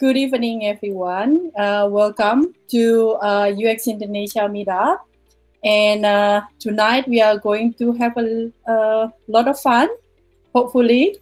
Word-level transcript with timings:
good 0.00 0.16
evening, 0.16 0.64
everyone. 0.64 1.52
Uh, 1.52 1.84
welcome 1.84 2.54
to 2.72 3.20
uh, 3.20 3.52
UX 3.52 3.86
Indonesia 3.86 4.48
Meetup. 4.48 5.04
And 5.62 6.06
uh, 6.08 6.40
tonight 6.58 7.04
we 7.06 7.20
are 7.20 7.36
going 7.36 7.74
to 7.74 7.92
have 8.00 8.16
a, 8.16 8.48
a 8.64 9.12
lot 9.28 9.46
of 9.46 9.60
fun, 9.60 9.92
hopefully. 10.54 11.20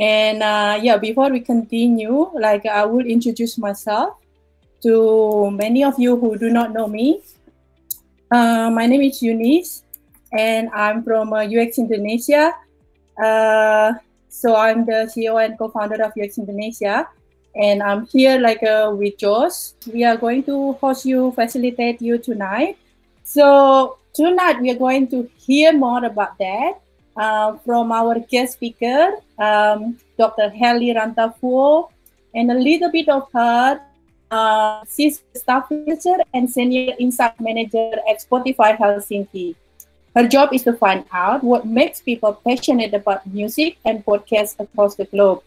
And 0.00 0.42
uh, 0.42 0.82
yeah, 0.82 0.98
before 0.98 1.30
we 1.30 1.38
continue, 1.38 2.26
like 2.34 2.66
I 2.66 2.84
will 2.86 3.06
introduce 3.06 3.56
myself 3.56 4.18
to 4.82 5.52
many 5.52 5.84
of 5.84 5.94
you 5.96 6.18
who 6.18 6.36
do 6.36 6.50
not 6.50 6.72
know 6.72 6.88
me. 6.88 7.22
Uh, 8.32 8.68
my 8.74 8.86
name 8.86 9.02
is 9.02 9.22
Eunice, 9.22 9.84
and 10.32 10.70
I'm 10.74 11.04
from 11.04 11.32
UX 11.32 11.78
uh, 11.78 11.86
Indonesia. 11.86 12.50
so 14.28 14.58
I'm 14.58 14.82
the 14.90 15.06
CEO 15.06 15.38
and 15.38 15.56
co-founder 15.56 16.02
of 16.02 16.10
UX 16.18 16.36
Indonesia 16.38 17.06
and 17.58 17.82
I'm 17.82 18.06
here 18.06 18.38
like 18.38 18.62
uh, 18.62 18.94
with 18.94 19.18
Josh. 19.18 19.74
We 19.92 20.04
are 20.04 20.16
going 20.16 20.44
to 20.44 20.72
host 20.74 21.04
you, 21.04 21.32
facilitate 21.32 22.00
you 22.00 22.18
tonight. 22.18 22.78
So 23.24 23.98
tonight 24.14 24.60
we 24.60 24.70
are 24.70 24.78
going 24.78 25.08
to 25.08 25.28
hear 25.36 25.72
more 25.72 26.04
about 26.04 26.38
that 26.38 26.80
uh, 27.16 27.58
from 27.66 27.90
our 27.90 28.20
guest 28.20 28.54
speaker, 28.54 29.18
um, 29.38 29.98
Dr. 30.16 30.50
Heli 30.50 30.94
Rantavuo, 30.94 31.90
and 32.34 32.50
a 32.52 32.54
little 32.54 32.92
bit 32.92 33.08
of 33.08 33.28
her. 33.32 33.80
Uh, 34.30 34.84
she's 34.94 35.22
staff 35.34 35.70
manager 35.70 36.18
and 36.34 36.48
senior 36.48 36.94
insight 36.98 37.40
manager 37.40 37.92
at 38.08 38.22
Spotify 38.22 38.76
Helsinki. 38.78 39.56
Her 40.14 40.28
job 40.28 40.52
is 40.52 40.62
to 40.64 40.74
find 40.74 41.04
out 41.12 41.42
what 41.42 41.66
makes 41.66 42.00
people 42.00 42.34
passionate 42.46 42.94
about 42.94 43.26
music 43.26 43.78
and 43.84 44.04
podcasts 44.04 44.54
across 44.60 44.94
the 44.94 45.06
globe. 45.06 45.42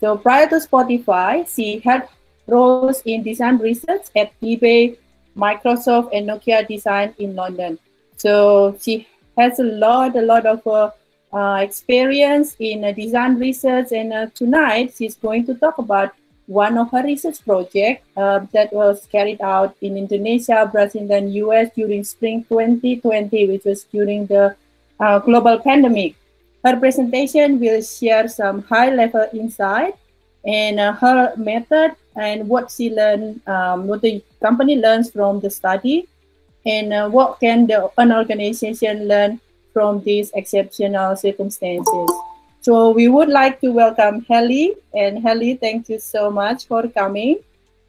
So 0.00 0.16
prior 0.16 0.48
to 0.48 0.56
Spotify, 0.56 1.48
she 1.48 1.78
had 1.78 2.08
roles 2.46 3.00
in 3.04 3.22
design 3.22 3.58
research 3.58 4.06
at 4.16 4.32
eBay, 4.40 4.98
Microsoft, 5.36 6.10
and 6.12 6.28
Nokia 6.28 6.66
Design 6.66 7.14
in 7.18 7.34
London. 7.34 7.78
So 8.16 8.76
she 8.80 9.06
has 9.36 9.58
a 9.58 9.64
lot, 9.64 10.16
a 10.16 10.22
lot 10.22 10.46
of 10.46 10.66
uh, 10.66 10.90
uh, 11.32 11.56
experience 11.56 12.56
in 12.58 12.84
uh, 12.84 12.92
design 12.92 13.38
research. 13.38 13.92
And 13.92 14.12
uh, 14.12 14.26
tonight 14.34 14.94
she's 14.96 15.16
going 15.16 15.46
to 15.46 15.54
talk 15.54 15.78
about 15.78 16.12
one 16.46 16.76
of 16.76 16.90
her 16.90 17.02
research 17.02 17.42
projects 17.44 18.06
uh, 18.16 18.40
that 18.52 18.72
was 18.72 19.06
carried 19.10 19.40
out 19.40 19.74
in 19.80 19.96
Indonesia, 19.96 20.68
Brazil, 20.70 21.10
and 21.10 21.34
US 21.34 21.70
during 21.74 22.04
spring 22.04 22.44
2020, 22.44 23.48
which 23.48 23.64
was 23.64 23.84
during 23.84 24.26
the 24.26 24.54
global 25.24 25.58
pandemic. 25.58 26.14
Her 26.64 26.76
presentation 26.76 27.60
will 27.60 27.82
share 27.82 28.26
some 28.28 28.62
high-level 28.62 29.28
insight 29.34 29.94
and 30.46 30.80
uh, 30.80 30.92
her 30.92 31.36
method 31.36 31.92
and 32.16 32.48
what 32.48 32.70
she 32.70 32.90
learned, 32.90 33.46
um, 33.46 33.86
what 33.86 34.00
the 34.00 34.22
company 34.42 34.76
learns 34.76 35.10
from 35.10 35.40
the 35.40 35.50
study, 35.50 36.08
and 36.64 36.92
uh, 36.92 37.08
what 37.08 37.38
can 37.40 37.66
the, 37.66 37.90
an 37.98 38.12
organization 38.12 39.08
learn 39.08 39.40
from 39.74 40.02
these 40.04 40.30
exceptional 40.34 41.16
circumstances. 41.16 42.10
So 42.60 42.92
we 42.92 43.08
would 43.08 43.28
like 43.28 43.60
to 43.60 43.70
welcome 43.70 44.24
Heli, 44.26 44.74
and 44.94 45.18
Heli, 45.18 45.56
thank 45.56 45.90
you 45.90 45.98
so 45.98 46.30
much 46.30 46.66
for 46.66 46.88
coming. 46.88 47.40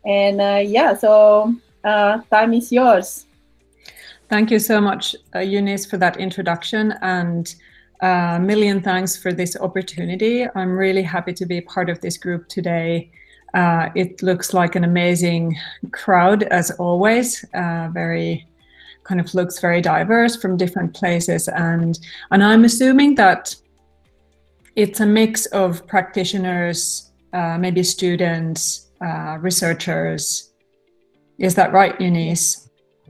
And 0.06 0.42
uh, 0.42 0.62
yeah, 0.66 0.96
so 0.98 1.54
uh, 1.84 2.20
time 2.30 2.54
is 2.54 2.72
yours. 2.72 3.26
Thank 4.28 4.52
you 4.52 4.60
so 4.60 4.82
much, 4.82 5.16
uh, 5.34 5.40
Eunice, 5.40 5.86
for 5.86 5.98
that 5.98 6.18
introduction. 6.18 6.94
And 7.02 7.56
a 8.02 8.40
million 8.40 8.82
thanks 8.82 9.16
for 9.16 9.32
this 9.32 9.56
opportunity. 9.56 10.46
I'm 10.56 10.72
really 10.72 11.04
happy 11.04 11.34
to 11.34 11.46
be 11.46 11.62
part 11.62 11.90
of 11.90 12.02
this 12.02 12.18
group 12.18 12.48
today. 12.48 13.12
Uh, 13.54 13.90
it 13.96 14.22
looks 14.22 14.54
like 14.54 14.76
an 14.76 14.84
amazing 14.84 15.58
crowd 15.92 16.44
as 16.44 16.72
always, 16.72 17.46
uh, 17.54 17.90
very 17.94 18.46
kind 19.04 19.22
of 19.22 19.34
looks 19.34 19.60
very 19.60 19.82
diverse 19.82 20.36
from 20.36 20.58
different 20.58 20.94
places. 20.94 21.48
And, 21.48 21.98
and 22.32 22.44
I'm 22.44 22.66
assuming 22.66 23.16
that 23.16 23.56
it's 24.76 25.00
a 25.00 25.06
mix 25.06 25.46
of 25.48 25.86
practitioners, 25.88 27.12
uh, 27.34 27.58
maybe 27.58 27.84
students, 27.84 28.88
uh, 29.00 29.38
researchers. 29.40 30.52
Is 31.38 31.56
that 31.56 31.72
right, 31.72 32.00
Eunice? 32.02 32.70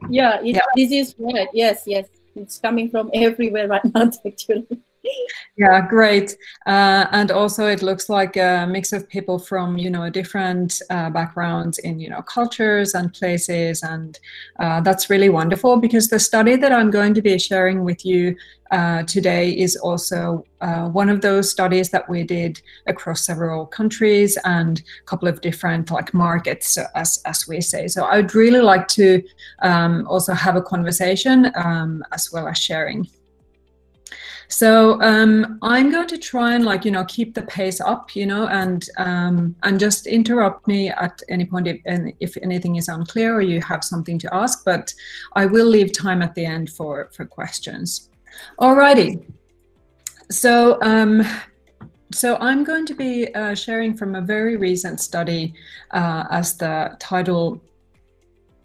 Yeah, 0.10 0.42
it, 0.42 0.56
yeah, 0.56 0.62
this 0.76 0.92
is 0.92 1.16
right. 1.18 1.48
Yes, 1.54 1.84
yes 1.88 2.06
it's 2.36 2.60
coming 2.60 2.90
from 2.90 3.10
everywhere 3.14 3.68
right 3.68 3.86
now 3.86 4.12
actually 4.26 4.68
yeah 5.58 5.88
great. 5.88 6.36
Uh, 6.66 7.06
and 7.12 7.32
also 7.32 7.68
it 7.68 7.82
looks 7.82 8.10
like 8.10 8.36
a 8.38 8.68
mix 8.70 8.94
of 8.94 9.08
people 9.08 9.40
from 9.40 9.78
you 9.78 9.90
know 9.90 10.10
different 10.10 10.82
uh, 10.90 11.10
backgrounds 11.10 11.78
in 11.80 12.00
you 12.00 12.10
know 12.10 12.22
cultures 12.22 12.94
and 12.94 13.14
places 13.14 13.84
and 13.84 14.20
uh, 14.60 14.82
that's 14.82 15.10
really 15.10 15.30
wonderful 15.30 15.78
because 15.78 16.08
the 16.10 16.20
study 16.20 16.56
that 16.56 16.72
i'm 16.72 16.92
going 16.92 17.14
to 17.14 17.22
be 17.22 17.38
sharing 17.38 17.84
with 17.84 18.06
you 18.06 18.36
uh, 18.72 19.04
today 19.04 19.52
is 19.52 19.76
also 19.76 20.44
uh, 20.62 20.90
one 20.90 21.10
of 21.10 21.22
those 21.22 21.50
studies 21.52 21.92
that 21.92 22.10
we 22.10 22.24
did 22.24 22.60
across 22.88 23.26
several 23.26 23.66
countries 23.66 24.38
and 24.44 24.82
a 25.02 25.06
couple 25.06 25.28
of 25.28 25.40
different 25.42 25.92
like 25.92 26.14
markets 26.14 26.78
as, 26.96 27.22
as 27.26 27.48
we 27.48 27.62
say. 27.62 27.88
So 27.88 28.06
i'd 28.06 28.34
really 28.34 28.62
like 28.62 28.88
to 28.90 29.22
um, 29.62 30.08
also 30.08 30.34
have 30.34 30.56
a 30.56 30.62
conversation 30.62 31.52
um, 31.56 32.04
as 32.12 32.32
well 32.32 32.48
as 32.48 32.58
sharing 32.58 33.08
so 34.48 35.02
um, 35.02 35.58
I'm 35.62 35.92
going 35.92 36.08
to 36.08 36.18
try 36.18 36.56
and 36.56 36.66
like 36.66 36.86
you 36.86 36.92
know 36.92 37.06
keep 37.06 37.34
the 37.34 37.42
pace 37.44 37.82
up, 37.82 38.16
you 38.16 38.26
know, 38.26 38.48
and 38.48 38.88
um, 38.98 39.56
and 39.64 39.80
just 39.80 40.08
interrupt 40.08 40.68
me 40.68 40.90
at 40.90 41.22
any 41.30 41.46
point 41.46 41.68
if, 41.68 41.80
if 42.20 42.38
anything 42.42 42.76
is 42.76 42.88
unclear 42.88 43.36
or 43.36 43.42
you 43.42 43.62
have 43.62 43.84
something 43.84 44.20
to 44.20 44.34
ask. 44.34 44.64
But 44.64 44.94
I 45.34 45.46
will 45.46 45.68
leave 45.68 45.92
time 45.92 46.22
at 46.22 46.36
the 46.36 46.46
end 46.46 46.70
for 46.70 47.10
for 47.14 47.26
questions. 47.26 48.10
Alrighty. 48.60 49.24
So 50.30 50.80
um, 50.82 51.24
so 52.12 52.38
I'm 52.38 52.64
going 52.64 52.86
to 52.86 52.94
be 52.94 53.34
uh, 53.34 53.56
sharing 53.56 53.98
from 53.98 54.16
a 54.16 54.22
very 54.22 54.58
recent 54.58 55.00
study, 55.00 55.54
uh, 55.92 56.26
as 56.30 56.56
the 56.58 56.96
title 57.00 57.62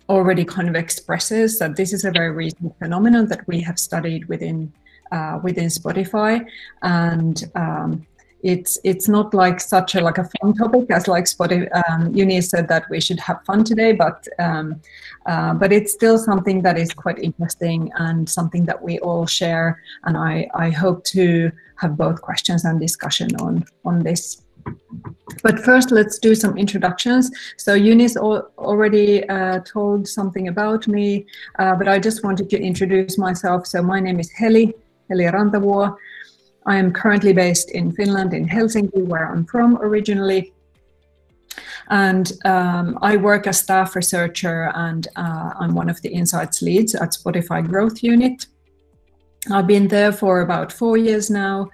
already 0.09 0.45
kind 0.45 0.69
of 0.69 0.75
expresses 0.75 1.59
that 1.61 1.77
this 1.77 1.93
is 1.93 2.05
a 2.05 2.11
very 2.11 2.33
recent 2.33 2.77
phenomenon 2.79 3.27
that 3.29 3.47
we 3.47 3.61
have 3.61 3.79
studied 3.79 4.25
within 4.27 4.73
uh, 5.13 5.39
within 5.43 5.67
Spotify, 5.67 6.45
and 6.83 7.51
um, 7.55 8.07
it's 8.43 8.79
it's 8.85 9.09
not 9.09 9.35
like 9.35 9.61
such 9.61 9.95
a 9.95 10.01
like 10.01 10.19
a 10.19 10.25
fun 10.25 10.55
topic 10.55 10.91
as 10.91 11.07
like 11.09 11.25
Spotify. 11.25 11.69
Um, 11.89 12.15
Eunice 12.15 12.51
said 12.51 12.69
that 12.69 12.89
we 12.91 13.01
should 13.01 13.21
have 13.21 13.45
fun 13.45 13.65
today, 13.65 13.93
but 13.93 14.27
um, 14.39 14.81
uh, 15.27 15.55
but 15.55 15.73
it's 15.73 15.93
still 15.93 16.19
something 16.19 16.63
that 16.63 16.79
is 16.79 16.93
quite 16.93 17.19
interesting 17.19 17.91
and 17.97 18.29
something 18.29 18.65
that 18.65 18.83
we 18.83 18.99
all 19.01 19.27
share. 19.27 19.83
And 20.05 20.17
I 20.17 20.49
I 20.55 20.71
hope 20.71 21.05
to 21.05 21.51
have 21.77 21.97
both 21.97 22.21
questions 22.23 22.65
and 22.65 22.81
discussion 22.81 23.35
on 23.37 23.65
on 23.85 24.03
this. 24.03 24.43
But 25.43 25.59
first, 25.61 25.91
let's 25.91 26.19
do 26.19 26.35
some 26.35 26.59
introductions. 26.59 27.31
So 27.57 27.75
Eunice 27.75 28.17
already 28.17 29.27
uh, 29.29 29.61
told 29.61 30.07
something 30.07 30.49
about 30.49 30.87
me, 30.87 31.27
uh, 31.59 31.75
but 31.77 31.89
I 31.89 31.99
just 31.99 32.23
wanted 32.23 32.51
to 32.51 32.61
introduce 32.61 33.17
myself. 33.17 33.67
So 33.67 33.83
my 33.83 34.01
name 34.01 34.21
is 34.21 34.31
Heli. 34.31 34.75
Heli 35.11 35.25
Rantavuo. 35.25 35.97
I 36.67 36.77
am 36.77 36.93
currently 36.93 37.33
based 37.33 37.71
in 37.73 37.93
Finland, 37.93 38.33
in 38.33 38.49
Helsinki, 38.49 39.05
where 39.07 39.27
I'm 39.27 39.45
from 39.45 39.77
originally. 39.83 40.53
And 41.89 42.33
um, 42.45 42.99
I 43.03 43.17
work 43.17 43.49
as 43.49 43.59
staff 43.59 43.97
researcher 43.97 44.71
and 44.75 45.09
uh, 45.17 45.51
I'm 45.59 45.75
one 45.75 45.91
of 45.91 46.01
the 46.03 46.11
insights 46.11 46.63
leads 46.63 46.95
at 46.95 47.11
Spotify 47.11 47.67
Growth 47.67 48.03
Unit. 48.03 48.47
I've 49.51 49.67
been 49.67 49.89
there 49.89 50.13
for 50.13 50.41
about 50.41 50.73
four 50.73 50.97
years 50.97 51.29
now. 51.31 51.71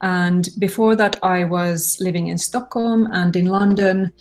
And 0.00 0.48
before 0.58 0.96
that, 0.96 1.18
I 1.22 1.44
was 1.44 1.98
living 2.00 2.28
in 2.28 2.38
Stockholm 2.38 3.08
and 3.12 3.36
in 3.36 3.46
London. 3.46 4.12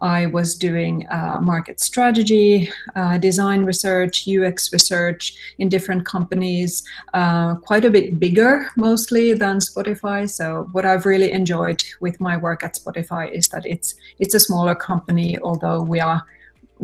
I 0.00 0.26
was 0.26 0.54
doing 0.54 1.06
uh, 1.08 1.38
market 1.40 1.80
strategy, 1.80 2.70
uh, 2.94 3.18
design 3.18 3.64
research, 3.64 4.28
UX 4.28 4.72
research 4.72 5.34
in 5.58 5.68
different 5.68 6.04
companies, 6.06 6.84
uh, 7.14 7.56
quite 7.56 7.84
a 7.84 7.90
bit 7.90 8.18
bigger 8.18 8.70
mostly 8.76 9.32
than 9.34 9.58
Spotify. 9.58 10.28
So 10.28 10.68
what 10.72 10.84
I've 10.84 11.06
really 11.06 11.32
enjoyed 11.32 11.82
with 12.00 12.20
my 12.20 12.36
work 12.36 12.64
at 12.64 12.74
Spotify 12.74 13.30
is 13.30 13.48
that 13.48 13.66
it's 13.66 13.94
it's 14.18 14.34
a 14.34 14.40
smaller 14.40 14.74
company, 14.74 15.38
although 15.40 15.82
we 15.82 16.00
are 16.00 16.22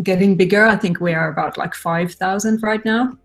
getting 0.02 0.37
bigger. 0.37 0.66
I 0.66 0.76
think 0.76 1.00
we 1.00 1.14
are 1.14 1.31
about 1.31 1.56
like 1.56 1.75
five 1.75 2.12
thousand 2.14 2.62
right 2.62 2.84
now. 2.84 3.16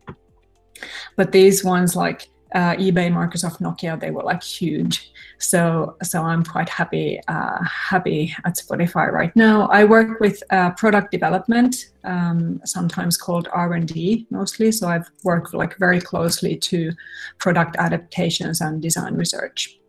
But 1.15 1.31
these 1.31 1.63
ones 1.63 1.95
like 1.95 2.28
uh, 2.53 2.75
eBay, 2.75 3.11
Microsoft, 3.11 3.59
Nokia, 3.59 3.99
they 3.99 4.11
were 4.11 4.23
like 4.23 4.43
huge. 4.43 5.11
So, 5.37 5.95
so 6.03 6.23
I'm 6.23 6.43
quite 6.43 6.67
happy, 6.67 7.19
uh, 7.27 7.63
happy 7.63 8.35
at 8.45 8.57
Spotify 8.57 9.11
right 9.11 9.33
now. 9.35 9.67
I 9.67 9.85
work 9.85 10.19
with 10.19 10.41
uh, 10.49 10.71
product 10.71 11.11
development, 11.11 11.91
um, 12.03 12.59
sometimes 12.65 13.17
called 13.17 13.47
R&D 13.53 14.27
mostly. 14.31 14.71
So 14.71 14.87
I've 14.87 15.09
worked 15.23 15.53
like 15.53 15.77
very 15.77 16.01
closely 16.01 16.57
to 16.57 16.91
product 17.37 17.75
adaptations 17.77 18.61
and 18.61 18.81
design 18.81 19.15
research. 19.15 19.79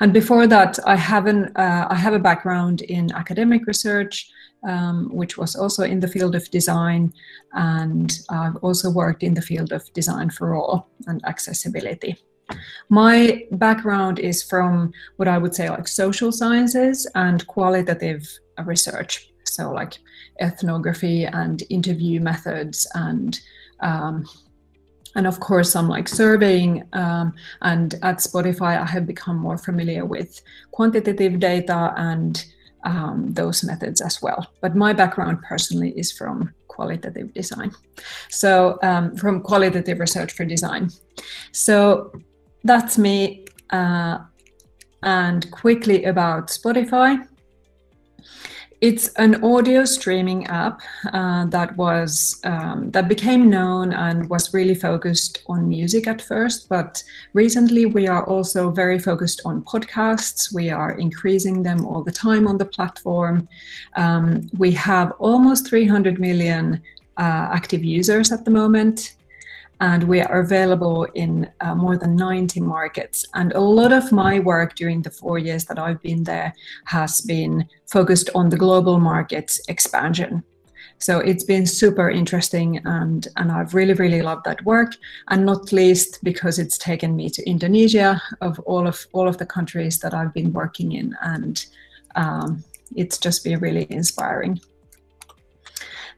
And 0.00 0.12
before 0.12 0.46
that, 0.46 0.78
I 0.86 0.96
haven't. 0.96 1.56
Uh, 1.56 1.86
I 1.90 1.96
have 1.96 2.14
a 2.14 2.18
background 2.18 2.82
in 2.82 3.12
academic 3.12 3.66
research, 3.66 4.30
um, 4.66 5.08
which 5.12 5.36
was 5.36 5.54
also 5.54 5.82
in 5.82 6.00
the 6.00 6.08
field 6.08 6.34
of 6.34 6.50
design, 6.50 7.12
and 7.52 8.18
I've 8.30 8.56
also 8.56 8.90
worked 8.90 9.22
in 9.22 9.34
the 9.34 9.42
field 9.42 9.72
of 9.72 9.92
design 9.92 10.30
for 10.30 10.54
all 10.54 10.88
and 11.06 11.24
accessibility. 11.24 12.16
My 12.88 13.44
background 13.52 14.18
is 14.18 14.42
from 14.42 14.92
what 15.16 15.28
I 15.28 15.38
would 15.38 15.54
say 15.54 15.70
like 15.70 15.88
social 15.88 16.30
sciences 16.30 17.06
and 17.14 17.46
qualitative 17.46 18.28
research, 18.64 19.32
so 19.44 19.72
like 19.72 19.98
ethnography 20.40 21.24
and 21.24 21.62
interview 21.70 22.20
methods 22.20 22.86
and 22.94 23.40
um, 23.80 24.26
and 25.16 25.26
of 25.26 25.38
course 25.40 25.70
some 25.70 25.88
like 25.88 26.08
surveying 26.08 26.82
um, 26.92 27.32
and 27.62 27.94
at 28.02 28.18
spotify 28.18 28.80
i 28.80 28.84
have 28.84 29.06
become 29.06 29.36
more 29.36 29.56
familiar 29.56 30.04
with 30.04 30.42
quantitative 30.72 31.38
data 31.38 31.92
and 31.96 32.46
um, 32.84 33.32
those 33.32 33.64
methods 33.64 34.00
as 34.00 34.22
well. 34.22 34.46
But 34.60 34.76
my 34.76 34.92
background 34.92 35.42
personally 35.42 35.90
is 35.96 36.12
from 36.12 36.54
qualitative 36.68 37.32
design. 37.34 37.72
So 38.30 38.78
um, 38.82 39.16
from 39.16 39.40
qualitative 39.40 39.98
research 40.00 40.32
for 40.32 40.44
design. 40.44 40.90
So 41.52 42.12
that's 42.64 42.98
me 42.98 43.44
uh, 43.70 44.18
and 45.02 45.50
quickly 45.50 46.04
about 46.04 46.48
spotify 46.48 47.26
it's 48.84 49.08
an 49.14 49.42
audio 49.42 49.86
streaming 49.86 50.46
app 50.48 50.82
uh, 51.14 51.46
that 51.46 51.74
was 51.78 52.38
um, 52.44 52.90
that 52.90 53.08
became 53.08 53.48
known 53.48 53.94
and 53.94 54.28
was 54.28 54.52
really 54.52 54.74
focused 54.74 55.42
on 55.46 55.66
music 55.66 56.06
at 56.06 56.20
first, 56.20 56.68
but 56.68 57.02
recently 57.32 57.86
we 57.86 58.06
are 58.06 58.26
also 58.26 58.70
very 58.70 58.98
focused 58.98 59.40
on 59.46 59.62
podcasts. 59.62 60.52
We 60.52 60.68
are 60.68 60.90
increasing 60.98 61.62
them 61.62 61.86
all 61.86 62.02
the 62.02 62.12
time 62.12 62.46
on 62.46 62.58
the 62.58 62.66
platform. 62.66 63.48
Um, 63.96 64.50
we 64.58 64.72
have 64.72 65.12
almost 65.18 65.66
300 65.66 66.20
million 66.20 66.82
uh, 67.16 67.48
active 67.58 67.82
users 67.82 68.32
at 68.32 68.44
the 68.44 68.50
moment 68.50 69.16
and 69.84 70.04
we 70.04 70.22
are 70.22 70.40
available 70.40 71.04
in 71.14 71.46
uh, 71.60 71.74
more 71.74 71.98
than 71.98 72.16
90 72.16 72.58
markets. 72.60 73.26
And 73.34 73.52
a 73.52 73.60
lot 73.60 73.92
of 73.92 74.12
my 74.12 74.40
work 74.40 74.76
during 74.76 75.02
the 75.02 75.10
four 75.10 75.38
years 75.38 75.66
that 75.66 75.78
I've 75.78 76.00
been 76.00 76.24
there 76.24 76.54
has 76.86 77.20
been 77.20 77.68
focused 77.92 78.30
on 78.34 78.48
the 78.48 78.56
global 78.56 78.98
markets 78.98 79.60
expansion. 79.68 80.42
So 81.00 81.18
it's 81.18 81.44
been 81.44 81.66
super 81.66 82.08
interesting 82.08 82.80
and, 82.86 83.28
and 83.36 83.52
I've 83.52 83.74
really, 83.74 83.92
really 83.92 84.22
loved 84.22 84.46
that 84.46 84.64
work. 84.64 84.96
And 85.28 85.44
not 85.44 85.70
least 85.70 86.24
because 86.24 86.58
it's 86.58 86.78
taken 86.78 87.14
me 87.14 87.28
to 87.28 87.46
Indonesia 87.46 88.22
of 88.40 88.58
all 88.60 88.86
of 88.86 89.06
all 89.12 89.28
of 89.28 89.36
the 89.36 89.46
countries 89.46 89.98
that 89.98 90.14
I've 90.14 90.32
been 90.32 90.54
working 90.54 90.92
in. 90.92 91.14
And 91.20 91.62
um, 92.14 92.64
it's 92.96 93.18
just 93.18 93.44
been 93.44 93.60
really 93.60 93.86
inspiring. 93.90 94.60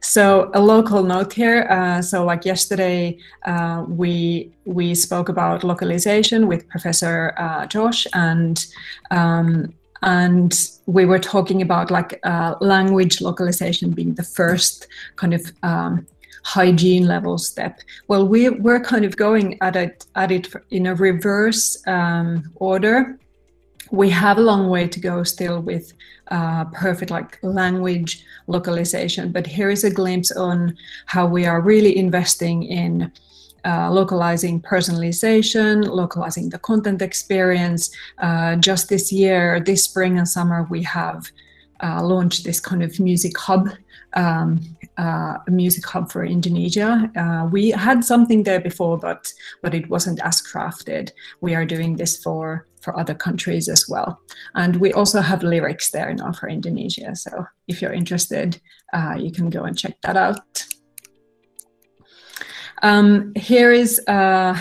So 0.01 0.51
a 0.53 0.61
local 0.61 1.03
note 1.03 1.33
here. 1.33 1.67
Uh, 1.69 2.01
so 2.01 2.23
like 2.23 2.45
yesterday, 2.45 3.17
uh, 3.45 3.85
we 3.87 4.51
we 4.65 4.95
spoke 4.95 5.29
about 5.29 5.63
localization 5.63 6.47
with 6.47 6.67
Professor 6.69 7.33
uh, 7.37 7.65
Josh, 7.65 8.07
and 8.13 8.65
um, 9.11 9.73
and 10.01 10.53
we 10.85 11.05
were 11.05 11.19
talking 11.19 11.61
about 11.61 11.91
like 11.91 12.19
uh, 12.23 12.55
language 12.61 13.21
localization 13.21 13.91
being 13.91 14.13
the 14.15 14.23
first 14.23 14.87
kind 15.15 15.33
of 15.33 15.51
um, 15.63 16.05
hygiene 16.43 17.07
level 17.07 17.37
step. 17.37 17.81
Well, 18.07 18.27
we 18.27 18.49
we're 18.49 18.79
kind 18.79 19.05
of 19.05 19.17
going 19.17 19.57
at 19.61 19.75
it 19.75 20.05
at 20.15 20.31
it 20.31 20.47
in 20.69 20.87
a 20.87 20.95
reverse 20.95 21.81
um, 21.87 22.51
order 22.55 23.17
we 23.91 24.09
have 24.09 24.37
a 24.37 24.41
long 24.41 24.69
way 24.69 24.87
to 24.87 24.99
go 24.99 25.23
still 25.23 25.61
with 25.61 25.93
uh, 26.29 26.65
perfect 26.65 27.11
like 27.11 27.39
language 27.41 28.25
localization 28.47 29.31
but 29.31 29.47
here 29.47 29.69
is 29.69 29.83
a 29.83 29.89
glimpse 29.89 30.31
on 30.31 30.75
how 31.05 31.25
we 31.25 31.45
are 31.45 31.61
really 31.61 31.97
investing 31.97 32.63
in 32.63 33.11
uh, 33.65 33.91
localizing 33.91 34.61
personalization, 34.61 35.85
localizing 35.87 36.49
the 36.49 36.59
content 36.59 37.01
experience. 37.01 37.91
Uh, 38.17 38.55
just 38.55 38.87
this 38.87 39.11
year, 39.11 39.59
this 39.59 39.83
spring 39.83 40.17
and 40.17 40.27
summer, 40.27 40.65
we 40.69 40.81
have 40.83 41.29
uh, 41.83 42.01
launched 42.01 42.45
this 42.45 42.59
kind 42.59 42.81
of 42.81 42.99
music 42.99 43.37
hub, 43.37 43.69
um, 44.13 44.61
uh, 44.97 45.37
music 45.47 45.85
hub 45.85 46.11
for 46.11 46.23
Indonesia. 46.23 47.11
Uh, 47.15 47.49
we 47.51 47.71
had 47.71 48.03
something 48.03 48.43
there 48.43 48.61
before, 48.61 48.97
but 48.97 49.33
but 49.61 49.73
it 49.73 49.89
wasn't 49.89 50.19
as 50.21 50.41
crafted. 50.41 51.11
We 51.41 51.53
are 51.53 51.65
doing 51.65 51.97
this 51.97 52.15
for 52.17 52.65
for 52.87 52.97
other 52.97 53.13
countries 53.13 53.67
as 53.67 53.83
well, 53.89 54.21
and 54.55 54.79
we 54.79 54.93
also 54.93 55.19
have 55.19 55.43
lyrics 55.43 55.91
there 55.91 56.13
now 56.13 56.31
for 56.31 56.47
Indonesia. 56.47 57.11
So 57.15 57.43
if 57.67 57.81
you're 57.81 57.91
interested, 57.91 58.61
uh, 58.93 59.15
you 59.19 59.31
can 59.31 59.49
go 59.49 59.65
and 59.67 59.77
check 59.77 59.99
that 60.03 60.15
out. 60.15 60.63
Um, 62.81 63.33
here 63.35 63.73
is 63.73 63.99
uh, 64.07 64.55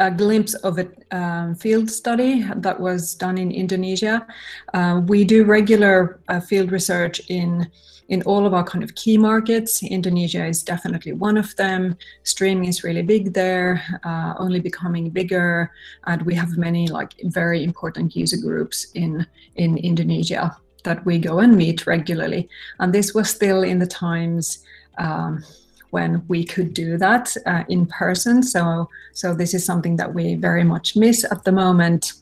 a 0.00 0.10
glimpse 0.10 0.54
of 0.54 0.78
a 0.78 0.88
um, 1.10 1.54
field 1.54 1.90
study 1.90 2.48
that 2.56 2.80
was 2.80 3.14
done 3.14 3.36
in 3.36 3.50
Indonesia. 3.52 4.26
Uh, 4.72 5.02
we 5.04 5.24
do 5.24 5.44
regular 5.44 6.20
uh, 6.28 6.40
field 6.40 6.72
research 6.72 7.20
in 7.28 7.68
in 8.10 8.22
all 8.22 8.44
of 8.44 8.52
our 8.52 8.64
kind 8.64 8.84
of 8.84 8.94
key 8.96 9.16
markets. 9.16 9.82
Indonesia 9.82 10.44
is 10.44 10.62
definitely 10.62 11.12
one 11.12 11.36
of 11.38 11.54
them. 11.56 11.96
Streaming 12.24 12.68
is 12.68 12.84
really 12.84 13.02
big 13.02 13.32
there, 13.32 13.82
uh, 14.04 14.34
only 14.38 14.60
becoming 14.60 15.08
bigger, 15.10 15.70
and 16.06 16.20
we 16.22 16.34
have 16.34 16.58
many 16.58 16.88
like 16.88 17.14
very 17.24 17.64
important 17.64 18.14
user 18.14 18.36
groups 18.36 18.86
in 18.94 19.26
in 19.54 19.78
Indonesia 19.78 20.56
that 20.82 21.04
we 21.06 21.18
go 21.18 21.38
and 21.38 21.56
meet 21.56 21.86
regularly. 21.86 22.48
And 22.78 22.92
this 22.92 23.14
was 23.14 23.30
still 23.30 23.62
in 23.62 23.78
the 23.78 23.86
times. 23.86 24.64
Um, 24.98 25.44
when 25.90 26.24
we 26.28 26.44
could 26.44 26.72
do 26.72 26.96
that 26.96 27.36
uh, 27.46 27.64
in 27.68 27.84
person. 27.86 28.44
So, 28.44 28.88
so 29.12 29.34
this 29.34 29.54
is 29.54 29.64
something 29.64 29.96
that 29.96 30.14
we 30.14 30.36
very 30.36 30.62
much 30.62 30.94
miss 30.94 31.24
at 31.24 31.42
the 31.42 31.50
moment. 31.50 32.12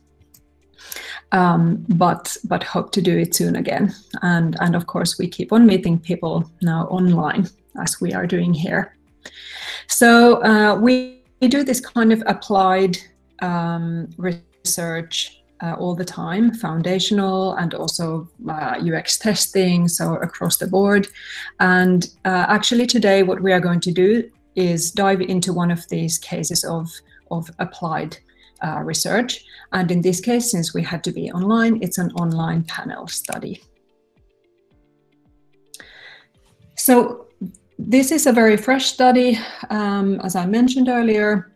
Um, 1.32 1.84
but 1.88 2.36
but 2.44 2.62
hope 2.62 2.90
to 2.92 3.02
do 3.02 3.19
it 3.19 3.34
soon 3.34 3.56
again. 3.56 3.94
And 4.22 4.56
and 4.60 4.75
of 4.75 4.86
course 4.86 5.19
we 5.19 5.28
keep 5.28 5.52
on 5.52 5.66
meeting 5.66 5.98
people 5.98 6.50
now 6.62 6.86
online 6.86 7.48
as 7.80 8.00
we 8.00 8.12
are 8.14 8.26
doing 8.26 8.54
here. 8.54 8.94
So 9.86 10.42
uh, 10.44 10.76
we, 10.76 11.22
we 11.40 11.48
do 11.48 11.64
this 11.64 11.80
kind 11.80 12.12
of 12.12 12.22
applied 12.26 12.98
um, 13.40 14.08
research 14.16 15.42
uh, 15.62 15.75
all 15.78 15.94
the 15.94 16.04
time, 16.04 16.52
foundational 16.54 17.54
and 17.54 17.75
also 17.75 18.28
uh, 18.49 18.76
UX 18.80 19.18
testing, 19.18 19.88
so 19.88 20.14
across 20.16 20.56
the 20.58 20.66
board. 20.66 21.08
And 21.58 22.08
uh, 22.25 22.47
actually, 22.49 22.87
today, 22.87 23.23
what 23.23 23.40
we 23.40 23.52
are 23.52 23.61
going 23.61 23.80
to 23.80 23.90
do 23.90 24.30
is 24.54 24.90
dive 24.90 25.20
into 25.20 25.52
one 25.52 25.70
of 25.70 25.88
these 25.88 26.18
cases 26.18 26.64
of, 26.64 26.88
of 27.30 27.50
applied 27.58 28.18
uh, 28.64 28.80
research. 28.84 29.44
And 29.72 29.90
in 29.90 30.00
this 30.00 30.20
case, 30.20 30.50
since 30.50 30.74
we 30.74 30.82
had 30.82 31.04
to 31.04 31.12
be 31.12 31.30
online, 31.30 31.82
it's 31.82 31.98
an 31.98 32.10
online 32.12 32.64
panel 32.64 33.06
study. 33.06 33.62
So, 36.76 37.26
this 37.78 38.10
is 38.10 38.26
a 38.26 38.32
very 38.32 38.56
fresh 38.56 38.86
study, 38.86 39.38
um, 39.70 40.20
as 40.22 40.34
I 40.34 40.46
mentioned 40.46 40.88
earlier, 40.88 41.52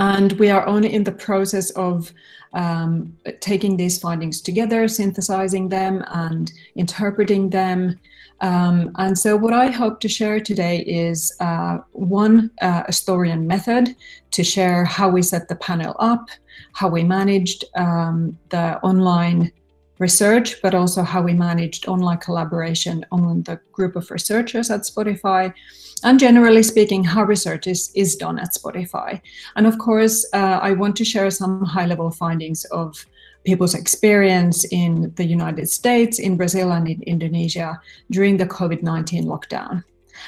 and 0.00 0.32
we 0.32 0.50
are 0.50 0.66
only 0.66 0.92
in 0.92 1.04
the 1.04 1.12
process 1.12 1.70
of 1.70 2.12
um, 2.54 3.16
taking 3.40 3.76
these 3.76 3.98
findings 3.98 4.40
together, 4.40 4.88
synthesizing 4.88 5.68
them, 5.68 6.04
and 6.08 6.52
interpreting 6.74 7.50
them. 7.50 7.98
Um, 8.42 8.90
and 8.96 9.16
so, 9.16 9.36
what 9.36 9.54
I 9.54 9.68
hope 9.68 10.00
to 10.00 10.08
share 10.08 10.40
today 10.40 10.80
is 10.80 11.34
uh, 11.38 11.78
one, 11.92 12.50
uh, 12.60 12.82
Astorian 12.84 13.44
method 13.44 13.94
to 14.32 14.42
share 14.42 14.84
how 14.84 15.08
we 15.08 15.22
set 15.22 15.48
the 15.48 15.54
panel 15.54 15.94
up, 16.00 16.28
how 16.72 16.88
we 16.88 17.04
managed 17.04 17.64
um, 17.76 18.36
the 18.50 18.80
online 18.82 19.52
research, 20.00 20.60
but 20.60 20.74
also 20.74 21.02
how 21.02 21.22
we 21.22 21.32
managed 21.32 21.86
online 21.86 22.18
collaboration 22.18 23.06
among 23.12 23.42
the 23.42 23.60
group 23.70 23.94
of 23.94 24.10
researchers 24.10 24.70
at 24.70 24.80
Spotify, 24.80 25.54
and 26.02 26.18
generally 26.18 26.64
speaking, 26.64 27.04
how 27.04 27.22
research 27.22 27.68
is, 27.68 27.92
is 27.94 28.16
done 28.16 28.40
at 28.40 28.54
Spotify. 28.54 29.20
And 29.54 29.68
of 29.68 29.78
course, 29.78 30.26
uh, 30.32 30.58
I 30.60 30.72
want 30.72 30.96
to 30.96 31.04
share 31.04 31.30
some 31.30 31.64
high 31.64 31.86
level 31.86 32.10
findings 32.10 32.64
of 32.66 33.06
people's 33.44 33.74
experience 33.74 34.64
in 34.64 35.12
the 35.16 35.24
United 35.24 35.68
States, 35.68 36.18
in 36.18 36.36
Brazil, 36.36 36.72
and 36.72 36.88
in 36.88 37.02
Indonesia 37.02 37.80
during 38.10 38.36
the 38.36 38.46
COVID 38.46 38.82
19 38.82 39.24
lockdown. 39.24 39.84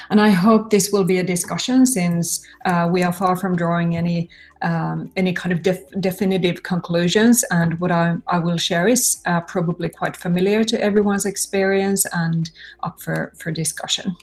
And 0.09 0.19
I 0.19 0.29
hope 0.29 0.69
this 0.69 0.91
will 0.91 1.03
be 1.03 1.19
a 1.19 1.23
discussion 1.23 1.85
since 1.85 2.45
uh, 2.65 2.89
we 2.91 3.03
are 3.03 3.13
far 3.13 3.35
from 3.35 3.55
drawing 3.55 3.95
any 3.95 4.29
um, 4.61 5.11
any 5.15 5.31
kind 5.33 5.53
of 5.53 5.61
def 5.61 5.79
definitive 5.99 6.63
conclusions. 6.63 7.43
And 7.51 7.79
what 7.79 7.91
I, 7.91 8.15
I 8.27 8.39
will 8.39 8.57
share 8.57 8.87
is 8.87 9.21
uh, 9.25 9.41
probably 9.41 9.89
quite 9.89 10.17
familiar 10.17 10.63
to 10.63 10.81
everyone's 10.81 11.25
experience 11.25 12.05
and 12.13 12.49
up 12.83 13.01
for, 13.01 13.31
for 13.37 13.51
discussion. 13.51 14.15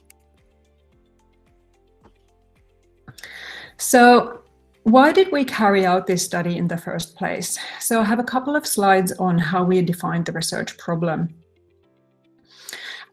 So 3.76 4.41
why 4.84 5.12
did 5.12 5.30
we 5.30 5.44
carry 5.44 5.86
out 5.86 6.06
this 6.06 6.24
study 6.24 6.56
in 6.56 6.68
the 6.68 6.76
first 6.76 7.16
place? 7.16 7.58
So 7.80 8.00
I 8.00 8.04
have 8.04 8.18
a 8.18 8.24
couple 8.24 8.56
of 8.56 8.66
slides 8.66 9.12
on 9.12 9.38
how 9.38 9.62
we 9.64 9.80
defined 9.82 10.26
the 10.26 10.32
research 10.32 10.76
problem. 10.76 11.34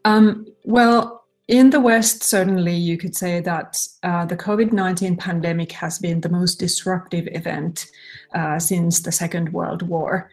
Um, 0.04 0.46
well, 0.64 1.24
in 1.46 1.70
the 1.70 1.80
West, 1.80 2.22
certainly 2.22 2.74
you 2.74 2.96
could 2.96 3.16
say 3.16 3.40
that 3.40 3.76
uh, 4.02 4.24
the 4.24 4.36
COVID 4.36 4.72
19 4.72 5.16
pandemic 5.16 5.72
has 5.72 5.98
been 5.98 6.20
the 6.20 6.28
most 6.28 6.58
disruptive 6.58 7.28
event 7.32 7.86
uh, 8.34 8.58
since 8.58 9.00
the 9.00 9.12
Second 9.12 9.52
World 9.52 9.82
War. 9.82 10.30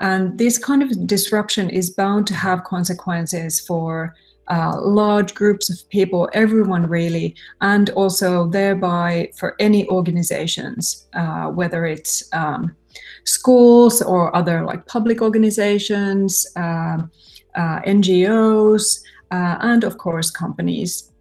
And 0.00 0.38
this 0.38 0.58
kind 0.58 0.82
of 0.82 1.06
disruption 1.06 1.68
is 1.68 1.90
bound 1.90 2.26
to 2.28 2.34
have 2.34 2.64
consequences 2.64 3.60
for 3.60 4.14
uh, 4.50 4.80
large 4.80 5.34
groups 5.34 5.70
of 5.70 5.88
people, 5.90 6.28
everyone 6.32 6.86
really, 6.86 7.34
and 7.60 7.90
also 7.90 8.48
thereby 8.48 9.30
for 9.38 9.54
any 9.60 9.88
organizations, 9.88 11.06
uh, 11.14 11.46
whether 11.46 11.86
it's 11.86 12.28
um, 12.32 12.74
schools 13.24 14.02
or 14.02 14.34
other 14.34 14.64
like 14.64 14.84
public 14.86 15.22
organizations, 15.22 16.46
um, 16.56 17.10
uh, 17.54 17.80
NGOs, 17.82 19.00
uh, 19.30 19.56
and 19.60 19.84
of 19.84 19.98
course 19.98 20.30
companies. 20.30 21.12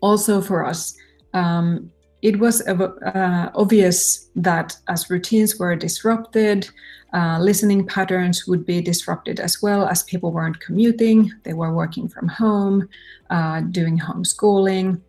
Also 0.00 0.40
for 0.40 0.66
us, 0.66 0.94
um, 1.32 1.90
it 2.24 2.38
was 2.40 2.66
uh, 2.66 3.50
obvious 3.54 4.30
that 4.34 4.74
as 4.88 5.10
routines 5.10 5.58
were 5.58 5.76
disrupted, 5.76 6.66
uh, 7.12 7.38
listening 7.38 7.86
patterns 7.86 8.46
would 8.46 8.64
be 8.64 8.80
disrupted 8.80 9.38
as 9.40 9.60
well 9.60 9.86
as 9.86 10.02
people 10.04 10.32
weren't 10.32 10.58
commuting, 10.58 11.30
they 11.42 11.52
were 11.52 11.74
working 11.74 12.08
from 12.08 12.26
home, 12.26 12.88
uh, 13.28 13.60
doing 13.60 13.98
homeschooling. 13.98 15.02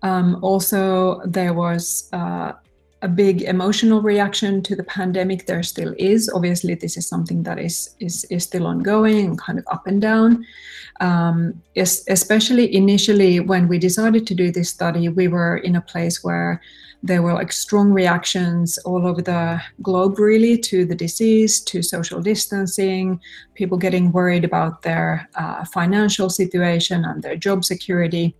Um, 0.00 0.38
also, 0.42 1.20
there 1.26 1.52
was 1.52 2.08
uh, 2.14 2.52
a 3.02 3.08
big 3.08 3.42
emotional 3.42 4.02
reaction 4.02 4.62
to 4.62 4.74
the 4.74 4.82
pandemic. 4.82 5.46
There 5.46 5.62
still 5.62 5.94
is. 5.98 6.28
Obviously, 6.34 6.74
this 6.74 6.96
is 6.96 7.06
something 7.06 7.42
that 7.44 7.58
is 7.58 7.94
is, 8.00 8.24
is 8.30 8.44
still 8.44 8.66
ongoing 8.66 9.36
kind 9.36 9.58
of 9.58 9.64
up 9.70 9.86
and 9.86 10.00
down. 10.00 10.44
Um, 11.00 11.62
especially 11.76 12.74
initially, 12.74 13.38
when 13.38 13.68
we 13.68 13.78
decided 13.78 14.26
to 14.26 14.34
do 14.34 14.50
this 14.50 14.70
study, 14.70 15.08
we 15.08 15.28
were 15.28 15.58
in 15.58 15.76
a 15.76 15.80
place 15.80 16.24
where 16.24 16.60
there 17.02 17.22
were 17.22 17.34
like 17.34 17.52
strong 17.52 17.92
reactions 17.92 18.78
all 18.78 19.06
over 19.06 19.22
the 19.22 19.62
globe, 19.82 20.18
really, 20.18 20.58
to 20.58 20.84
the 20.84 20.96
disease, 20.96 21.60
to 21.60 21.82
social 21.82 22.20
distancing, 22.20 23.20
people 23.54 23.78
getting 23.78 24.10
worried 24.10 24.44
about 24.44 24.82
their 24.82 25.28
uh, 25.36 25.64
financial 25.66 26.28
situation 26.28 27.04
and 27.04 27.22
their 27.22 27.36
job 27.36 27.64
security. 27.64 28.34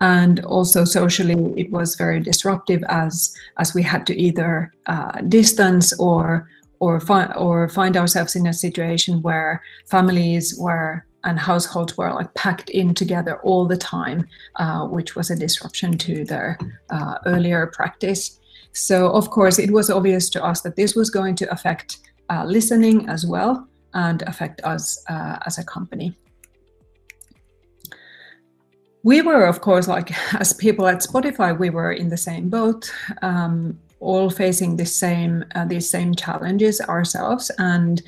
And 0.00 0.44
also 0.44 0.84
socially, 0.84 1.54
it 1.56 1.70
was 1.70 1.94
very 1.94 2.20
disruptive 2.20 2.82
as 2.88 3.34
as 3.58 3.74
we 3.74 3.82
had 3.82 4.06
to 4.06 4.20
either 4.20 4.72
uh, 4.86 5.20
distance 5.22 5.98
or 5.98 6.48
or 6.80 7.00
find 7.00 7.32
or 7.36 7.68
find 7.68 7.96
ourselves 7.96 8.36
in 8.36 8.46
a 8.46 8.52
situation 8.52 9.22
where 9.22 9.62
families 9.86 10.58
were 10.58 11.04
and 11.24 11.38
households 11.38 11.96
were 11.96 12.12
like 12.12 12.32
packed 12.34 12.70
in 12.70 12.94
together 12.94 13.40
all 13.42 13.66
the 13.66 13.76
time, 13.76 14.28
uh, 14.56 14.86
which 14.86 15.16
was 15.16 15.30
a 15.30 15.36
disruption 15.36 15.96
to 15.98 16.24
their 16.24 16.58
uh, 16.90 17.16
earlier 17.26 17.66
practice. 17.68 18.38
So, 18.72 19.10
of 19.10 19.30
course, 19.30 19.58
it 19.58 19.70
was 19.70 19.88
obvious 19.88 20.28
to 20.30 20.44
us 20.44 20.60
that 20.62 20.76
this 20.76 20.94
was 20.94 21.08
going 21.10 21.36
to 21.36 21.50
affect 21.50 21.98
uh, 22.28 22.44
listening 22.44 23.08
as 23.08 23.24
well 23.24 23.68
and 23.94 24.22
affect 24.22 24.60
us 24.64 25.02
uh, 25.08 25.38
as 25.46 25.58
a 25.58 25.64
company. 25.64 26.16
We 29.04 29.22
were, 29.22 29.44
of 29.44 29.60
course, 29.60 29.86
like 29.86 30.10
as 30.34 30.52
people 30.52 30.88
at 30.88 30.98
Spotify, 30.98 31.56
we 31.56 31.70
were 31.70 31.92
in 31.92 32.08
the 32.08 32.16
same 32.16 32.48
boat. 32.48 32.92
Um, 33.22 33.78
all 34.00 34.28
facing 34.28 34.76
the 34.76 34.84
same 34.84 35.42
uh, 35.54 35.64
these 35.64 35.88
same 35.88 36.14
challenges 36.14 36.78
ourselves 36.82 37.50
and 37.58 38.02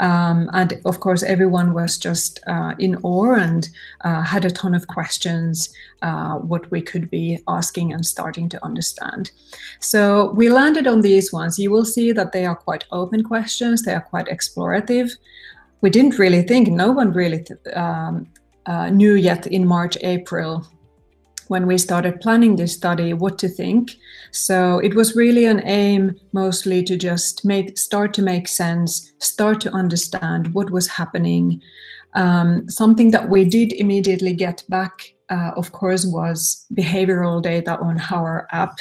um, 0.00 0.48
and 0.52 0.80
of 0.84 1.00
course, 1.00 1.22
everyone 1.22 1.74
was 1.74 1.98
just 1.98 2.40
uh, 2.46 2.74
in 2.78 2.96
awe 3.02 3.34
and 3.34 3.68
uh, 4.02 4.22
had 4.22 4.44
a 4.44 4.50
ton 4.50 4.74
of 4.74 4.86
questions, 4.86 5.70
uh, 6.02 6.34
what 6.34 6.70
we 6.70 6.80
could 6.80 7.10
be 7.10 7.38
asking 7.48 7.92
and 7.92 8.06
starting 8.06 8.48
to 8.50 8.64
understand. 8.64 9.32
So 9.80 10.30
we 10.32 10.50
landed 10.50 10.86
on 10.86 11.00
these 11.00 11.32
ones. 11.32 11.58
You 11.58 11.70
will 11.70 11.84
see 11.84 12.12
that 12.12 12.32
they 12.32 12.46
are 12.46 12.54
quite 12.54 12.84
open 12.92 13.24
questions, 13.24 13.82
they 13.82 13.94
are 13.94 14.00
quite 14.00 14.26
explorative. 14.26 15.10
We 15.80 15.90
didn't 15.90 16.18
really 16.18 16.42
think, 16.42 16.68
no 16.68 16.90
one 16.90 17.12
really 17.12 17.44
um, 17.74 18.28
uh, 18.68 18.90
knew 18.90 19.14
yet 19.14 19.46
in 19.46 19.66
March, 19.66 19.96
April 20.02 20.64
when 21.48 21.66
we 21.66 21.78
started 21.78 22.20
planning 22.20 22.56
this 22.56 22.74
study 22.74 23.14
what 23.14 23.38
to 23.38 23.48
think. 23.48 23.92
So 24.30 24.78
it 24.78 24.94
was 24.94 25.16
really 25.16 25.46
an 25.46 25.62
aim 25.64 26.14
mostly 26.32 26.82
to 26.84 26.96
just 26.96 27.44
make 27.44 27.78
start 27.78 28.12
to 28.14 28.22
make 28.22 28.46
sense, 28.46 29.12
start 29.18 29.60
to 29.62 29.72
understand 29.72 30.54
what 30.54 30.70
was 30.70 30.86
happening. 30.86 31.62
Um, 32.14 32.68
something 32.68 33.10
that 33.12 33.28
we 33.30 33.44
did 33.44 33.72
immediately 33.72 34.34
get 34.34 34.62
back, 34.68 35.14
uh, 35.30 35.52
of 35.56 35.72
course, 35.72 36.04
was 36.04 36.66
behavioral 36.74 37.42
data 37.42 37.78
on 37.78 37.96
how 37.96 38.18
our 38.18 38.46
app 38.52 38.80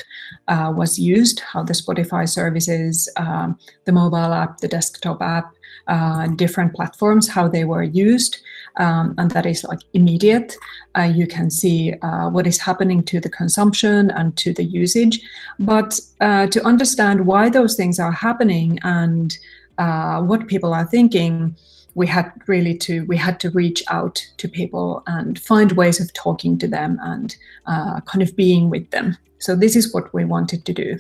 uh, 0.49 0.73
was 0.75 0.99
used, 0.99 1.39
how 1.39 1.63
the 1.63 1.73
Spotify 1.73 2.27
services, 2.27 3.09
um, 3.15 3.57
the 3.85 3.91
mobile 3.91 4.33
app, 4.33 4.57
the 4.57 4.67
desktop 4.67 5.21
app, 5.21 5.53
uh, 5.87 6.27
different 6.35 6.73
platforms, 6.73 7.29
how 7.29 7.47
they 7.47 7.63
were 7.63 7.83
used 7.83 8.39
um, 8.77 9.15
and 9.17 9.31
that 9.31 9.45
is 9.45 9.63
like 9.63 9.79
immediate. 9.93 10.55
Uh, 10.97 11.03
you 11.03 11.27
can 11.27 11.49
see 11.49 11.93
uh, 12.01 12.29
what 12.29 12.47
is 12.47 12.59
happening 12.59 13.03
to 13.03 13.19
the 13.19 13.29
consumption 13.29 14.11
and 14.11 14.37
to 14.37 14.53
the 14.53 14.63
usage. 14.63 15.19
But 15.59 15.99
uh, 16.21 16.47
to 16.47 16.63
understand 16.65 17.25
why 17.25 17.49
those 17.49 17.75
things 17.75 17.99
are 17.99 18.11
happening 18.11 18.79
and 18.83 19.37
uh, 19.77 20.21
what 20.21 20.47
people 20.47 20.73
are 20.73 20.85
thinking, 20.85 21.55
we 21.95 22.05
had 22.05 22.31
really 22.45 22.77
to 22.77 23.05
we 23.05 23.17
had 23.17 23.39
to 23.39 23.49
reach 23.49 23.83
out 23.89 24.23
to 24.37 24.47
people 24.47 25.01
and 25.07 25.39
find 25.39 25.71
ways 25.71 25.99
of 25.99 26.13
talking 26.13 26.57
to 26.59 26.67
them 26.67 26.99
and 27.01 27.35
uh, 27.65 27.99
kind 28.01 28.21
of 28.21 28.35
being 28.35 28.69
with 28.69 28.89
them. 28.91 29.17
So 29.39 29.55
this 29.55 29.75
is 29.75 29.93
what 29.93 30.13
we 30.13 30.23
wanted 30.23 30.65
to 30.65 30.73
do. 30.73 30.99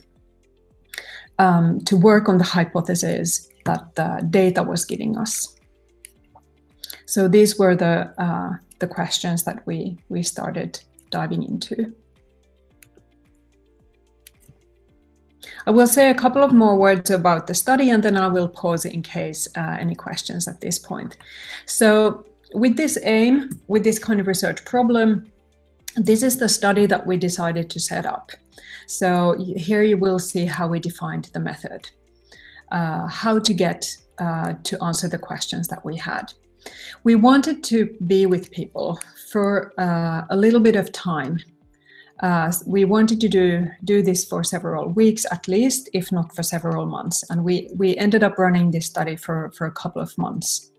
Um, 1.39 1.81
to 1.81 1.95
work 1.95 2.27
on 2.29 2.39
the 2.39 2.43
hypothesis 2.43 3.47
that 3.65 3.93
the 3.93 4.25
data 4.27 4.63
was 4.63 4.85
giving 4.85 5.17
us. 5.17 5.55
So 7.07 7.29
these 7.29 7.57
were 7.57 7.75
the 7.75 8.13
uh, 8.21 8.57
the 8.79 8.87
questions 8.87 9.43
that 9.45 9.65
we 9.65 9.97
we 10.09 10.23
started 10.23 10.79
diving 11.09 11.41
into. 11.41 11.93
I 15.65 15.71
will 15.71 15.87
say 15.87 16.09
a 16.09 16.15
couple 16.15 16.43
of 16.43 16.53
more 16.53 16.75
words 16.75 17.09
about 17.09 17.47
the 17.47 17.53
study 17.53 17.89
and 17.89 18.03
then 18.03 18.17
I 18.17 18.27
will 18.27 18.47
pause 18.49 18.85
in 18.85 19.01
case 19.01 19.47
uh, 19.55 19.77
any 19.79 19.95
questions 19.95 20.47
at 20.47 20.61
this 20.61 20.79
point. 20.79 21.17
So 21.65 22.25
with 22.53 22.75
this 22.77 22.97
aim, 23.03 23.49
with 23.67 23.83
this 23.83 23.99
kind 23.99 24.19
of 24.19 24.27
research 24.27 24.63
problem, 24.65 25.31
this 25.95 26.23
is 26.23 26.37
the 26.37 26.49
study 26.49 26.85
that 26.87 27.05
we 27.05 27.17
decided 27.17 27.69
to 27.69 27.79
set 27.79 28.05
up. 28.05 28.31
So 28.85 29.35
here 29.57 29.83
you 29.83 29.97
will 29.97 30.19
see 30.19 30.45
how 30.45 30.67
we 30.67 30.79
defined 30.79 31.29
the 31.33 31.39
method, 31.39 31.89
uh, 32.71 33.07
how 33.07 33.39
to 33.39 33.53
get 33.53 33.97
uh, 34.19 34.53
to 34.63 34.83
answer 34.83 35.07
the 35.07 35.17
questions 35.17 35.67
that 35.67 35.83
we 35.83 35.97
had. 35.97 36.33
We 37.03 37.15
wanted 37.15 37.63
to 37.65 37.95
be 38.05 38.25
with 38.25 38.51
people 38.51 38.99
for 39.31 39.73
uh, 39.77 40.23
a 40.29 40.35
little 40.35 40.59
bit 40.59 40.75
of 40.75 40.91
time. 40.91 41.39
Uh, 42.21 42.51
we 42.65 42.83
wanted 42.85 43.21
to 43.21 43.29
do 43.29 43.69
do 43.83 44.01
this 44.01 44.25
for 44.25 44.43
several 44.43 44.89
weeks 44.89 45.25
at 45.31 45.47
least, 45.47 45.89
if 45.93 46.11
not 46.11 46.35
for 46.35 46.43
several 46.43 46.85
months, 46.85 47.23
and 47.29 47.43
we 47.43 47.69
we 47.75 47.95
ended 47.97 48.23
up 48.23 48.39
running 48.39 48.71
this 48.71 48.87
study 48.87 49.15
for 49.15 49.51
for 49.51 49.67
a 49.67 49.71
couple 49.71 50.01
of 50.01 50.17
months. 50.17 50.71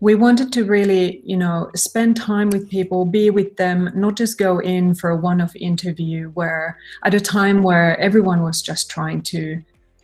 We 0.00 0.14
wanted 0.14 0.52
to 0.52 0.64
really, 0.64 1.22
you 1.24 1.38
know, 1.38 1.70
spend 1.74 2.16
time 2.16 2.50
with 2.50 2.68
people, 2.68 3.06
be 3.06 3.30
with 3.30 3.56
them, 3.56 3.90
not 3.94 4.16
just 4.16 4.36
go 4.36 4.58
in 4.58 4.94
for 4.94 5.08
a 5.08 5.16
one-off 5.16 5.56
interview 5.56 6.28
where 6.34 6.76
at 7.04 7.14
a 7.14 7.20
time 7.20 7.62
where 7.62 7.98
everyone 7.98 8.42
was 8.42 8.60
just 8.60 8.90
trying 8.90 9.22
to 9.22 9.62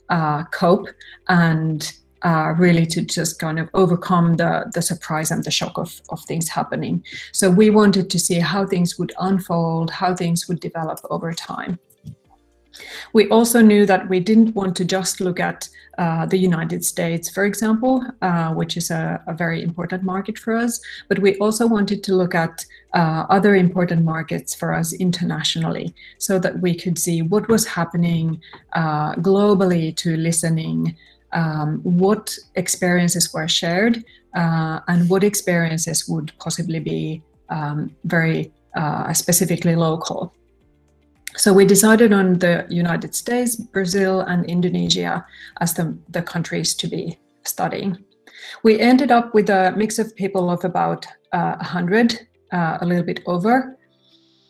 uh, 0.09 0.45
cope 0.45 0.88
and 1.28 1.92
uh, 2.24 2.54
really 2.56 2.86
to 2.86 3.02
just 3.02 3.38
kind 3.38 3.58
of 3.58 3.68
overcome 3.74 4.36
the, 4.36 4.70
the 4.74 4.82
surprise 4.82 5.30
and 5.30 5.44
the 5.44 5.50
shock 5.50 5.76
of, 5.78 6.00
of 6.10 6.20
things 6.24 6.48
happening. 6.48 7.04
So 7.32 7.50
we 7.50 7.70
wanted 7.70 8.10
to 8.10 8.18
see 8.18 8.38
how 8.38 8.66
things 8.66 8.98
would 8.98 9.12
unfold, 9.18 9.90
how 9.90 10.14
things 10.14 10.48
would 10.48 10.60
develop 10.60 11.00
over 11.10 11.32
time. 11.32 11.78
We 13.12 13.28
also 13.28 13.60
knew 13.60 13.84
that 13.86 14.08
we 14.08 14.20
didn't 14.20 14.54
want 14.54 14.76
to 14.76 14.84
just 14.84 15.20
look 15.20 15.38
at 15.40 15.68
uh, 15.98 16.24
the 16.24 16.38
United 16.38 16.84
States, 16.84 17.28
for 17.28 17.44
example, 17.44 18.02
uh, 18.22 18.54
which 18.54 18.78
is 18.78 18.90
a, 18.90 19.22
a, 19.26 19.34
very 19.34 19.62
important 19.62 20.02
market 20.02 20.38
for 20.38 20.56
us, 20.56 20.80
but 21.08 21.18
we 21.18 21.36
also 21.36 21.66
wanted 21.66 22.02
to 22.04 22.14
look 22.14 22.34
at 22.34 22.64
uh, 22.94 23.26
other 23.28 23.54
important 23.54 24.02
markets 24.02 24.54
for 24.54 24.72
us 24.72 24.94
internationally 24.94 25.94
so 26.16 26.38
that 26.38 26.58
we 26.60 26.74
could 26.74 26.98
see 26.98 27.20
what 27.20 27.46
was 27.48 27.66
happening 27.66 28.40
uh, 28.72 29.14
globally 29.16 29.94
to 29.94 30.16
listening 30.16 30.96
um, 31.32 31.80
what 31.82 32.36
experiences 32.54 33.32
were 33.32 33.48
shared 33.48 34.04
uh, 34.34 34.80
and 34.88 35.08
what 35.08 35.24
experiences 35.24 36.08
would 36.08 36.32
possibly 36.38 36.78
be 36.78 37.22
um, 37.48 37.94
very 38.04 38.52
uh, 38.74 39.12
specifically 39.12 39.76
local. 39.76 40.34
So 41.36 41.52
we 41.52 41.64
decided 41.64 42.12
on 42.12 42.38
the 42.38 42.66
United 42.68 43.14
States, 43.14 43.56
Brazil, 43.56 44.20
and 44.20 44.44
Indonesia 44.46 45.24
as 45.60 45.74
the, 45.74 45.96
the 46.10 46.22
countries 46.22 46.74
to 46.74 46.86
be 46.86 47.18
studying. 47.44 48.04
We 48.62 48.78
ended 48.78 49.10
up 49.10 49.34
with 49.34 49.48
a 49.48 49.72
mix 49.76 49.98
of 49.98 50.14
people 50.14 50.50
of 50.50 50.64
about 50.64 51.06
uh, 51.32 51.56
100, 51.56 52.28
uh, 52.52 52.78
a 52.80 52.86
little 52.86 53.04
bit 53.04 53.20
over, 53.26 53.78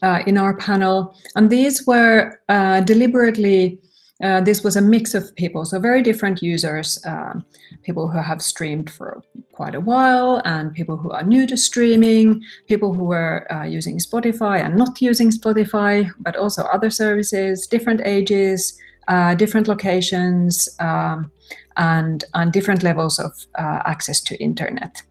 uh, 0.02 0.22
in 0.26 0.36
our 0.36 0.56
panel. 0.56 1.16
And 1.36 1.48
these 1.48 1.86
were 1.86 2.40
uh, 2.48 2.80
deliberately 2.80 3.78
uh, 4.22 4.40
this 4.40 4.62
was 4.62 4.76
a 4.76 4.80
mix 4.80 5.14
of 5.14 5.34
people, 5.34 5.64
so 5.64 5.80
very 5.80 6.00
different 6.00 6.42
users, 6.42 6.98
um, 7.04 7.44
people 7.82 8.08
who 8.08 8.18
have 8.18 8.40
streamed 8.40 8.88
for 8.88 9.22
quite 9.52 9.74
a 9.74 9.80
while, 9.80 10.40
and 10.44 10.72
people 10.72 10.96
who 10.96 11.10
are 11.10 11.24
new 11.24 11.46
to 11.46 11.56
streaming, 11.56 12.40
people 12.68 12.92
who 12.92 13.04
were 13.04 13.52
uh, 13.52 13.64
using 13.64 13.98
Spotify 13.98 14.64
and 14.64 14.76
not 14.76 15.02
using 15.02 15.30
Spotify, 15.30 16.08
but 16.20 16.36
also 16.36 16.62
other 16.64 16.88
services, 16.88 17.66
different 17.66 18.00
ages, 18.04 18.78
uh, 19.08 19.34
different 19.34 19.66
locations, 19.66 20.68
um, 20.78 21.30
and, 21.76 22.24
and 22.34 22.52
different 22.52 22.82
levels 22.82 23.18
of 23.18 23.32
uh, 23.58 23.80
access 23.84 24.20
to 24.20 24.36
internet. 24.40 25.02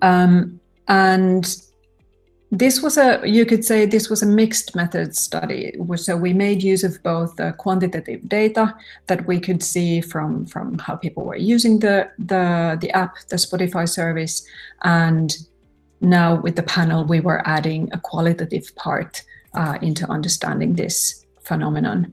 Um, 0.00 0.60
and 0.88 1.56
this 2.52 2.82
was 2.82 2.98
a, 2.98 3.18
you 3.24 3.46
could 3.46 3.64
say 3.64 3.86
this 3.86 4.10
was 4.10 4.22
a 4.22 4.26
mixed 4.26 4.76
method 4.76 5.16
study. 5.16 5.74
So 5.96 6.18
we 6.18 6.34
made 6.34 6.62
use 6.62 6.84
of 6.84 7.02
both 7.02 7.34
the 7.36 7.52
quantitative 7.56 8.28
data 8.28 8.76
that 9.06 9.26
we 9.26 9.40
could 9.40 9.62
see 9.62 10.02
from, 10.02 10.44
from 10.44 10.78
how 10.78 10.96
people 10.96 11.24
were 11.24 11.36
using 11.36 11.78
the, 11.78 12.10
the, 12.18 12.76
the 12.78 12.90
app, 12.90 13.14
the 13.30 13.36
Spotify 13.36 13.88
service. 13.88 14.46
And 14.82 15.34
now 16.02 16.42
with 16.42 16.56
the 16.56 16.62
panel, 16.62 17.06
we 17.06 17.20
were 17.20 17.42
adding 17.48 17.88
a 17.94 17.98
qualitative 17.98 18.76
part 18.76 19.22
uh, 19.54 19.78
into 19.80 20.06
understanding 20.10 20.74
this 20.74 21.24
phenomenon. 21.40 22.12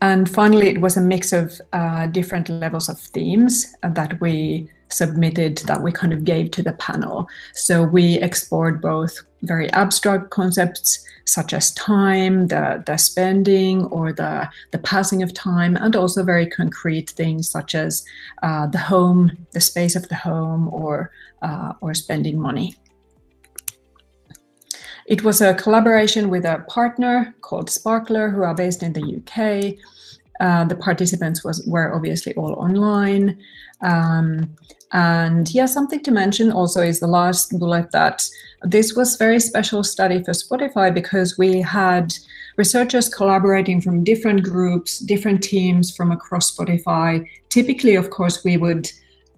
And 0.00 0.28
finally, 0.28 0.68
it 0.68 0.80
was 0.80 0.96
a 0.96 1.00
mix 1.00 1.32
of 1.32 1.60
uh, 1.72 2.08
different 2.08 2.48
levels 2.48 2.88
of 2.88 2.98
themes 2.98 3.72
that 3.84 4.20
we 4.20 4.68
submitted 4.92 5.58
that 5.58 5.82
we 5.82 5.92
kind 5.92 6.12
of 6.12 6.24
gave 6.24 6.50
to 6.52 6.62
the 6.62 6.74
panel. 6.74 7.28
So 7.54 7.82
we 7.82 8.18
explored 8.20 8.80
both 8.80 9.22
very 9.42 9.70
abstract 9.72 10.30
concepts 10.30 11.04
such 11.24 11.52
as 11.52 11.72
time, 11.74 12.48
the, 12.48 12.82
the 12.86 12.96
spending 12.96 13.84
or 13.86 14.12
the, 14.12 14.48
the 14.72 14.78
passing 14.78 15.22
of 15.22 15.32
time, 15.34 15.76
and 15.76 15.94
also 15.96 16.22
very 16.22 16.46
concrete 16.46 17.10
things 17.10 17.48
such 17.48 17.74
as 17.74 18.04
uh, 18.42 18.66
the 18.66 18.78
home, 18.78 19.46
the 19.52 19.60
space 19.60 19.96
of 19.96 20.08
the 20.08 20.14
home, 20.14 20.68
or, 20.72 21.10
uh, 21.42 21.72
or 21.80 21.94
spending 21.94 22.38
money. 22.38 22.74
It 25.06 25.24
was 25.24 25.40
a 25.40 25.54
collaboration 25.54 26.30
with 26.30 26.44
a 26.44 26.64
partner 26.68 27.34
called 27.40 27.70
Sparkler, 27.70 28.30
who 28.30 28.42
are 28.42 28.54
based 28.54 28.82
in 28.82 28.92
the 28.92 29.16
UK. 29.18 29.78
Uh, 30.40 30.64
the 30.64 30.76
participants 30.76 31.44
was 31.44 31.64
were 31.66 31.94
obviously 31.94 32.34
all 32.34 32.54
online. 32.54 33.38
Um, 33.80 34.56
and 34.92 35.52
yeah, 35.54 35.66
something 35.66 36.02
to 36.02 36.10
mention 36.10 36.52
also 36.52 36.82
is 36.82 37.00
the 37.00 37.06
last 37.06 37.58
bullet 37.58 37.90
that 37.92 38.28
this 38.62 38.94
was 38.94 39.16
very 39.16 39.40
special 39.40 39.82
study 39.82 40.22
for 40.22 40.32
Spotify 40.32 40.92
because 40.92 41.38
we 41.38 41.60
had 41.62 42.12
researchers 42.56 43.08
collaborating 43.08 43.80
from 43.80 44.04
different 44.04 44.42
groups, 44.42 44.98
different 44.98 45.42
teams 45.42 45.94
from 45.96 46.12
across 46.12 46.54
Spotify. 46.54 47.26
Typically, 47.48 47.94
of 47.94 48.10
course, 48.10 48.44
we 48.44 48.56
would 48.58 48.90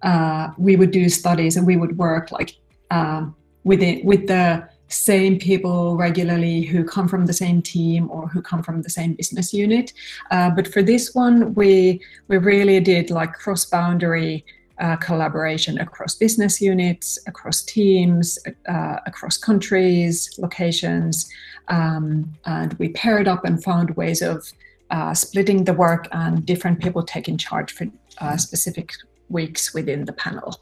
uh, 0.03 0.49
we 0.57 0.75
would 0.75 0.91
do 0.91 1.07
studies 1.09 1.55
and 1.55 1.65
we 1.65 1.77
would 1.77 1.97
work 1.97 2.31
like 2.31 2.55
uh, 2.91 3.25
with 3.63 3.81
it 3.81 4.03
with 4.03 4.27
the 4.27 4.67
same 4.89 5.39
people 5.39 5.95
regularly 5.95 6.61
who 6.61 6.83
come 6.83 7.07
from 7.07 7.25
the 7.25 7.33
same 7.33 7.61
team 7.61 8.09
or 8.11 8.27
who 8.27 8.41
come 8.41 8.61
from 8.61 8.81
the 8.81 8.89
same 8.89 9.13
business 9.13 9.51
unit. 9.51 9.91
Uh, 10.29 10.49
but 10.49 10.67
for 10.67 10.83
this 10.83 11.15
one, 11.15 11.53
we 11.55 12.01
we 12.27 12.37
really 12.37 12.81
did 12.81 13.09
like 13.09 13.33
cross 13.33 13.65
boundary 13.65 14.45
uh, 14.79 14.95
collaboration 14.97 15.79
across 15.79 16.15
business 16.15 16.61
units, 16.61 17.17
across 17.27 17.61
teams, 17.61 18.37
uh, 18.67 18.97
across 19.05 19.37
countries, 19.37 20.29
locations. 20.37 21.29
Um, 21.67 22.33
and 22.45 22.73
we 22.73 22.89
paired 22.89 23.27
up 23.27 23.45
and 23.45 23.63
found 23.63 23.95
ways 23.95 24.21
of 24.21 24.51
uh, 24.91 25.13
splitting 25.13 25.63
the 25.63 25.73
work 25.73 26.07
and 26.11 26.45
different 26.45 26.81
people 26.81 27.03
taking 27.03 27.37
charge 27.37 27.71
for 27.71 27.87
uh, 28.19 28.37
specific 28.37 28.91
weeks 29.29 29.73
within 29.73 30.05
the 30.05 30.13
panel. 30.13 30.59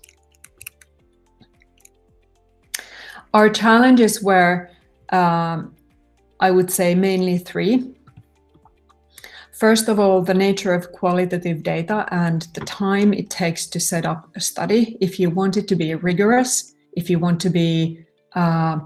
Our 3.34 3.50
challenges 3.50 4.22
were, 4.22 4.70
um, 5.10 5.76
I 6.40 6.52
would 6.52 6.72
say, 6.72 6.94
mainly 6.94 7.40
three. 7.40 7.96
First 9.54 9.88
of 9.88 10.00
all, 10.00 10.24
the 10.24 10.34
nature 10.34 10.74
of 10.74 10.92
qualitative 10.92 11.62
data 11.62 12.08
and 12.12 12.42
the 12.54 12.62
time 12.62 13.14
it 13.14 13.30
takes 13.30 13.68
to 13.68 13.80
set 13.80 14.06
up 14.06 14.28
a 14.36 14.42
study. 14.42 14.98
If 15.00 15.20
you 15.20 15.30
want 15.30 15.58
it 15.58 15.68
to 15.68 15.76
be 15.76 15.94
rigorous, 15.94 16.74
if 16.94 17.10
you 17.10 17.20
want 17.20 17.40
to 17.42 17.50
be 17.52 18.00
uh, 18.36 18.80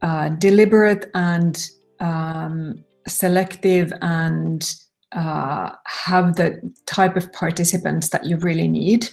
uh, 0.00 0.30
deliberate 0.30 1.10
and 1.14 1.70
um, 2.00 2.84
selective 3.06 3.92
and 4.00 4.74
uh, 5.12 5.72
have 5.84 6.36
the 6.36 6.60
type 6.86 7.16
of 7.16 7.30
participants 7.32 8.08
that 8.08 8.24
you 8.24 8.38
really 8.38 8.68
need. 8.68 9.10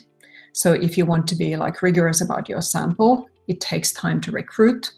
So 0.53 0.71
if 0.71 0.97
you 0.97 1.05
want 1.05 1.27
to 1.27 1.35
be 1.35 1.57
like 1.57 1.81
rigorous 1.81 2.21
about 2.21 2.47
your 2.47 2.61
sample, 2.61 3.27
it 3.47 3.59
takes 3.59 3.91
time 3.91 4.21
to 4.21 4.31
recruit 4.31 4.91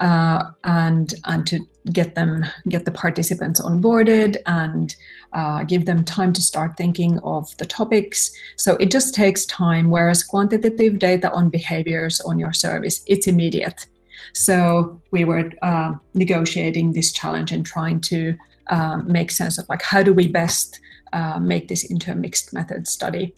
uh, 0.00 0.50
and 0.64 1.14
and 1.26 1.46
to 1.46 1.66
get 1.92 2.14
them 2.14 2.44
get 2.68 2.84
the 2.84 2.90
participants 2.90 3.60
onboarded 3.60 4.36
and 4.46 4.96
uh, 5.32 5.62
give 5.64 5.86
them 5.86 6.04
time 6.04 6.32
to 6.32 6.42
start 6.42 6.76
thinking 6.76 7.18
of 7.20 7.56
the 7.58 7.66
topics. 7.66 8.30
So 8.56 8.76
it 8.76 8.90
just 8.90 9.14
takes 9.14 9.46
time 9.46 9.90
whereas 9.90 10.22
quantitative 10.22 10.98
data 10.98 11.30
on 11.32 11.50
behaviors 11.50 12.20
on 12.22 12.38
your 12.38 12.52
service 12.52 13.02
it's 13.06 13.26
immediate. 13.26 13.86
So 14.32 15.00
we 15.10 15.24
were 15.24 15.50
uh, 15.62 15.94
negotiating 16.14 16.92
this 16.92 17.12
challenge 17.12 17.52
and 17.52 17.64
trying 17.64 18.00
to 18.02 18.36
uh, 18.68 18.98
make 18.98 19.30
sense 19.30 19.58
of 19.58 19.68
like 19.68 19.82
how 19.82 20.02
do 20.02 20.12
we 20.12 20.28
best 20.28 20.80
uh, 21.12 21.38
make 21.40 21.68
this 21.68 21.84
into 21.84 22.12
a 22.12 22.14
mixed 22.14 22.52
method 22.52 22.86
study. 22.86 23.34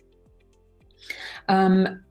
Um, 1.49 2.03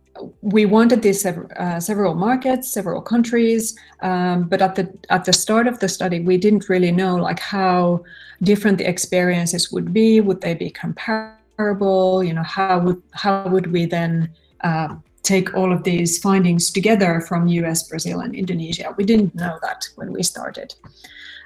we 0.42 0.66
wanted 0.66 1.02
these 1.02 1.26
uh, 1.26 1.80
several 1.80 2.16
markets, 2.16 2.72
several 2.72 3.02
countries, 3.02 3.78
um, 4.02 4.44
but 4.44 4.62
at 4.62 4.76
the 4.76 4.92
at 5.10 5.26
the 5.26 5.34
start 5.34 5.68
of 5.68 5.80
the 5.80 5.88
study, 5.88 6.20
we 6.20 6.38
didn't 6.38 6.70
really 6.70 6.92
know 6.92 7.16
like 7.16 7.40
how 7.40 8.04
different 8.44 8.78
the 8.78 8.88
experiences 8.88 9.72
would 9.72 9.94
be. 9.94 10.22
Would 10.22 10.42
they 10.42 10.54
be 10.54 10.70
comparable? 10.70 12.24
You 12.24 12.34
know, 12.34 12.44
how 12.44 12.80
would 12.80 13.02
how 13.12 13.48
would 13.48 13.72
we 13.72 13.86
then 13.86 14.30
uh, 14.62 14.96
take 15.24 15.54
all 15.54 15.72
of 15.72 15.84
these 15.84 16.20
findings 16.20 16.72
together 16.72 17.22
from 17.22 17.48
US, 17.48 17.88
Brazil, 17.88 18.20
and 18.20 18.36
Indonesia? 18.36 18.94
We 18.98 19.06
didn't 19.06 19.36
know 19.36 19.58
that 19.62 19.88
when 19.96 20.12
we 20.12 20.24
started. 20.24 20.76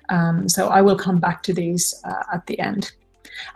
Um, 0.10 0.48
so 0.50 0.70
I 0.70 0.82
will 0.82 0.98
come 0.98 1.20
back 1.20 1.44
to 1.44 1.54
these 1.54 1.94
uh, 2.04 2.24
at 2.34 2.46
the 2.48 2.60
end. 2.60 2.92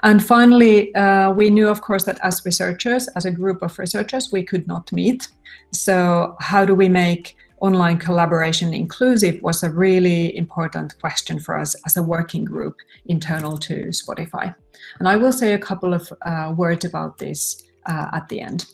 And 0.04 0.24
finally, 0.24 0.94
uh, 0.96 1.32
we 1.32 1.50
knew, 1.50 1.70
of 1.70 1.82
course, 1.82 2.04
that 2.06 2.20
as 2.24 2.44
researchers, 2.46 3.08
as 3.10 3.26
a 3.26 3.32
group 3.32 3.62
of 3.62 3.78
researchers, 3.80 4.32
we 4.32 4.44
could 4.44 4.68
not 4.68 4.92
meet. 4.92 5.28
So, 5.72 6.36
how 6.40 6.66
do 6.66 6.76
we 6.76 6.90
make 6.90 7.36
online 7.62 7.98
collaboration 7.98 8.74
inclusive 8.74 9.42
was 9.42 9.64
a 9.64 9.70
really 9.70 10.36
important 10.38 11.00
question 11.00 11.40
for 11.40 11.58
us 11.58 11.76
as 11.86 11.98
a 11.98 12.04
working 12.04 12.46
group 12.46 12.78
internal 13.06 13.58
to 13.58 13.88
Spotify. 13.88 14.56
And 15.00 15.08
I 15.08 15.18
will 15.18 15.34
say 15.34 15.54
a 15.54 15.60
couple 15.60 15.94
of 15.94 16.12
uh, 16.26 16.54
words 16.56 16.86
about 16.86 17.18
this 17.18 17.64
uh, 17.86 18.08
at 18.14 18.30
the 18.30 18.42
end. 18.42 18.66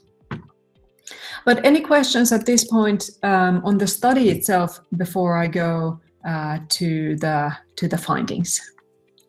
But 1.46 1.64
any 1.64 1.82
questions 1.82 2.32
at 2.32 2.46
this 2.46 2.64
point 2.64 3.10
um, 3.24 3.62
on 3.64 3.78
the 3.78 3.88
study 3.88 4.30
itself 4.30 4.80
before 4.98 5.38
I 5.38 5.48
go 5.48 6.00
uh, 6.28 6.60
to 6.70 7.16
the 7.18 7.56
to 7.76 7.88
the 7.88 7.98
findings? 7.98 8.60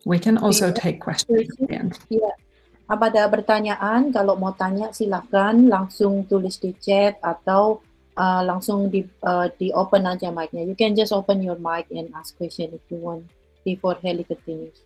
We 0.07 0.19
can 0.23 0.39
also 0.39 0.71
take 0.71 1.03
questions 1.03 1.51
at 1.51 1.57
the 1.59 1.67
end. 1.75 1.99
Yeah. 2.07 2.31
Apa 2.87 3.11
ada 3.11 3.27
pertanyaan? 3.27 4.15
Kalau 4.15 4.39
mau 4.39 4.55
tanya 4.55 4.95
silakan 4.95 5.67
langsung 5.67 6.23
tulis 6.31 6.55
di 6.63 6.71
chat 6.79 7.19
atau 7.19 7.83
uh, 8.15 8.39
langsung 8.47 8.87
di 8.87 9.03
uh, 9.27 9.51
di 9.59 9.75
open 9.75 10.07
aja 10.07 10.31
mic-nya. 10.31 10.63
You 10.63 10.79
can 10.79 10.95
just 10.95 11.11
open 11.11 11.43
your 11.43 11.59
mic 11.59 11.91
and 11.91 12.07
ask 12.15 12.39
question 12.39 12.71
if 12.71 12.79
you 12.87 13.03
want 13.03 13.27
before 13.67 13.99
Heli 13.99 14.23
continues. 14.23 14.79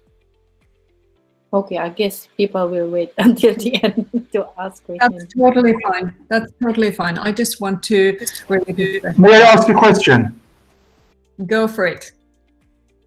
Okay, 1.54 1.78
I 1.78 1.94
guess 1.94 2.26
people 2.34 2.66
will 2.66 2.90
wait 2.90 3.14
until 3.22 3.54
the 3.54 3.78
end 3.78 4.10
to 4.34 4.50
ask 4.58 4.82
questions. 4.82 5.06
That's 5.06 5.38
totally 5.38 5.78
fine. 5.86 6.18
That's 6.34 6.50
totally 6.58 6.90
fine. 6.90 7.22
I 7.22 7.30
just 7.30 7.62
want 7.62 7.86
to 7.94 8.18
really 8.50 8.74
do. 8.74 9.06
May 9.22 9.38
I 9.38 9.54
ask 9.54 9.70
a 9.70 9.78
question? 9.78 10.42
Go 11.46 11.70
for 11.70 11.86
it. 11.86 12.10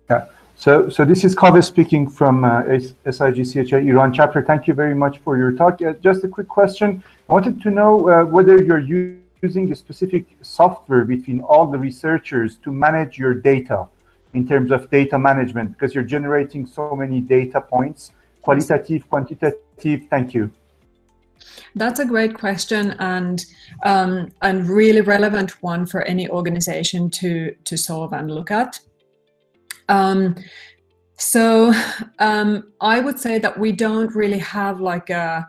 Yeah. 0.06 0.30
So, 0.56 0.88
so 0.88 1.04
this 1.04 1.24
is 1.24 1.34
Kaveh 1.34 1.64
speaking 1.64 2.08
from 2.08 2.44
uh, 2.44 2.62
Iran 2.64 4.12
chapter. 4.12 4.42
Thank 4.42 4.66
you 4.66 4.74
very 4.74 4.94
much 4.94 5.18
for 5.18 5.36
your 5.36 5.52
talk. 5.52 5.82
Uh, 5.82 5.94
just 5.94 6.24
a 6.24 6.28
quick 6.28 6.48
question. 6.48 7.02
I 7.28 7.32
wanted 7.32 7.60
to 7.62 7.70
know 7.70 8.08
uh, 8.08 8.24
whether 8.24 8.62
you're 8.62 8.78
using 9.42 9.72
a 9.72 9.74
specific 9.74 10.24
software 10.42 11.04
between 11.04 11.40
all 11.40 11.66
the 11.66 11.78
researchers 11.78 12.56
to 12.64 12.72
manage 12.72 13.18
your 13.18 13.34
data. 13.34 13.88
in 14.34 14.46
terms 14.46 14.70
of 14.70 14.90
data 14.90 15.18
management 15.18 15.72
because 15.72 15.94
you're 15.94 16.04
generating 16.04 16.66
so 16.66 16.94
many 16.94 17.20
data 17.20 17.60
points, 17.60 18.10
qualitative, 18.42 19.08
quantitative? 19.08 20.02
Thank 20.10 20.34
you. 20.34 20.50
That's 21.74 22.00
a 22.00 22.04
great 22.04 22.34
question 22.34 22.92
and 22.98 23.44
um, 23.82 24.32
and 24.42 24.68
really 24.68 25.00
relevant 25.00 25.62
one 25.62 25.86
for 25.86 26.02
any 26.02 26.28
organization 26.28 27.10
to 27.10 27.54
to 27.64 27.76
solve 27.76 28.12
and 28.12 28.30
look 28.30 28.50
at. 28.50 28.80
Um, 29.88 30.36
so 31.16 31.72
um, 32.18 32.72
I 32.80 33.00
would 33.00 33.18
say 33.18 33.38
that 33.38 33.58
we 33.58 33.72
don't 33.72 34.14
really 34.14 34.38
have 34.38 34.80
like 34.80 35.10
a, 35.10 35.46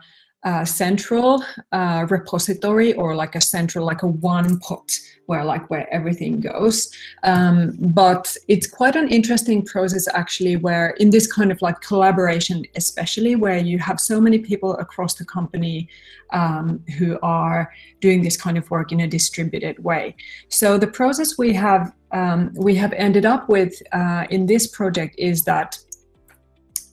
central 0.64 1.42
uh, 1.72 2.06
repository 2.08 2.92
or 2.94 3.16
like 3.16 3.34
a 3.34 3.40
central 3.40 3.84
like 3.84 4.02
a 4.02 4.06
one 4.06 4.58
pot 4.60 4.90
where 5.26 5.44
like 5.44 5.68
where 5.70 5.92
everything 5.92 6.40
goes. 6.40 6.88
Um, 7.24 7.76
but 7.78 8.36
it's 8.46 8.68
quite 8.68 8.94
an 8.96 9.08
interesting 9.08 9.64
process 9.64 10.06
actually 10.14 10.56
where 10.56 10.90
in 11.00 11.10
this 11.10 11.30
kind 11.30 11.50
of 11.50 11.60
like 11.62 11.80
collaboration 11.80 12.64
especially 12.76 13.34
where 13.34 13.58
you 13.58 13.78
have 13.80 13.98
so 14.00 14.20
many 14.20 14.38
people 14.38 14.76
across 14.76 15.14
the 15.14 15.24
company 15.24 15.88
um, 16.32 16.82
who 16.96 17.18
are 17.22 17.72
doing 18.00 18.22
this 18.22 18.36
kind 18.36 18.56
of 18.56 18.70
work 18.70 18.92
in 18.92 19.00
a 19.00 19.08
distributed 19.08 19.82
way. 19.82 20.14
So 20.48 20.78
the 20.78 20.86
process 20.86 21.36
we 21.36 21.52
have 21.54 21.92
um, 22.12 22.52
we 22.54 22.76
have 22.76 22.92
ended 22.92 23.26
up 23.26 23.48
with 23.48 23.82
uh, 23.92 24.26
in 24.30 24.46
this 24.46 24.68
project 24.68 25.16
is 25.18 25.42
that 25.44 25.76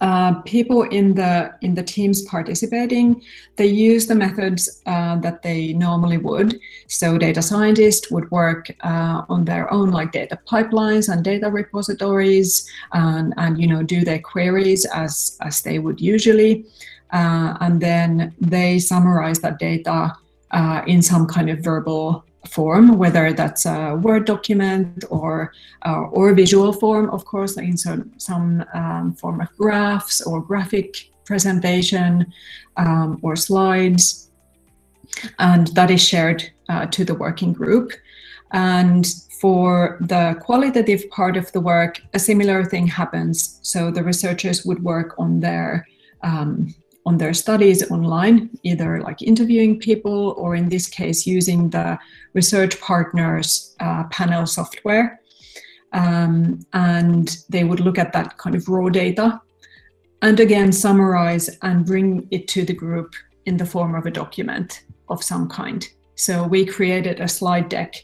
uh, 0.03 0.41
people 0.41 0.81
in 0.83 1.15
the 1.15 1.49
in 1.61 1.75
the 1.75 1.81
teams 1.81 2.23
participating 2.23 3.21
they 3.55 3.65
use 3.65 4.05
the 4.05 4.15
methods 4.15 4.81
uh, 4.85 5.15
that 5.21 5.41
they 5.43 5.71
normally 5.73 6.17
would. 6.17 6.59
So 6.87 7.17
data 7.17 7.41
scientists 7.41 8.11
would 8.11 8.29
work 8.29 8.69
uh, 8.81 9.21
on 9.29 9.45
their 9.45 9.71
own 9.71 9.91
like 9.91 10.11
data 10.11 10.37
pipelines 10.45 11.07
and 11.07 11.23
data 11.23 11.49
repositories 11.49 12.69
and, 12.91 13.33
and 13.37 13.61
you 13.61 13.67
know 13.67 13.81
do 13.81 14.03
their 14.03 14.19
queries 14.19 14.83
as 14.93 15.37
as 15.39 15.61
they 15.61 15.79
would 15.79 16.01
usually. 16.01 16.65
Uh, 17.13 17.55
and 17.61 17.79
then 17.79 18.35
they 18.41 18.79
summarize 18.79 19.39
that 19.39 19.57
data 19.57 20.13
uh, 20.51 20.81
in 20.85 21.01
some 21.01 21.27
kind 21.27 21.49
of 21.49 21.59
verbal 21.59 22.25
form, 22.49 22.97
whether 22.97 23.33
that's 23.33 23.65
a 23.65 23.95
Word 23.95 24.25
document 24.25 25.03
or 25.09 25.53
uh, 25.85 26.01
or 26.11 26.33
visual 26.33 26.73
form, 26.73 27.09
of 27.09 27.25
course, 27.25 27.57
in 27.57 27.77
some, 27.77 28.11
some 28.17 28.63
um, 28.73 29.13
form 29.13 29.41
of 29.41 29.49
graphs 29.57 30.21
or 30.21 30.41
graphic 30.41 31.09
presentation 31.25 32.31
um, 32.77 33.19
or 33.21 33.35
slides. 33.35 34.29
And 35.39 35.67
that 35.67 35.91
is 35.91 36.01
shared 36.01 36.51
uh, 36.69 36.85
to 36.87 37.05
the 37.05 37.15
working 37.15 37.53
group. 37.53 37.91
And 38.51 39.05
for 39.41 39.97
the 39.99 40.37
qualitative 40.41 41.09
part 41.09 41.35
of 41.37 41.51
the 41.51 41.59
work, 41.59 42.01
a 42.13 42.19
similar 42.19 42.63
thing 42.63 42.87
happens. 42.87 43.59
So 43.61 43.91
the 43.91 44.03
researchers 44.03 44.65
would 44.65 44.83
work 44.83 45.15
on 45.17 45.41
their 45.41 45.85
um, 46.21 46.73
on 47.05 47.17
their 47.17 47.33
studies 47.33 47.89
online, 47.91 48.49
either 48.63 49.01
like 49.01 49.21
interviewing 49.21 49.79
people 49.79 50.35
or 50.37 50.55
in 50.55 50.69
this 50.69 50.87
case 50.87 51.27
using 51.27 51.69
the 51.69 51.97
research 52.33 52.79
partners 52.79 53.75
uh, 53.79 54.05
panel 54.05 54.45
software. 54.45 55.19
Um, 55.91 56.59
and 56.73 57.37
they 57.49 57.63
would 57.63 57.79
look 57.79 57.99
at 57.99 58.13
that 58.13 58.37
kind 58.37 58.55
of 58.55 58.67
raw 58.67 58.89
data 58.89 59.39
and 60.23 60.39
again 60.39 60.71
summarize 60.71 61.49
and 61.61 61.85
bring 61.85 62.27
it 62.31 62.47
to 62.47 62.63
the 62.63 62.73
group 62.73 63.13
in 63.45 63.57
the 63.57 63.65
form 63.65 63.93
of 63.93 64.05
a 64.05 64.11
document 64.11 64.85
of 65.09 65.21
some 65.21 65.49
kind. 65.49 65.87
So 66.15 66.47
we 66.47 66.65
created 66.65 67.19
a 67.19 67.27
slide 67.27 67.69
deck 67.69 67.95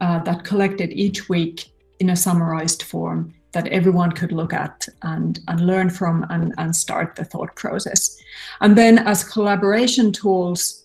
uh, 0.00 0.20
that 0.20 0.44
collected 0.44 0.90
each 0.92 1.28
week 1.28 1.66
in 2.00 2.10
a 2.10 2.16
summarized 2.16 2.82
form 2.82 3.34
that 3.56 3.68
everyone 3.68 4.12
could 4.12 4.32
look 4.32 4.52
at 4.52 4.86
and, 5.00 5.40
and 5.48 5.66
learn 5.66 5.88
from 5.88 6.26
and, 6.28 6.52
and 6.58 6.76
start 6.76 7.16
the 7.16 7.24
thought 7.24 7.56
process. 7.56 8.14
And 8.60 8.76
then 8.76 8.98
as 8.98 9.24
collaboration 9.24 10.12
tools, 10.12 10.84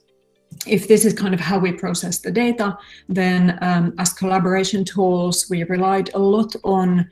if 0.66 0.88
this 0.88 1.04
is 1.04 1.14
kind 1.14 1.34
of 1.34 1.42
how 1.42 1.60
we 1.60 1.74
process 1.74 2.20
the 2.20 2.32
data, 2.32 2.78
then 3.10 3.60
um, 3.62 3.94
as 4.00 4.14
collaboration 4.14 4.86
tools, 4.86 5.48
we 5.50 5.66
relied 5.66 6.14
a 6.14 6.20
lot 6.20 6.56
on 6.64 7.10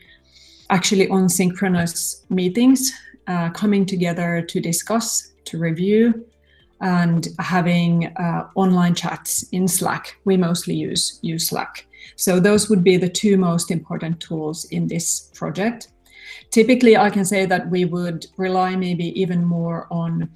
actually 0.70 1.10
on 1.10 1.28
synchronous 1.28 2.24
meetings, 2.30 2.94
uh, 3.28 3.50
coming 3.50 3.86
together 3.86 4.42
to 4.42 4.62
discuss, 4.62 5.34
to 5.44 5.58
review, 5.58 6.26
and 6.80 7.28
having 7.40 8.06
uh, 8.16 8.48
online 8.56 8.96
chats 8.96 9.44
in 9.52 9.68
Slack. 9.68 10.16
We 10.24 10.38
mostly 10.38 10.76
use 10.76 11.20
use 11.22 11.50
Slack. 11.50 11.86
So 12.16 12.40
those 12.40 12.70
would 12.70 12.84
be 12.84 12.98
the 12.98 13.10
two 13.10 13.38
most 13.38 13.72
important 13.72 14.20
tools 14.20 14.66
in 14.66 14.88
this 14.88 15.32
project. 15.34 15.90
Typically, 16.52 16.98
I 16.98 17.10
can 17.10 17.26
say 17.26 17.46
that 17.46 17.70
we 17.70 17.86
would 17.86 18.26
rely 18.38 18.76
maybe 18.76 19.20
even 19.20 19.46
more 19.46 19.88
on 19.92 20.30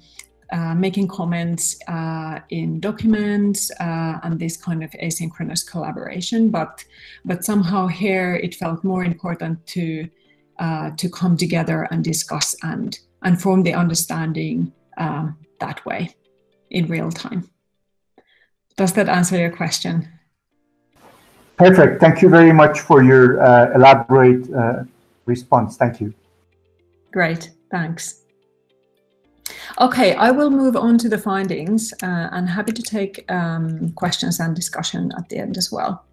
uh, 0.52 0.74
making 0.74 1.08
comments 1.08 1.76
uh, 1.88 2.38
in 2.50 2.78
documents 2.78 3.70
uh, 3.80 4.20
and 4.22 4.38
this 4.38 4.56
kind 4.56 4.84
of 4.84 4.90
asynchronous 5.02 5.66
collaboration. 5.68 6.50
But 6.50 6.84
but 7.24 7.44
somehow 7.44 7.88
here 7.88 8.36
it 8.36 8.54
felt 8.54 8.84
more 8.84 9.04
important 9.04 9.66
to 9.68 10.08
uh, 10.58 10.90
to 10.90 11.08
come 11.08 11.36
together 11.36 11.88
and 11.90 12.04
discuss 12.04 12.54
and 12.62 12.96
and 13.22 13.40
form 13.40 13.62
the 13.62 13.74
understanding 13.74 14.72
um, 14.96 15.36
that 15.58 15.84
way 15.84 16.14
in 16.70 16.86
real 16.86 17.10
time. 17.10 17.50
Does 18.76 18.92
that 18.92 19.08
answer 19.08 19.38
your 19.38 19.50
question? 19.50 20.08
Perfect. 21.56 22.00
Thank 22.00 22.20
you 22.20 22.28
very 22.28 22.52
much 22.52 22.80
for 22.80 23.02
your 23.02 23.42
uh, 23.42 23.74
elaborate 23.74 24.52
uh, 24.52 24.84
response. 25.26 25.76
Thank 25.76 26.00
you. 26.00 26.12
Great. 27.12 27.50
Thanks. 27.70 28.22
Okay, 29.80 30.14
I 30.14 30.30
will 30.30 30.50
move 30.50 30.76
on 30.76 30.98
to 30.98 31.08
the 31.08 31.18
findings 31.18 31.92
uh, 32.02 32.28
and 32.32 32.48
happy 32.48 32.72
to 32.72 32.82
take 32.82 33.30
um, 33.30 33.92
questions 33.92 34.40
and 34.40 34.54
discussion 34.54 35.12
at 35.16 35.28
the 35.28 35.38
end 35.38 35.56
as 35.56 35.70
well. 35.70 36.04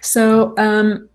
So 0.00 0.54
um, 0.58 1.08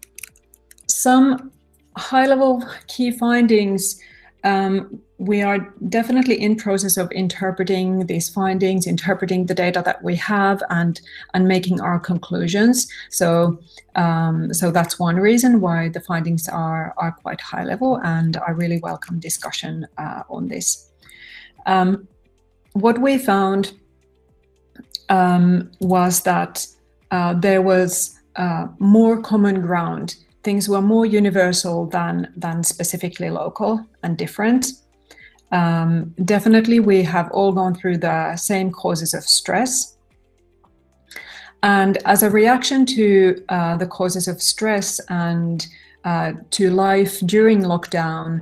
some 0.88 1.52
high-level 1.96 2.64
key 2.88 3.12
findings 3.12 4.00
um, 4.44 5.02
we 5.20 5.42
are 5.42 5.74
definitely 5.90 6.40
in 6.40 6.56
process 6.56 6.96
of 6.96 7.12
interpreting 7.12 8.06
these 8.06 8.30
findings, 8.30 8.86
interpreting 8.86 9.48
the 9.48 9.56
data 9.56 9.82
that 9.84 10.04
we 10.04 10.16
have, 10.16 10.62
and 10.70 11.02
and 11.34 11.48
making 11.48 11.82
our 11.82 12.00
conclusions. 12.00 12.88
So 13.10 13.60
um, 13.96 14.54
so 14.54 14.70
that's 14.70 15.00
one 15.00 15.16
reason 15.16 15.60
why 15.60 15.90
the 15.90 16.02
findings 16.02 16.48
are 16.48 16.94
are 16.98 17.12
quite 17.12 17.42
high 17.42 17.64
level, 17.64 18.00
and 18.04 18.38
I 18.38 18.52
really 18.52 18.80
welcome 18.80 19.20
discussion 19.20 19.88
uh, 19.98 20.24
on 20.30 20.48
this. 20.48 20.90
Um, 21.66 22.08
what 22.74 23.00
we 23.00 23.18
found 23.18 23.74
um, 25.10 25.72
was 25.80 26.22
that 26.24 26.68
uh, 27.10 27.34
there 27.34 27.64
was 27.64 28.20
uh, 28.36 28.68
more 28.78 29.20
common 29.20 29.62
ground. 29.62 30.16
Things 30.44 30.70
were 30.70 30.82
more 30.82 31.08
universal 31.08 31.88
than 31.88 32.32
than 32.38 32.64
specifically 32.64 33.32
local 33.32 33.84
and 34.04 34.16
different. 34.16 34.74
Um, 35.52 36.14
definitely, 36.26 36.80
we 36.80 37.04
have 37.04 37.32
all 37.32 37.52
gone 37.52 37.76
through 37.76 38.00
the 38.00 38.36
same 38.36 38.72
causes 38.72 39.14
of 39.14 39.24
stress. 39.24 39.98
And 41.64 41.98
as 42.06 42.24
a 42.24 42.30
reaction 42.30 42.86
to 42.88 43.44
uh, 43.50 43.78
the 43.78 43.88
causes 43.88 44.28
of 44.28 44.42
stress 44.42 45.00
and 45.10 45.66
uh, 46.04 46.34
to 46.52 46.70
life 46.70 47.20
during 47.22 47.62
lockdown, 47.62 48.42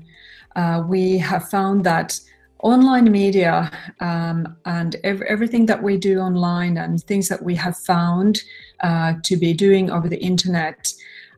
uh, 0.56 0.84
we 0.88 1.18
have 1.18 1.50
found 1.50 1.84
that 1.86 2.20
online 2.60 3.12
media 3.12 3.72
um, 4.00 4.56
and 4.66 4.96
ev- 5.04 5.22
everything 5.24 5.66
that 5.68 5.82
we 5.82 5.98
do 5.98 6.20
online 6.20 6.78
and 6.78 7.04
things 7.04 7.28
that 7.28 7.42
we 7.44 7.56
have 7.56 7.78
found 7.78 8.42
uh, 8.82 9.14
to 9.24 9.38
be 9.38 9.54
doing 9.54 9.92
over 9.92 10.10
the 10.10 10.18
internet, 10.18 10.92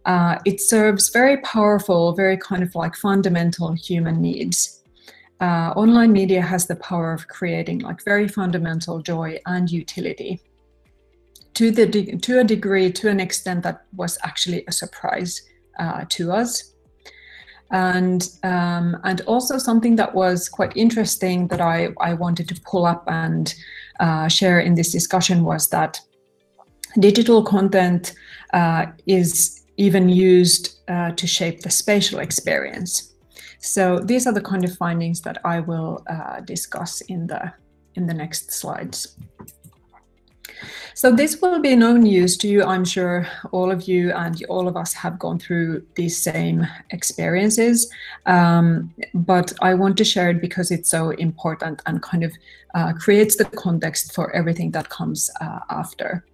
uh, 0.06 0.38
it 0.45 0.62
serves 0.62 1.10
very 1.10 1.38
powerful, 1.38 2.13
very 2.13 2.38
kind 2.38 2.63
of 2.63 2.73
like 2.75 2.95
fundamental 2.95 3.73
human 3.73 4.21
needs 4.21 4.76
uh, 5.39 5.73
online 5.76 6.12
media 6.12 6.41
has 6.41 6.65
the 6.65 6.76
power 6.78 7.13
of 7.13 7.28
creating 7.28 7.80
like 7.80 8.04
very 8.04 8.28
fundamental 8.28 9.02
joy 9.02 9.39
and 9.45 9.69
utility 9.69 10.41
to 11.54 11.71
the 11.71 12.17
to 12.17 12.39
a 12.39 12.43
degree 12.43 12.91
to 12.91 13.10
an 13.10 13.19
extent 13.19 13.63
that 13.63 13.86
was 13.95 14.17
actually 14.23 14.63
a 14.67 14.71
surprise 14.71 15.41
uh, 15.80 16.06
to 16.10 16.32
us. 16.32 16.73
And 17.71 18.30
um, 18.43 18.97
and 19.04 19.21
also 19.21 19.58
something 19.58 19.95
that 19.97 20.13
was 20.13 20.50
quite 20.50 20.78
interesting 20.78 21.47
that 21.50 21.60
I, 21.60 21.89
I 22.00 22.13
wanted 22.13 22.47
to 22.50 22.62
pull 22.62 22.86
up 22.86 23.04
and 23.08 23.54
uh, 24.00 24.28
share 24.28 24.60
in 24.60 24.76
this 24.76 24.91
discussion 24.91 25.43
was 25.43 25.69
that 25.69 26.00
digital 27.00 27.43
content 27.43 28.13
uh, 28.54 28.86
is 29.06 29.65
even 29.78 30.10
used 30.10 30.78
uh, 30.88 31.12
to 31.12 31.28
shape 31.28 31.62
the 31.62 31.69
spatial 31.69 32.19
experience 32.19 33.13
so 33.59 33.99
these 33.99 34.27
are 34.27 34.33
the 34.33 34.41
kind 34.41 34.63
of 34.63 34.75
findings 34.75 35.21
that 35.21 35.39
I 35.43 35.59
will 35.59 36.03
uh, 36.09 36.41
discuss 36.41 37.01
in 37.01 37.27
the 37.27 37.53
in 37.95 38.05
the 38.05 38.13
next 38.13 38.51
slides. 38.51 39.17
So 40.93 41.11
this 41.11 41.41
will 41.41 41.59
be 41.59 41.75
no 41.75 41.95
news 41.95 42.37
to 42.37 42.47
you. 42.47 42.63
I'm 42.63 42.83
sure 42.83 43.27
all 43.51 43.71
of 43.71 43.87
you 43.87 44.11
and 44.13 44.43
all 44.49 44.67
of 44.67 44.75
us 44.75 44.93
have 44.93 45.19
gone 45.19 45.37
through 45.37 45.85
these 45.95 46.19
same 46.19 46.65
experiences. 46.89 47.87
Um, 48.25 48.93
but 49.13 49.53
I 49.61 49.75
want 49.75 49.97
to 49.97 50.03
share 50.03 50.31
it 50.31 50.41
because 50.41 50.71
it's 50.71 50.89
so 50.89 51.11
important 51.11 51.83
and 51.85 52.01
kind 52.01 52.23
of 52.23 52.33
uh, 52.73 52.93
creates 52.93 53.35
the 53.35 53.45
context 53.45 54.15
for 54.15 54.35
everything 54.35 54.71
that 54.71 54.89
comes 54.89 55.29
uh, 55.39 55.59
after. 55.69 56.25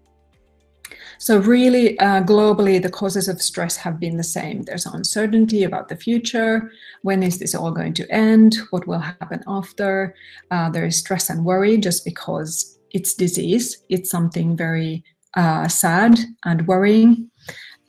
So 1.17 1.39
really, 1.39 1.97
uh, 1.99 2.23
globally, 2.23 2.81
the 2.81 2.89
causes 2.89 3.27
of 3.27 3.41
stress 3.41 3.77
have 3.77 3.99
been 3.99 4.17
the 4.17 4.23
same. 4.23 4.63
There's 4.63 4.85
uncertainty 4.85 5.63
about 5.63 5.89
the 5.89 5.95
future. 5.95 6.71
When 7.01 7.23
is 7.23 7.39
this 7.39 7.55
all 7.55 7.71
going 7.71 7.93
to 7.95 8.11
end? 8.11 8.57
What 8.71 8.87
will 8.87 8.99
happen 8.99 9.43
after? 9.47 10.15
Uh, 10.51 10.69
there 10.69 10.85
is 10.85 10.97
stress 10.97 11.29
and 11.29 11.45
worry 11.45 11.77
just 11.77 12.05
because 12.05 12.77
it's 12.91 13.13
disease. 13.13 13.83
It's 13.89 14.09
something 14.09 14.55
very 14.55 15.03
uh, 15.35 15.67
sad 15.67 16.19
and 16.45 16.67
worrying. 16.67 17.29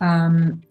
Um, 0.01 0.63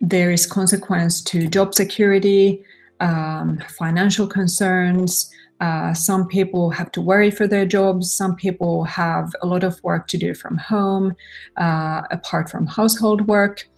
there 0.00 0.30
is 0.30 0.46
consequence 0.46 1.22
to 1.24 1.48
job 1.48 1.74
security, 1.74 2.64
um, 3.00 3.58
financial 3.78 4.26
concerns. 4.26 5.30
Uh, 5.60 5.92
some 5.92 6.26
people 6.26 6.70
have 6.70 6.90
to 6.92 7.00
worry 7.00 7.30
for 7.30 7.46
their 7.46 7.66
jobs. 7.66 8.12
Some 8.12 8.34
people 8.36 8.84
have 8.84 9.34
a 9.42 9.46
lot 9.46 9.62
of 9.62 9.82
work 9.82 10.06
to 10.08 10.18
do 10.18 10.34
from 10.34 10.56
home, 10.56 11.14
uh, 11.56 12.02
apart 12.10 12.50
from 12.50 12.66
household 12.66 13.26
work. 13.26 13.68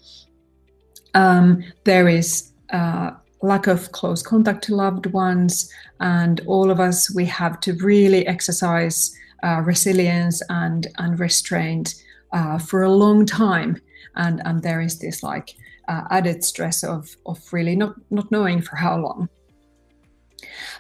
Um, 1.15 1.63
there 1.85 2.09
is 2.09 2.53
uh, 2.71 3.11
lack 3.43 3.67
of 3.67 3.93
close 3.93 4.23
contact 4.23 4.65
to 4.65 4.77
loved 4.77 5.07
ones, 5.07 5.71
and 6.01 6.41
all 6.47 6.71
of 6.71 6.81
us 6.81 7.15
we 7.15 7.25
have 7.27 7.61
to 7.61 7.75
really 7.75 8.27
exercise 8.27 9.15
uh, 9.43 9.61
resilience 9.65 10.41
and 10.49 10.87
and 10.99 11.19
restraint 11.19 11.95
uh, 12.33 12.59
for 12.59 12.83
a 12.83 12.91
long 12.91 13.27
time 13.27 13.81
and 14.17 14.41
and 14.45 14.63
there 14.63 14.81
is 14.81 14.99
this 14.99 15.23
like 15.23 15.55
uh, 15.89 16.03
added 16.11 16.45
stress 16.45 16.83
of 16.85 17.17
of 17.27 17.39
really 17.53 17.77
not 17.77 17.95
not 18.11 18.31
knowing 18.31 18.61
for 18.61 18.77
how 18.77 18.97
long 18.97 19.29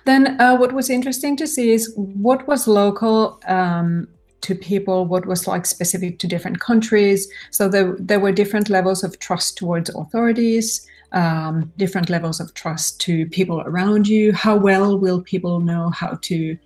then 0.04 0.40
uh, 0.40 0.56
what 0.56 0.72
was 0.72 0.90
interesting 0.90 1.36
to 1.36 1.46
see 1.46 1.70
is 1.70 1.92
what 1.96 2.46
was 2.48 2.66
local 2.66 3.40
um, 3.46 4.08
to 4.40 4.54
people 4.54 5.06
what 5.06 5.26
was 5.26 5.46
like 5.46 5.64
specific 5.66 6.18
to 6.18 6.26
different 6.26 6.58
countries. 6.60 7.28
So 7.50 7.68
there, 7.68 7.96
there 7.98 8.20
were 8.20 8.32
different 8.32 8.68
levels 8.68 9.04
of 9.04 9.18
trust 9.18 9.56
towards 9.56 9.88
authorities 9.94 10.86
um, 11.12 11.72
different 11.76 12.10
levels 12.10 12.40
of 12.40 12.52
trust 12.54 13.00
to 13.02 13.26
people 13.26 13.60
around 13.62 14.08
you. 14.08 14.32
How 14.32 14.56
well 14.56 14.98
will 14.98 15.20
people 15.20 15.60
know 15.60 15.90
how 15.90 16.18
to 16.22 16.58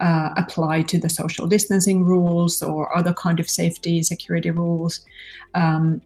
uh, 0.00 0.30
apply 0.36 0.82
to 0.82 0.98
the 0.98 1.08
social 1.08 1.46
distancing 1.46 2.04
rules 2.04 2.62
or 2.62 2.94
other 2.96 3.14
kind 3.14 3.40
of 3.40 3.48
safety 3.48 4.02
security 4.02 4.50
rules? 4.50 5.00
Um, 5.54 6.02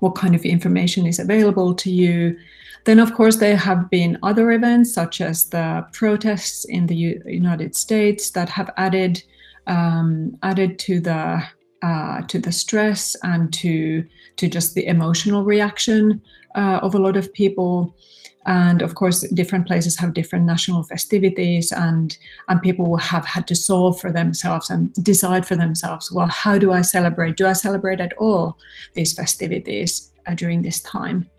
what 0.00 0.16
kind 0.16 0.34
of 0.34 0.44
information 0.44 1.06
is 1.06 1.20
available 1.20 1.74
to 1.74 1.90
you 1.90 2.36
then 2.84 2.98
of 2.98 3.14
course 3.14 3.36
there 3.36 3.56
have 3.56 3.88
been 3.90 4.18
other 4.22 4.52
events 4.52 4.92
such 4.92 5.20
as 5.20 5.44
the 5.50 5.86
protests 5.92 6.64
in 6.64 6.86
the 6.86 6.96
U- 6.96 7.22
united 7.26 7.76
states 7.76 8.30
that 8.30 8.48
have 8.48 8.70
added 8.76 9.22
um, 9.66 10.36
added 10.42 10.78
to 10.80 11.00
the 11.00 11.42
uh, 11.82 12.22
to 12.22 12.38
the 12.38 12.52
stress 12.52 13.16
and 13.22 13.52
to 13.52 14.04
to 14.36 14.48
just 14.48 14.74
the 14.74 14.86
emotional 14.86 15.44
reaction 15.44 16.22
uh, 16.54 16.78
of 16.82 16.94
a 16.94 16.98
lot 16.98 17.16
of 17.16 17.32
people. 17.32 17.96
And 18.44 18.82
of 18.82 18.96
course 18.96 19.20
different 19.34 19.68
places 19.68 19.96
have 19.98 20.14
different 20.14 20.46
national 20.46 20.82
festivities 20.82 21.70
and 21.70 22.16
and 22.48 22.60
people 22.60 22.96
have 22.96 23.24
had 23.24 23.46
to 23.48 23.54
solve 23.54 24.00
for 24.00 24.10
themselves 24.10 24.68
and 24.68 24.92
decide 24.94 25.46
for 25.46 25.54
themselves 25.54 26.10
well 26.10 26.26
how 26.26 26.58
do 26.58 26.72
i 26.72 26.82
celebrate? 26.82 27.36
Do 27.36 27.46
i 27.46 27.52
celebrate 27.52 28.00
at 28.00 28.12
all 28.14 28.58
these 28.94 29.12
festivities 29.12 30.10
uh, 30.26 30.34
during 30.34 30.62
this 30.62 30.80
time 30.80 31.30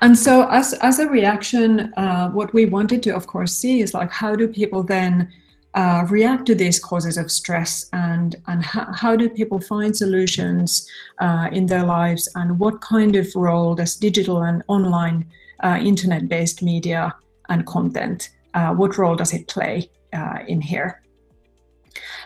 and 0.00 0.18
so 0.18 0.48
as 0.50 0.72
as 0.74 0.98
a 0.98 1.08
reaction 1.08 1.92
uh, 1.96 2.28
what 2.30 2.52
we 2.52 2.66
wanted 2.66 3.02
to 3.02 3.10
of 3.10 3.26
course 3.26 3.52
see 3.54 3.80
is 3.80 3.94
like 3.94 4.10
how 4.10 4.34
do 4.34 4.48
people 4.48 4.82
then 4.82 5.28
uh, 5.74 6.04
react 6.10 6.46
to 6.46 6.54
these 6.56 6.80
causes 6.80 7.16
of 7.16 7.30
stress? 7.30 7.86
And 7.92 8.34
and 8.48 8.60
how, 8.64 9.14
do 9.14 9.28
people 9.28 9.60
find 9.60 9.96
solutions 9.96 10.88
uh, 11.20 11.48
in 11.52 11.66
their 11.66 11.84
lives? 11.84 12.28
And 12.34 12.58
what 12.58 12.80
kind 12.80 13.14
of 13.14 13.28
role 13.36 13.76
does 13.76 13.94
digital 13.94 14.42
and 14.42 14.64
online 14.66 15.26
uh, 15.62 15.78
internet-based 15.80 16.60
media 16.60 17.14
and 17.50 17.64
content 17.66 18.30
uh, 18.54 18.74
what 18.74 18.98
role 18.98 19.16
does 19.16 19.32
it 19.32 19.46
play 19.48 19.90
uh, 20.12 20.38
in 20.46 20.60
here? 20.60 21.02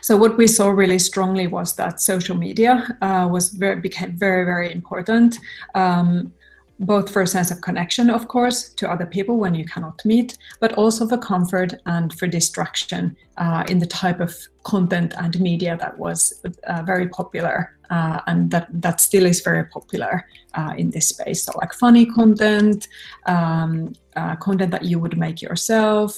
So 0.03 0.17
what 0.17 0.37
we 0.37 0.47
saw 0.47 0.69
really 0.69 0.99
strongly 0.99 1.47
was 1.47 1.75
that 1.77 2.01
social 2.01 2.37
media 2.37 2.97
uh, 3.01 3.29
was 3.31 3.51
very 3.51 3.81
became 3.81 4.13
very 4.13 4.45
very 4.45 4.73
important. 4.73 5.39
Um, 5.75 6.33
both 6.81 7.11
for 7.11 7.23
a 7.23 7.27
sense 7.27 7.51
of 7.51 7.61
connection, 7.61 8.11
of 8.11 8.29
course, 8.29 8.71
to 8.71 8.91
other 8.91 9.07
people 9.07 9.37
when 9.37 9.55
you 9.55 9.65
cannot 9.65 10.05
meet, 10.05 10.37
but 10.61 10.73
also 10.75 11.07
for 11.07 11.19
comfort 11.19 11.75
and 11.87 12.13
for 12.19 12.27
distraction 12.27 13.17
uh, 13.37 13.65
in 13.69 13.79
the 13.79 13.87
type 13.87 14.21
of 14.21 14.37
content 14.65 15.15
and 15.17 15.39
media 15.41 15.77
that 15.79 15.97
was 15.99 16.43
uh, 16.67 16.83
very 16.83 17.09
popular 17.09 17.77
uh, 17.91 18.21
and 18.27 18.51
that, 18.51 18.67
that 18.71 19.01
still 19.01 19.27
is 19.27 19.41
very 19.41 19.65
popular 19.67 20.27
uh, 20.55 20.75
in 20.77 20.91
this 20.91 21.09
space. 21.09 21.45
So, 21.45 21.53
like 21.59 21.73
funny 21.75 22.07
content, 22.07 22.89
um, 23.27 23.93
uh, 24.17 24.37
content 24.37 24.71
that 24.71 24.85
you 24.85 24.99
would 24.99 25.17
make 25.17 25.43
yourself, 25.43 26.17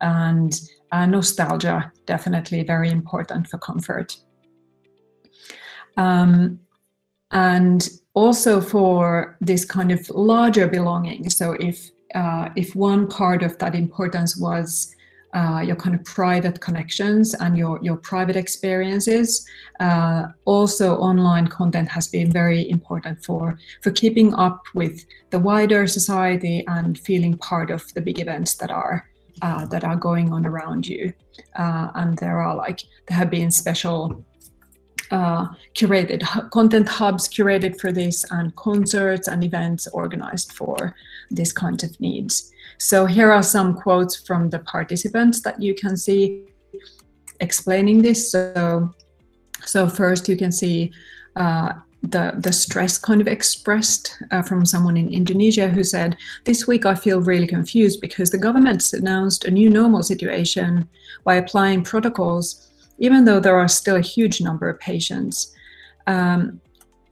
and 0.00 0.58
uh, 0.92 1.06
nostalgia, 1.06 1.92
definitely 2.06 2.62
very 2.62 2.90
important 2.90 3.48
for 3.48 3.58
comfort. 3.58 4.16
Um, 5.96 6.60
and 7.30 7.88
also 8.14 8.60
for 8.60 9.36
this 9.40 9.64
kind 9.64 9.92
of 9.92 10.08
larger 10.10 10.66
belonging. 10.66 11.30
So 11.30 11.52
if 11.52 11.90
uh, 12.14 12.48
if 12.56 12.74
one 12.74 13.06
part 13.06 13.42
of 13.42 13.58
that 13.58 13.74
importance 13.74 14.36
was 14.36 14.94
uh, 15.34 15.62
your 15.64 15.76
kind 15.76 15.94
of 15.94 16.02
private 16.04 16.58
connections 16.60 17.34
and 17.34 17.56
your 17.56 17.78
your 17.82 17.96
private 17.96 18.36
experiences, 18.36 19.46
uh, 19.80 20.28
also 20.46 20.96
online 20.96 21.48
content 21.48 21.88
has 21.88 22.08
been 22.08 22.32
very 22.32 22.68
important 22.70 23.24
for 23.24 23.58
for 23.82 23.90
keeping 23.90 24.34
up 24.34 24.62
with 24.74 25.04
the 25.30 25.38
wider 25.38 25.86
society 25.86 26.64
and 26.66 26.98
feeling 26.98 27.36
part 27.36 27.70
of 27.70 27.92
the 27.94 28.00
big 28.00 28.18
events 28.18 28.54
that 28.54 28.70
are 28.70 29.06
uh, 29.42 29.66
that 29.66 29.84
are 29.84 29.96
going 29.96 30.32
on 30.32 30.46
around 30.46 30.86
you. 30.86 31.12
Uh, 31.56 31.88
and 31.94 32.18
there 32.18 32.40
are 32.40 32.56
like 32.56 32.80
there 33.06 33.18
have 33.18 33.30
been 33.30 33.50
special 33.50 34.24
uh, 35.10 35.48
curated 35.74 36.22
content 36.50 36.88
hubs 36.88 37.28
curated 37.28 37.80
for 37.80 37.92
this 37.92 38.24
and 38.30 38.54
concerts 38.56 39.28
and 39.28 39.42
events 39.42 39.86
organized 39.88 40.52
for 40.52 40.94
this 41.30 41.52
kind 41.52 41.82
of 41.82 41.98
needs. 42.00 42.52
So 42.78 43.06
here 43.06 43.32
are 43.32 43.42
some 43.42 43.74
quotes 43.74 44.16
from 44.16 44.50
the 44.50 44.60
participants 44.60 45.40
that 45.42 45.60
you 45.60 45.74
can 45.74 45.96
see 45.96 46.44
explaining 47.40 48.02
this. 48.02 48.32
So, 48.32 48.94
so 49.64 49.88
first 49.88 50.28
you 50.28 50.36
can 50.36 50.52
see 50.52 50.92
uh, 51.36 51.72
the 52.02 52.34
the 52.38 52.52
stress 52.52 52.96
kind 52.96 53.20
of 53.20 53.26
expressed 53.26 54.16
uh, 54.30 54.42
from 54.42 54.64
someone 54.64 54.96
in 54.96 55.12
Indonesia 55.12 55.68
who 55.68 55.82
said, 55.82 56.16
"This 56.44 56.66
week 56.66 56.86
I 56.86 56.94
feel 56.94 57.20
really 57.20 57.46
confused 57.46 58.00
because 58.00 58.30
the 58.30 58.38
government 58.38 58.92
announced 58.92 59.44
a 59.44 59.50
new 59.50 59.68
normal 59.68 60.02
situation 60.02 60.88
by 61.24 61.36
applying 61.36 61.82
protocols." 61.82 62.68
Even 62.98 63.24
though 63.24 63.40
there 63.40 63.56
are 63.56 63.68
still 63.68 63.96
a 63.96 64.00
huge 64.00 64.40
number 64.40 64.68
of 64.68 64.78
patients. 64.78 65.54
Um, 66.06 66.60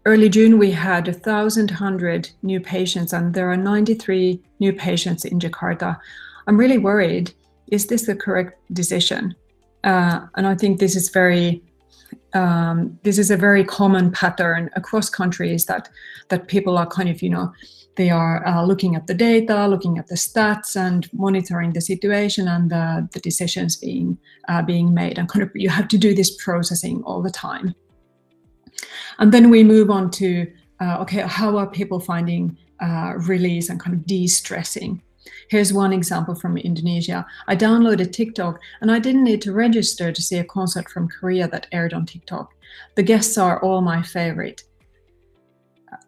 early 0.05 0.29
June, 0.29 0.59
we 0.59 0.70
had 0.70 1.07
1,100 1.07 2.31
new 2.42 2.61
patients, 2.61 3.12
and 3.12 3.35
there 3.35 3.51
are 3.51 3.57
93 3.57 4.40
new 4.61 4.72
patients 4.72 5.25
in 5.25 5.38
Jakarta. 5.38 5.99
I'm 6.46 6.57
really 6.57 6.79
worried. 6.79 7.33
Is 7.68 7.87
this 7.87 8.07
the 8.07 8.14
correct 8.14 8.59
decision? 8.72 9.35
Uh, 9.85 10.27
and 10.35 10.46
I 10.46 10.55
think 10.55 10.81
this 10.81 10.96
is 10.96 11.09
very 11.11 11.62
um, 12.35 12.99
this 13.03 13.18
is 13.18 13.31
a 13.31 13.37
very 13.37 13.64
common 13.64 14.12
pattern 14.12 14.68
across 14.75 15.09
countries 15.09 15.64
that 15.66 15.88
that 16.29 16.49
people 16.49 16.77
are 16.77 16.87
kind 16.87 17.09
of 17.09 17.22
you 17.22 17.31
know 17.31 17.53
they 17.96 18.11
are 18.11 18.46
uh, 18.46 18.64
looking 18.64 18.94
at 18.94 19.06
the 19.06 19.14
data, 19.14 19.66
looking 19.66 19.98
at 19.98 20.06
the 20.06 20.14
stats, 20.14 20.76
and 20.76 21.11
monitoring 21.12 21.72
the 21.72 21.80
situation 21.80 22.46
and 22.48 22.70
the, 22.70 23.09
the 23.12 23.20
decisions 23.20 23.76
being 23.76 24.18
uh, 24.48 24.62
being 24.62 24.94
made. 24.94 25.18
And 25.18 25.28
kind 25.28 25.42
of 25.42 25.50
you 25.54 25.68
have 25.70 25.88
to 25.88 25.98
do 25.98 26.14
this 26.14 26.37
processing 26.42 27.02
all 27.04 27.22
the 27.22 27.30
time. 27.30 27.74
And 29.18 29.32
then 29.32 29.50
we 29.50 29.64
move 29.64 29.90
on 29.90 30.11
to 30.12 30.46
uh, 30.80 30.98
okay, 31.00 31.20
how 31.20 31.56
are 31.56 31.66
people 31.66 32.00
finding 32.00 32.56
uh, 32.80 33.14
release 33.16 33.70
and 33.70 33.80
kind 33.80 33.96
of 33.96 34.06
de-stressing? 34.06 35.02
Here's 35.48 35.72
one 35.72 35.92
example 35.92 36.35
from 36.35 36.56
Indonesia. 36.56 37.26
I 37.48 37.56
downloaded 37.56 38.12
TikTok 38.12 38.61
and 38.80 38.90
I 38.90 38.98
didn't 38.98 39.24
need 39.24 39.42
to 39.42 39.52
register 39.52 40.12
to 40.12 40.22
see 40.22 40.38
a 40.38 40.44
concert 40.44 40.90
from 40.90 41.09
Korea 41.09 41.48
that 41.48 41.66
aired 41.72 41.94
on 41.94 42.06
TikTok. 42.06 42.52
The 42.94 43.02
guests 43.02 43.38
are 43.38 43.61
all 43.62 43.80
my 43.80 44.02
favorite 44.02 44.62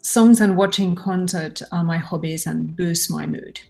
songs 0.09 0.41
and 0.41 0.57
watching 0.57 0.95
concert 0.95 1.61
are 1.71 1.85
my 1.85 1.99
hobbies 1.99 2.47
and 2.47 2.75
boost 2.75 3.11
my 3.11 3.27
mood. 3.27 3.61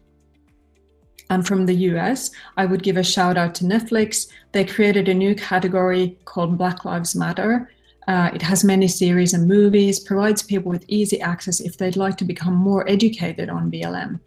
And 1.31 1.45
from 1.45 1.67
the 1.67 1.75
US, 1.91 2.31
I 2.57 2.65
would 2.65 2.85
give 2.85 2.97
a 2.97 3.03
shout 3.03 3.37
out 3.37 3.57
to 3.57 3.65
Netflix. 3.65 4.29
They 4.53 4.65
created 4.65 5.09
a 5.09 5.15
new 5.15 5.35
category 5.35 6.17
called 6.27 6.57
Black 6.57 6.85
Lives 6.85 7.17
Matter. 7.17 7.69
Uh, 8.07 8.31
it 8.33 8.41
has 8.41 8.63
many 8.63 8.87
series 8.87 9.35
and 9.35 9.49
movies, 9.49 9.99
provides 9.99 10.43
people 10.43 10.71
with 10.71 10.85
easy 10.87 11.21
access 11.21 11.59
if 11.59 11.77
they'd 11.77 11.97
like 11.97 12.17
to 12.19 12.25
become 12.25 12.55
more 12.55 12.89
educated 12.89 13.51
on 13.51 13.71
BLM. 13.71 14.21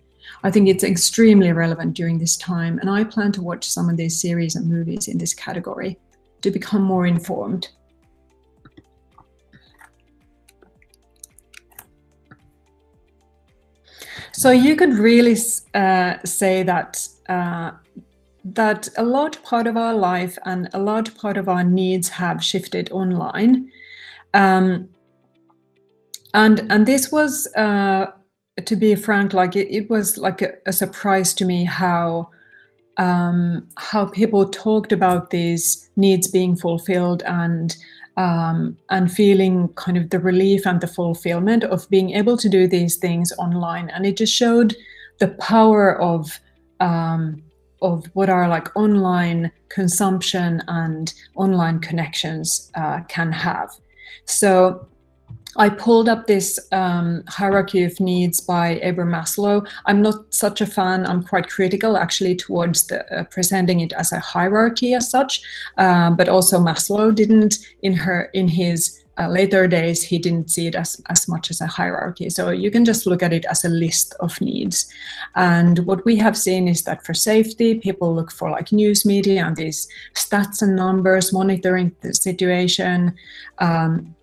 I 0.43 0.52
think 0.52 0.67
it's 0.67 0.84
extremely 0.84 1.54
relevant 1.54 1.93
during 1.93 2.19
this 2.19 2.36
time, 2.36 2.78
and 2.80 2.89
I 2.89 3.06
plan 3.06 3.32
to 3.34 3.41
watch 3.41 3.67
some 3.67 3.89
of 3.89 3.95
these 3.95 4.19
series 4.19 4.56
and 4.58 4.69
movies 4.69 5.08
in 5.08 5.17
this 5.17 5.34
category 5.34 5.97
to 6.41 6.52
become 6.52 6.84
more 6.84 7.08
informed. 7.08 7.69
So 14.34 14.52
you 14.52 14.76
could 14.76 14.94
really 14.94 15.38
uh, 15.74 16.15
say 16.24 16.63
that 16.63 17.08
uh, 17.28 17.72
that 18.44 18.89
a 18.98 19.04
large 19.04 19.41
part 19.44 19.67
of 19.67 19.78
our 19.78 19.94
life 19.94 20.38
and 20.46 20.70
a 20.74 20.80
large 20.80 21.15
part 21.15 21.38
of 21.38 21.48
our 21.48 21.63
needs 21.63 22.10
have 22.10 22.44
shifted 22.44 22.91
online, 22.91 23.72
um, 24.34 24.89
and 26.34 26.65
and 26.72 26.86
this 26.86 27.12
was, 27.12 27.48
uh, 27.56 28.08
to 28.65 28.76
be 28.76 28.96
frank, 28.96 29.34
like 29.34 29.56
it, 29.56 29.67
it 29.70 29.89
was 29.89 30.17
like 30.17 30.41
a, 30.41 30.54
a, 30.65 30.74
surprise 30.74 31.34
to 31.36 31.46
me 31.46 31.65
how 31.65 32.30
um, 32.98 33.67
how 33.78 34.06
people 34.06 34.48
talked 34.48 34.91
about 34.91 35.30
these 35.30 35.89
needs 35.96 36.28
being 36.28 36.56
fulfilled 36.56 37.24
and 37.24 37.76
um, 38.17 38.78
and 38.89 39.12
feeling 39.12 39.69
kind 39.76 39.97
of 39.97 40.10
the 40.10 40.19
relief 40.19 40.65
and 40.65 40.82
the 40.82 40.88
fulfillment 40.88 41.63
of 41.63 41.89
being 41.89 42.12
able 42.12 42.38
to 42.38 42.50
do 42.50 42.67
these 42.67 42.97
things 42.97 43.32
online. 43.38 43.89
And 43.89 44.06
it 44.06 44.17
just 44.17 44.34
showed 44.34 44.76
the 45.19 45.30
power 45.30 46.00
of 46.02 46.39
um, 46.80 47.43
of 47.82 48.06
what 48.13 48.30
our 48.30 48.47
like 48.47 48.76
online 48.76 49.52
consumption 49.69 50.62
and 50.67 51.13
online 51.36 51.80
connections 51.80 52.71
uh, 52.76 53.02
can 53.08 53.32
have. 53.32 53.69
So 54.26 54.88
I 55.58 55.70
pulled 55.70 56.08
up 56.08 56.28
this 56.28 56.60
um, 56.72 57.24
hierarchy 57.28 57.84
of 57.84 58.00
needs 58.00 58.40
by 58.40 58.80
Abraham 58.82 59.14
Maslow. 59.14 59.68
I'm 59.86 60.02
not 60.02 60.34
such 60.34 60.62
a 60.62 60.66
fan. 60.66 61.06
I'm 61.06 61.24
quite 61.24 61.50
critical 61.50 61.98
actually 61.98 62.36
towards 62.36 62.88
the, 62.88 63.00
uh, 63.14 63.24
presenting 63.26 63.82
it 63.82 63.94
as 63.94 64.12
a 64.12 64.20
hierarchy 64.20 64.94
as 64.94 65.10
such. 65.10 65.42
Uh, 65.78 66.12
but 66.12 66.30
also 66.30 66.60
Maslow 66.60 67.14
didn't 67.14 67.58
in 67.82 67.94
her 67.94 68.30
in 68.34 68.48
his 68.48 69.02
uh, 69.20 69.28
later 69.28 69.68
days 69.68 70.02
he 70.02 70.18
didn't 70.18 70.50
see 70.50 70.68
it 70.68 70.76
as, 70.76 71.02
as 71.10 71.28
much 71.28 71.52
as 71.52 71.62
a 71.62 71.68
hierarchy. 71.68 72.30
So 72.30 72.50
you 72.50 72.72
can 72.72 72.86
just 72.86 73.06
look 73.06 73.22
at 73.22 73.34
it 73.34 73.46
as 73.46 73.66
a 73.66 73.70
list 73.70 74.16
of 74.20 74.40
needs. 74.40 74.92
And 75.36 75.80
what 75.80 76.06
we 76.06 76.16
have 76.18 76.38
seen 76.38 76.68
is 76.68 76.84
that 76.84 77.06
for 77.06 77.14
safety, 77.14 77.76
people 77.76 78.16
look 78.16 78.32
for 78.32 78.50
like 78.50 78.72
news 78.72 79.06
media 79.06 79.46
and 79.46 79.56
these 79.56 79.88
stats 80.16 80.62
and 80.62 80.76
numbers, 80.76 81.34
monitoring 81.34 81.94
the 82.02 82.14
situation. 82.14 83.16
Um, 83.60 84.16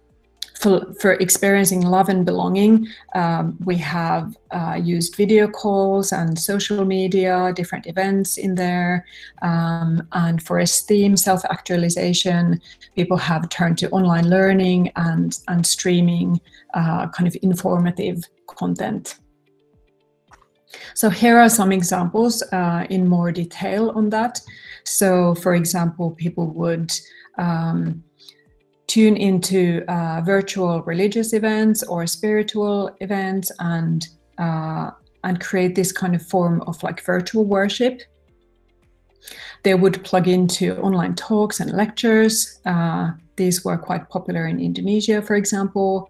for, 0.61 0.93
for 0.95 1.13
experiencing 1.13 1.83
love 1.83 2.09
and 2.09 2.27
belonging, 2.27 2.89
um, 3.15 3.57
we 3.65 3.77
have 3.77 4.37
uh, 4.51 4.79
used 4.83 5.15
video 5.15 5.47
calls 5.47 6.13
and 6.13 6.39
social 6.39 6.85
media, 6.85 7.53
different 7.55 7.87
events 7.87 8.39
in 8.39 8.57
there. 8.57 9.07
Um, 9.43 10.07
and 10.13 10.43
for 10.43 10.59
esteem, 10.59 11.17
self 11.17 11.45
actualization, 11.45 12.61
people 12.97 13.17
have 13.17 13.49
turned 13.51 13.79
to 13.79 13.91
online 13.91 14.29
learning 14.29 14.91
and, 14.97 15.39
and 15.47 15.65
streaming 15.65 16.41
uh, 16.75 17.09
kind 17.09 17.29
of 17.29 17.37
informative 17.43 18.25
content. 18.47 19.17
So 20.95 21.09
here 21.09 21.39
are 21.39 21.49
some 21.49 21.71
examples 21.71 22.43
uh, 22.53 22.85
in 22.91 23.07
more 23.07 23.31
detail 23.31 23.91
on 23.91 24.11
that. 24.11 24.41
So, 24.85 25.35
for 25.37 25.55
example, 25.55 26.11
people 26.11 26.49
would 26.49 26.93
um, 27.39 28.03
tune 28.89 29.17
into 29.17 29.85
uh, 29.87 30.21
virtual 30.25 30.83
religious 30.83 31.33
events 31.33 31.83
or 31.85 32.07
spiritual 32.07 32.91
events 33.01 33.53
and 33.61 34.09
uh, 34.39 34.91
and 35.25 35.41
create 35.41 35.75
this 35.75 35.93
kind 35.93 36.15
of 36.15 36.23
form 36.23 36.63
of 36.63 36.83
like 36.83 37.01
virtual 37.03 37.45
worship. 37.45 38.03
They 39.63 39.75
would 39.75 40.03
plug 40.05 40.27
into 40.27 40.77
online 40.79 41.15
talks 41.15 41.61
and 41.61 41.73
lectures. 41.73 42.61
Uh, 42.65 43.13
these 43.37 43.65
were 43.65 43.77
quite 43.77 44.09
popular 44.09 44.47
in 44.47 44.61
Indonesia, 44.61 45.21
for 45.21 45.35
example. 45.35 46.09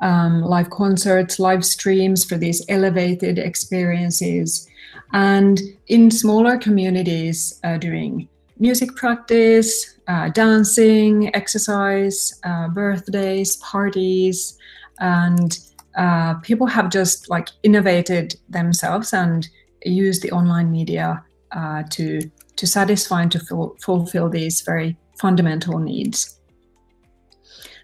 Um, 0.00 0.42
live 0.42 0.70
concerts, 0.70 1.38
live 1.38 1.64
streams 1.64 2.24
for 2.24 2.36
these 2.36 2.64
elevated 2.68 3.38
experiences, 3.38 4.68
and 5.12 5.60
in 5.88 6.10
smaller 6.12 6.56
communities 6.56 7.58
uh, 7.64 7.78
doing 7.78 8.28
music 8.58 8.94
practice, 8.94 9.97
uh, 10.08 10.30
dancing, 10.30 11.34
exercise, 11.34 12.40
uh, 12.44 12.68
birthdays, 12.68 13.56
parties, 13.56 14.58
and 14.98 15.58
uh, 15.96 16.34
people 16.40 16.66
have 16.66 16.90
just 16.90 17.28
like 17.28 17.48
innovated 17.62 18.34
themselves 18.48 19.12
and 19.12 19.48
used 19.84 20.22
the 20.22 20.32
online 20.32 20.70
media 20.72 21.22
uh, 21.52 21.82
to 21.90 22.20
to 22.56 22.66
satisfy 22.66 23.22
and 23.22 23.30
to 23.32 23.38
ful- 23.38 23.76
fulfill 23.80 24.28
these 24.28 24.62
very 24.62 24.96
fundamental 25.20 25.78
needs. 25.78 26.40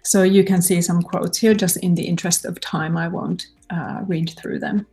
So 0.03 0.23
you 0.23 0.43
can 0.43 0.61
see 0.61 0.81
some 0.81 1.01
quotes 1.01 1.37
here. 1.37 1.53
Just 1.53 1.77
in 1.77 1.95
the 1.95 2.03
interest 2.03 2.45
of 2.45 2.59
time, 2.59 2.97
I 2.97 3.07
won't 3.07 3.47
uh, 3.69 4.01
read 4.05 4.31
through 4.37 4.59
them. 4.59 4.85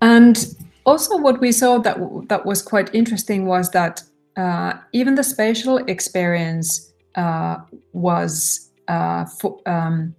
And 0.00 0.56
also, 0.90 1.16
what 1.16 1.40
we 1.40 1.52
saw 1.52 1.78
that 1.78 1.98
that 2.28 2.44
was 2.44 2.62
quite 2.62 2.94
interesting 2.94 3.46
was 3.46 3.70
that 3.70 4.02
uh, 4.36 4.72
even 4.92 5.14
the 5.14 5.22
spatial 5.22 5.78
experience 5.78 6.92
uh, 7.14 7.56
was 7.92 8.70
uh, 8.88 9.24
um, 9.66 10.14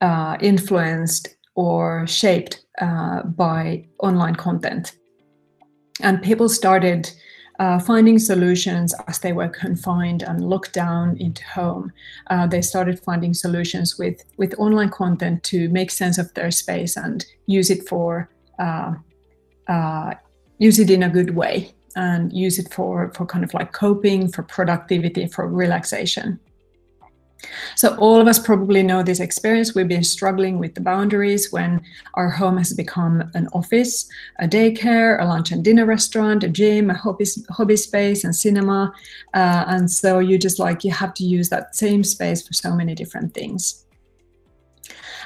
uh, 0.00 0.36
influenced 0.40 1.36
or 1.54 2.06
shaped 2.06 2.64
uh, 2.80 3.22
by 3.22 3.84
online 3.98 4.36
content, 4.36 4.96
and 6.02 6.22
people 6.22 6.48
started. 6.48 7.10
Uh, 7.58 7.78
finding 7.78 8.18
solutions 8.18 8.94
as 9.08 9.18
they 9.20 9.32
were 9.32 9.48
confined 9.48 10.22
and 10.22 10.42
locked 10.42 10.74
down 10.74 11.16
into 11.16 11.42
home. 11.42 11.90
They 12.50 12.60
started 12.60 13.00
finding 13.00 13.32
solutions 13.32 13.96
with 13.98 14.22
with 14.36 14.54
online 14.58 14.90
content 14.90 15.42
to 15.44 15.70
make 15.70 15.90
sense 15.90 16.18
of 16.18 16.34
their 16.34 16.50
space 16.50 16.98
and 16.98 17.24
use 17.46 17.70
it 17.70 17.88
for 17.88 18.28
uh, 18.58 18.94
uh, 19.68 20.14
use 20.58 20.78
it 20.78 20.90
in 20.90 21.02
a 21.02 21.08
good 21.08 21.34
way 21.34 21.72
and 21.96 22.32
use 22.32 22.58
it 22.58 22.72
for 22.72 23.12
for 23.14 23.26
kind 23.26 23.44
of 23.44 23.52
like 23.54 23.72
coping 23.72 24.28
for 24.28 24.42
productivity 24.42 25.26
for 25.26 25.48
relaxation. 25.48 26.38
So 27.74 27.94
all 27.96 28.20
of 28.20 28.26
us 28.26 28.38
probably 28.38 28.82
know 28.82 29.02
this 29.02 29.20
experience. 29.20 29.74
We've 29.74 29.86
been 29.86 30.02
struggling 30.04 30.58
with 30.58 30.74
the 30.74 30.80
boundaries 30.80 31.52
when 31.52 31.82
our 32.14 32.30
home 32.30 32.56
has 32.56 32.72
become 32.72 33.30
an 33.34 33.48
office 33.52 34.08
a 34.38 34.48
daycare 34.48 35.20
a 35.20 35.24
lunch 35.24 35.52
and 35.52 35.64
dinner 35.64 35.86
restaurant 35.86 36.44
a 36.44 36.48
gym 36.48 36.90
a 36.90 36.94
hobby, 36.94 37.26
hobby 37.50 37.76
space 37.76 38.24
and 38.24 38.34
cinema. 38.34 38.92
Uh, 39.34 39.64
and 39.68 39.90
so 39.90 40.18
you 40.18 40.38
just 40.38 40.58
like 40.58 40.84
you 40.84 40.90
have 40.90 41.14
to 41.14 41.24
use 41.24 41.48
that 41.50 41.76
same 41.76 42.02
space 42.02 42.46
for 42.46 42.52
so 42.52 42.74
many 42.74 42.94
different 42.94 43.34
things. 43.34 43.84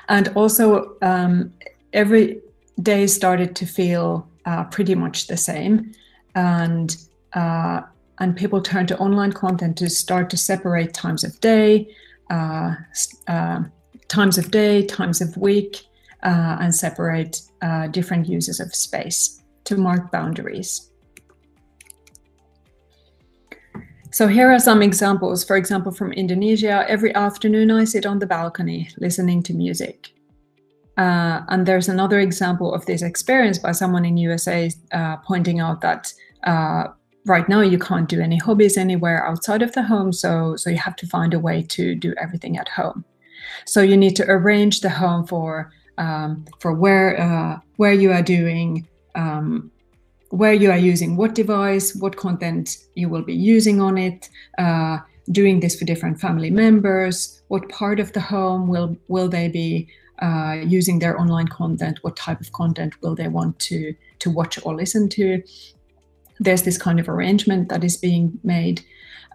And 0.09 0.29
also 0.35 0.97
um, 1.03 1.53
every 1.93 2.41
day 2.83 3.07
started 3.07 3.55
to 3.57 3.67
feel 3.67 4.30
uh, 4.47 4.65
pretty 4.65 4.95
much 4.95 5.27
the 5.27 5.37
same, 5.37 5.93
and 6.35 6.97
uh, 7.35 7.83
and 8.19 8.37
people 8.37 8.61
turn 8.61 8.87
to 8.87 8.99
online 8.99 9.33
content 9.33 9.79
to 9.79 9.89
start 9.89 10.31
to 10.31 10.37
separate 10.37 10.93
times 10.93 11.25
of 11.25 11.39
day, 11.41 11.95
uh, 12.31 12.75
uh 13.29 13.61
times 14.09 14.39
of 14.39 14.51
day, 14.51 14.85
times 14.87 15.21
of 15.21 15.37
week, 15.37 15.85
uh, 16.23 16.59
and 16.61 16.75
separate 16.75 17.43
uh, 17.63 17.87
different 17.89 18.29
uses 18.29 18.61
of 18.61 18.75
space 18.75 19.43
to 19.65 19.77
mark 19.77 20.11
boundaries. 20.11 20.91
So 24.13 24.27
here 24.27 24.51
are 24.51 24.59
some 24.59 24.83
examples. 24.83 25.45
For 25.45 25.57
example, 25.57 25.93
from 25.93 26.13
Indonesia, 26.13 26.85
every 26.89 27.15
afternoon 27.15 27.71
I 27.71 27.85
sit 27.85 28.07
on 28.07 28.19
the 28.19 28.27
balcony 28.27 28.89
listening 28.99 29.43
to 29.45 29.55
music. 29.55 30.13
Uh, 31.01 31.43
and 31.49 31.65
there's 31.65 31.89
another 31.89 32.21
example 32.21 32.75
of 32.75 32.85
this 32.85 33.01
experience 33.01 33.59
by 33.59 33.73
someone 33.73 34.05
in 34.05 34.19
USA 34.19 34.71
uh, 34.93 35.17
pointing 35.25 35.59
out 35.59 35.81
that 35.81 36.13
uh, 36.45 36.89
right 37.25 37.49
now 37.49 37.63
you 37.63 37.79
can't 37.79 38.07
do 38.07 38.21
any 38.21 38.37
hobbies 38.37 38.77
anywhere 38.77 39.27
outside 39.27 39.63
of 39.63 39.73
the 39.73 39.83
home, 39.83 40.13
so 40.13 40.57
so 40.57 40.69
you 40.69 40.77
have 40.77 40.97
to 40.97 41.07
find 41.07 41.33
a 41.33 41.39
way 41.39 41.63
to 41.63 41.95
do 41.95 42.13
everything 42.19 42.59
at 42.59 42.69
home. 42.69 43.03
So 43.65 43.81
you 43.81 43.97
need 43.97 44.15
to 44.17 44.31
arrange 44.31 44.83
the 44.83 44.91
home 44.91 45.27
for 45.27 45.73
um, 45.97 46.45
for 46.59 46.75
where 46.75 47.19
uh, 47.19 47.61
where 47.77 47.95
you 47.95 48.13
are 48.13 48.23
doing. 48.23 48.87
Um, 49.15 49.71
where 50.29 50.53
you 50.53 50.71
are 50.71 50.79
using 50.79 51.17
what 51.17 51.35
device, 51.35 51.97
what 51.97 52.17
content 52.17 52.77
you 52.95 53.09
will 53.09 53.23
be 53.23 53.35
using 53.35 53.81
on 53.81 53.99
it, 53.99 54.29
uh, 54.59 54.99
doing 55.33 55.59
this 55.59 55.77
for 55.77 55.85
different 55.85 56.21
family 56.21 56.51
members, 56.51 57.43
what 57.49 57.69
part 57.69 57.99
of 57.99 58.13
the 58.13 58.21
home 58.21 58.69
will 58.69 58.97
will 59.09 59.29
they 59.29 59.49
be 59.49 59.89
uh, 60.21 60.59
using 60.67 60.99
their 60.99 61.19
online 61.19 61.49
content, 61.49 61.99
what 62.03 62.17
type 62.17 62.41
of 62.41 62.53
content 62.53 62.95
will 63.03 63.15
they 63.15 63.29
want 63.29 63.59
to 63.59 63.95
to 64.21 64.31
watch 64.31 64.59
or 64.65 64.75
listen 64.75 65.09
to. 65.09 65.43
There's 66.39 66.63
this 66.63 66.79
kind 66.79 67.01
of 67.01 67.09
arrangement 67.09 67.69
that 67.69 67.85
is 67.85 67.97
being 67.97 68.39
made, 68.43 68.83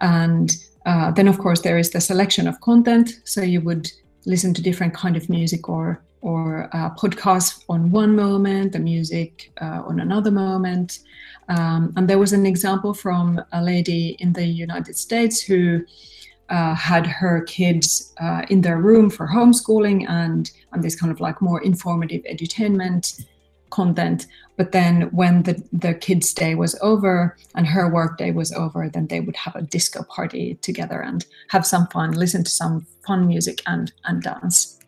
and 0.01 0.55
uh, 0.85 1.11
then 1.11 1.27
of 1.27 1.37
course 1.39 1.61
there 1.61 1.77
is 1.77 1.89
the 1.91 2.01
selection 2.01 2.47
of 2.47 2.61
content. 2.61 3.19
So 3.23 3.41
you 3.41 3.61
would 3.61 3.91
listen 4.25 4.53
to 4.53 4.61
different 4.61 4.93
kind 4.93 5.17
of 5.17 5.29
music 5.29 5.69
or 5.69 6.01
or 6.21 6.69
uh, 6.73 6.89
podcasts 6.95 7.63
on 7.69 7.91
one 7.91 8.15
moment, 8.15 8.71
the 8.71 8.79
music 8.79 9.51
uh, 9.61 9.83
on 9.85 9.99
another 9.99 10.31
moment. 10.31 10.99
Um, 11.49 11.93
and 11.95 12.07
there 12.07 12.17
was 12.17 12.33
an 12.33 12.47
example 12.47 12.95
from 12.95 13.39
a 13.51 13.61
lady 13.61 14.17
in 14.19 14.33
the 14.33 14.45
United 14.45 14.97
States 14.97 15.39
who 15.39 15.85
uh, 16.49 16.75
had 16.75 17.07
her 17.07 17.41
kids 17.41 18.13
uh, 18.19 18.43
in 18.49 18.61
their 18.61 18.77
room 18.77 19.09
for 19.09 19.27
homeschooling 19.27 20.07
and, 20.09 20.51
and 20.71 20.83
this 20.83 20.99
kind 20.99 21.11
of 21.11 21.19
like 21.19 21.41
more 21.41 21.61
informative 21.61 22.23
edutainment 22.23 23.23
content. 23.71 24.27
But 24.57 24.71
then 24.71 25.09
when 25.11 25.43
the, 25.43 25.61
the 25.73 25.93
kids' 25.93 26.33
day 26.33 26.55
was 26.55 26.77
over 26.81 27.35
and 27.55 27.67
her 27.67 27.91
work 27.91 28.17
day 28.17 28.31
was 28.31 28.53
over, 28.53 28.89
then 28.89 29.07
they 29.07 29.19
would 29.19 29.35
have 29.35 29.55
a 29.55 29.63
disco 29.63 30.03
party 30.03 30.55
together 30.61 31.01
and 31.01 31.25
have 31.49 31.65
some 31.65 31.87
fun, 31.87 32.11
listen 32.11 32.43
to 32.43 32.51
some 32.51 32.85
fun 33.05 33.27
music 33.27 33.61
and, 33.65 33.91
and 34.05 34.21
dance. 34.21 34.79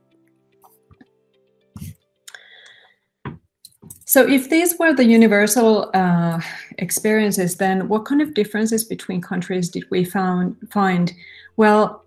So, 4.05 4.25
if 4.25 4.49
these 4.49 4.79
were 4.79 4.93
the 4.93 5.03
universal 5.03 5.91
uh, 5.93 6.39
experiences, 6.77 7.57
then 7.57 7.89
what 7.89 8.05
kind 8.05 8.21
of 8.21 8.33
differences 8.33 8.85
between 8.85 9.21
countries 9.21 9.67
did 9.67 9.83
we 9.91 10.05
found, 10.05 10.55
find? 10.71 11.13
Well, 11.57 12.05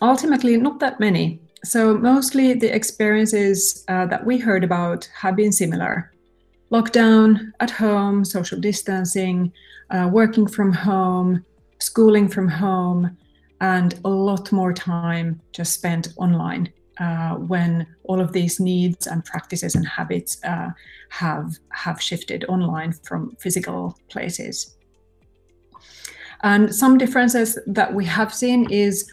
ultimately, 0.00 0.56
not 0.56 0.78
that 0.80 1.00
many. 1.00 1.40
So, 1.64 1.96
mostly 1.98 2.54
the 2.54 2.74
experiences 2.74 3.84
uh, 3.88 4.06
that 4.06 4.24
we 4.24 4.38
heard 4.38 4.64
about 4.64 5.08
have 5.20 5.36
been 5.36 5.52
similar 5.52 6.12
lockdown, 6.70 7.52
at 7.60 7.70
home, 7.70 8.24
social 8.24 8.58
distancing, 8.60 9.52
uh, 9.90 10.08
working 10.12 10.46
from 10.46 10.72
home, 10.72 11.44
schooling 11.80 12.28
from 12.28 12.48
home, 12.48 13.16
and 13.60 13.98
a 14.04 14.08
lot 14.08 14.52
more 14.52 14.72
time 14.72 15.40
just 15.52 15.74
spent 15.74 16.08
online 16.16 16.72
uh, 16.98 17.34
when 17.34 17.86
all 18.04 18.20
of 18.20 18.32
these 18.32 18.60
needs 18.60 19.06
and 19.06 19.24
practices 19.24 19.74
and 19.74 19.86
habits 19.86 20.38
uh, 20.44 20.70
have 21.08 21.58
have 21.70 22.00
shifted 22.00 22.44
online 22.44 22.92
from 22.92 23.34
physical 23.40 23.98
places. 24.08 24.76
And 26.42 26.74
some 26.74 26.98
differences 26.98 27.58
that 27.66 27.94
we 27.94 28.04
have 28.06 28.32
seen 28.32 28.70
is 28.70 29.10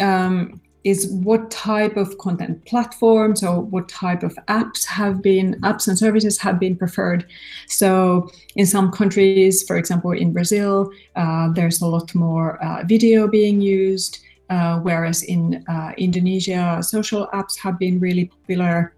um, 0.00 0.60
is 0.84 1.06
what 1.12 1.48
type 1.48 1.96
of 1.96 2.18
content 2.18 2.64
platforms 2.64 3.44
or 3.44 3.60
what 3.60 3.88
type 3.88 4.24
of 4.24 4.34
apps 4.48 4.84
have 4.84 5.22
been 5.22 5.54
apps 5.60 5.86
and 5.86 5.96
services 5.96 6.38
have 6.38 6.58
been 6.58 6.74
preferred 6.74 7.24
so 7.68 8.28
in 8.56 8.66
some 8.66 8.90
countries 8.90 9.62
for 9.62 9.76
example 9.76 10.10
in 10.10 10.32
brazil 10.32 10.90
uh, 11.14 11.48
there's 11.52 11.80
a 11.82 11.86
lot 11.86 12.12
more 12.16 12.60
uh, 12.64 12.82
video 12.84 13.28
being 13.28 13.60
used 13.60 14.18
uh, 14.52 14.78
whereas 14.80 15.22
in 15.22 15.64
uh, 15.66 15.92
Indonesia, 15.96 16.82
social 16.82 17.26
apps 17.32 17.58
have 17.58 17.78
been 17.78 17.98
really 17.98 18.26
popular. 18.26 18.94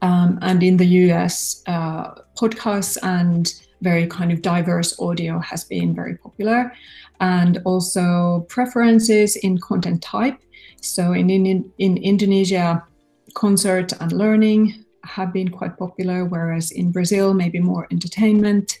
Um, 0.00 0.38
and 0.42 0.62
in 0.62 0.76
the 0.76 0.86
US, 1.02 1.62
uh, 1.66 2.14
podcasts 2.38 2.96
and 3.02 3.52
very 3.82 4.06
kind 4.06 4.32
of 4.32 4.40
diverse 4.40 4.98
audio 4.98 5.38
has 5.40 5.64
been 5.64 5.94
very 5.94 6.16
popular. 6.16 6.72
And 7.20 7.60
also 7.64 8.46
preferences 8.48 9.36
in 9.36 9.58
content 9.58 10.02
type. 10.02 10.38
So 10.80 11.12
in, 11.12 11.30
in, 11.30 11.70
in 11.78 11.96
Indonesia, 11.98 12.82
concert 13.34 13.92
and 14.00 14.12
learning 14.12 14.84
have 15.04 15.32
been 15.32 15.48
quite 15.50 15.76
popular, 15.76 16.24
whereas 16.24 16.70
in 16.70 16.90
Brazil, 16.90 17.34
maybe 17.34 17.60
more 17.60 17.86
entertainment 17.90 18.78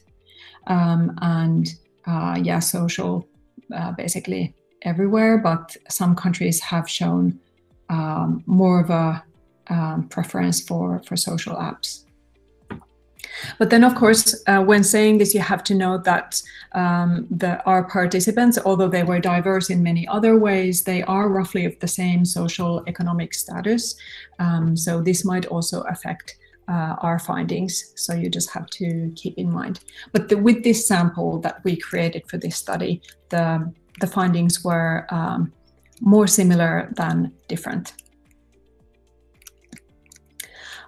um, 0.66 1.16
and 1.22 1.68
uh, 2.06 2.38
yeah, 2.42 2.58
social, 2.58 3.28
uh, 3.74 3.92
basically 3.92 4.54
everywhere, 4.82 5.38
but 5.38 5.76
some 5.88 6.14
countries 6.16 6.60
have 6.60 6.88
shown 6.88 7.38
um, 7.88 8.42
more 8.46 8.80
of 8.80 8.90
a 8.90 9.22
um, 9.68 10.08
preference 10.08 10.60
for, 10.60 11.00
for 11.06 11.16
social 11.16 11.54
apps. 11.56 12.04
But 13.58 13.70
then, 13.70 13.84
of 13.84 13.94
course, 13.94 14.42
uh, 14.46 14.62
when 14.62 14.84
saying 14.84 15.18
this, 15.18 15.34
you 15.34 15.40
have 15.40 15.64
to 15.64 15.74
know 15.74 15.98
that 15.98 16.42
um, 16.72 17.26
the, 17.30 17.62
our 17.64 17.84
participants, 17.84 18.58
although 18.64 18.88
they 18.88 19.02
were 19.02 19.20
diverse 19.20 19.70
in 19.70 19.82
many 19.82 20.06
other 20.08 20.38
ways, 20.38 20.84
they 20.84 21.02
are 21.02 21.28
roughly 21.28 21.64
of 21.64 21.78
the 21.80 21.88
same 21.88 22.24
social 22.24 22.82
economic 22.86 23.34
status. 23.34 23.94
Um, 24.38 24.76
so 24.76 25.00
this 25.00 25.24
might 25.24 25.46
also 25.46 25.82
affect 25.82 26.36
uh, 26.68 26.96
our 27.00 27.18
findings. 27.18 27.92
So 27.96 28.14
you 28.14 28.28
just 28.30 28.50
have 28.50 28.66
to 28.70 29.12
keep 29.16 29.36
in 29.36 29.50
mind. 29.50 29.80
But 30.12 30.28
the, 30.28 30.36
with 30.36 30.62
this 30.62 30.86
sample 30.86 31.38
that 31.40 31.62
we 31.64 31.76
created 31.76 32.22
for 32.28 32.38
this 32.38 32.56
study, 32.56 33.02
the 33.30 33.72
the 34.00 34.06
findings 34.06 34.64
were 34.64 35.06
um, 35.10 35.52
more 36.00 36.26
similar 36.26 36.88
than 36.96 37.32
different. 37.48 37.92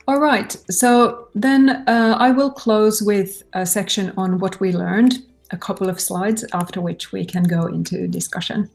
All 0.07 0.20
right, 0.20 0.55
so 0.70 1.28
then 1.34 1.70
uh, 1.88 2.16
I 2.18 2.30
will 2.30 2.50
close 2.50 3.00
with 3.00 3.42
a 3.55 3.64
section 3.64 4.12
on 4.18 4.38
what 4.38 4.61
we 4.61 4.70
learned, 4.70 5.22
a 5.50 5.57
couple 5.57 5.88
of 5.88 5.98
slides, 5.98 6.44
after 6.52 6.82
which 6.82 7.11
we 7.11 7.24
can 7.24 7.42
go 7.44 7.64
into 7.66 8.07
discussion. 8.07 8.68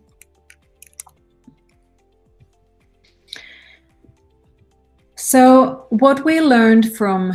So, 5.16 5.86
what 5.90 6.26
we 6.26 6.42
learned 6.42 6.98
from 6.98 7.34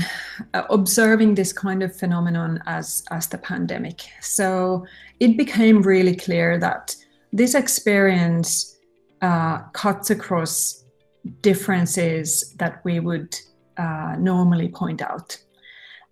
uh, 0.54 0.64
observing 0.70 1.36
this 1.36 1.52
kind 1.52 1.80
of 1.80 1.94
phenomenon 1.94 2.60
as, 2.66 3.04
as 3.12 3.28
the 3.28 3.38
pandemic. 3.38 4.00
So, 4.20 4.86
it 5.20 5.36
became 5.36 5.82
really 5.82 6.16
clear 6.16 6.58
that 6.58 6.96
this 7.32 7.54
experience 7.54 8.76
uh, 9.22 9.58
cuts 9.72 10.10
across 10.10 10.82
differences 11.42 12.52
that 12.58 12.80
we 12.84 12.98
would 12.98 13.38
uh, 13.76 14.16
normally 14.18 14.68
point 14.68 15.02
out. 15.02 15.36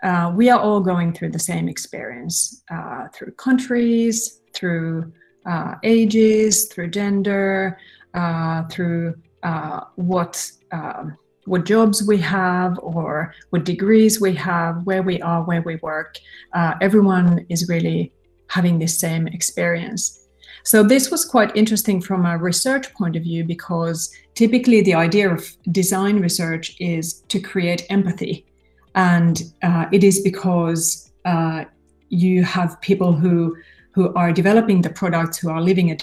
Uh, 0.02 0.32
we 0.34 0.50
are 0.50 0.58
all 0.58 0.80
going 0.80 1.12
through 1.12 1.30
the 1.30 1.38
same 1.38 1.68
experience 1.68 2.62
uh, 2.70 3.06
through 3.14 3.32
countries, 3.32 4.40
through 4.52 5.12
uh, 5.46 5.74
ages, 5.84 6.66
through 6.66 6.90
gender, 6.90 7.78
through 8.70 9.14
what 9.96 10.50
um, 10.72 11.16
what 11.44 11.64
jobs 11.64 12.06
we 12.06 12.18
have 12.18 12.78
or 12.82 13.34
what 13.50 13.64
degrees 13.64 14.20
we 14.20 14.34
have, 14.34 14.86
where 14.86 15.02
we 15.02 15.20
are, 15.22 15.42
where 15.42 15.62
we 15.62 15.76
work. 15.76 16.16
Uh, 16.52 16.74
everyone 16.80 17.44
is 17.48 17.68
really 17.68 18.12
having 18.48 18.78
this 18.78 18.98
same 18.98 19.26
experience. 19.26 20.21
So, 20.64 20.82
this 20.82 21.10
was 21.10 21.24
quite 21.24 21.54
interesting 21.56 22.00
from 22.00 22.24
a 22.24 22.38
research 22.38 22.92
point 22.94 23.16
of 23.16 23.22
view 23.22 23.44
because 23.44 24.10
typically 24.34 24.80
the 24.80 24.94
idea 24.94 25.32
of 25.32 25.44
design 25.72 26.20
research 26.20 26.76
is 26.78 27.22
to 27.28 27.40
create 27.40 27.86
empathy. 27.90 28.46
And 28.94 29.42
uh, 29.62 29.86
it 29.92 30.04
is 30.04 30.20
because 30.20 31.12
uh, 31.24 31.64
you 32.08 32.44
have 32.44 32.80
people 32.80 33.12
who, 33.12 33.56
who 33.92 34.12
are 34.14 34.32
developing 34.32 34.82
the 34.82 34.90
products 34.90 35.38
who 35.38 35.50
are 35.50 35.60
living 35.60 35.90
a 35.90 35.96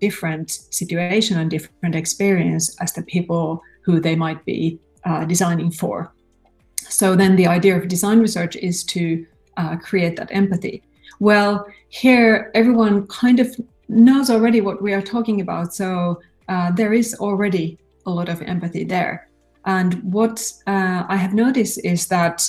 different 0.00 0.50
situation 0.50 1.38
and 1.38 1.50
different 1.50 1.94
experience 1.94 2.76
as 2.80 2.92
the 2.92 3.02
people 3.02 3.62
who 3.82 4.00
they 4.00 4.16
might 4.16 4.44
be 4.44 4.78
uh, 5.04 5.24
designing 5.24 5.70
for. 5.70 6.12
So 6.88 7.16
then 7.16 7.36
the 7.36 7.46
idea 7.46 7.76
of 7.76 7.88
design 7.88 8.20
research 8.20 8.56
is 8.56 8.84
to 8.84 9.26
uh, 9.56 9.76
create 9.76 10.16
that 10.16 10.28
empathy. 10.30 10.82
Well, 11.18 11.66
here 11.88 12.50
everyone 12.54 13.06
kind 13.06 13.40
of 13.40 13.56
knows 13.88 14.30
already 14.30 14.60
what 14.60 14.82
we 14.82 14.92
are 14.92 15.02
talking 15.02 15.40
about, 15.40 15.74
so 15.74 16.20
uh, 16.48 16.70
there 16.72 16.92
is 16.92 17.14
already 17.14 17.78
a 18.06 18.10
lot 18.10 18.28
of 18.28 18.42
empathy 18.42 18.84
there. 18.84 19.28
And 19.64 20.00
what 20.12 20.40
uh, 20.66 21.04
I 21.08 21.16
have 21.16 21.34
noticed 21.34 21.84
is 21.84 22.06
that 22.08 22.48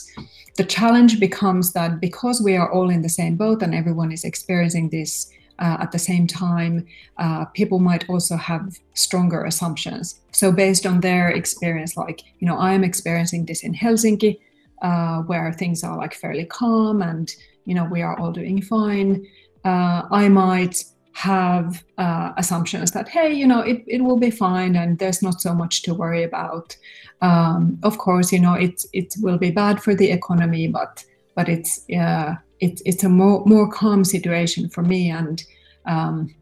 the 0.56 0.64
challenge 0.64 1.20
becomes 1.20 1.74
that 1.74 2.00
because 2.00 2.42
we 2.42 2.56
are 2.56 2.72
all 2.72 2.90
in 2.90 3.02
the 3.02 3.10
same 3.10 3.36
boat 3.36 3.64
and 3.64 3.74
everyone 3.74 4.12
is 4.12 4.24
experiencing 4.24 4.90
this 4.90 5.32
uh, 5.60 5.78
at 5.80 5.92
the 5.92 6.00
same 6.00 6.28
time, 6.28 6.86
uh, 7.18 7.46
people 7.46 7.80
might 7.80 8.08
also 8.10 8.36
have 8.36 8.78
stronger 8.94 9.44
assumptions. 9.46 10.20
So, 10.32 10.52
based 10.52 10.86
on 10.86 11.00
their 11.00 11.30
experience, 11.30 11.98
like, 11.98 12.22
you 12.40 12.48
know, 12.48 12.58
I 12.58 12.74
am 12.74 12.84
experiencing 12.84 13.46
this 13.46 13.64
in 13.64 13.74
Helsinki, 13.74 14.40
uh, 14.84 15.22
where 15.24 15.52
things 15.54 15.84
are 15.84 15.98
like 15.98 16.14
fairly 16.14 16.46
calm 16.46 17.02
and, 17.02 17.34
you 17.66 17.74
know, 17.74 17.86
we 17.86 18.04
are 18.04 18.20
all 18.20 18.32
doing 18.32 18.62
fine. 18.62 19.26
Uh, 19.66 20.04
I 20.12 20.30
might 20.30 20.84
have 21.18 21.84
uh, 21.98 22.32
assumptions 22.38 22.92
that, 22.92 23.10
hey, 23.10 23.34
you 23.34 23.48
know, 23.48 23.62
it, 23.62 23.84
it 23.88 24.04
will 24.04 24.20
be 24.20 24.30
fine 24.30 24.76
and 24.76 25.00
there's 25.00 25.24
not 25.24 25.42
so 25.42 25.52
much 25.52 25.82
to 25.82 25.92
worry 25.96 26.22
about. 26.22 26.78
Um, 27.22 27.80
of 27.82 27.98
course, 27.98 28.32
you 28.32 28.40
know, 28.40 28.54
it, 28.54 28.86
it 28.94 29.16
will 29.20 29.40
be 29.40 29.50
bad 29.50 29.82
for 29.82 29.96
the 29.96 30.12
economy, 30.12 30.68
but 30.68 31.04
but 31.34 31.50
it's 31.50 31.90
uh, 31.90 32.36
it, 32.60 32.82
it's 32.86 33.04
a 33.04 33.10
more 33.10 33.44
more 33.48 33.68
calm 33.72 34.04
situation 34.04 34.70
for 34.70 34.84
me 34.84 35.10
and 35.10 35.44
um, 35.86 36.36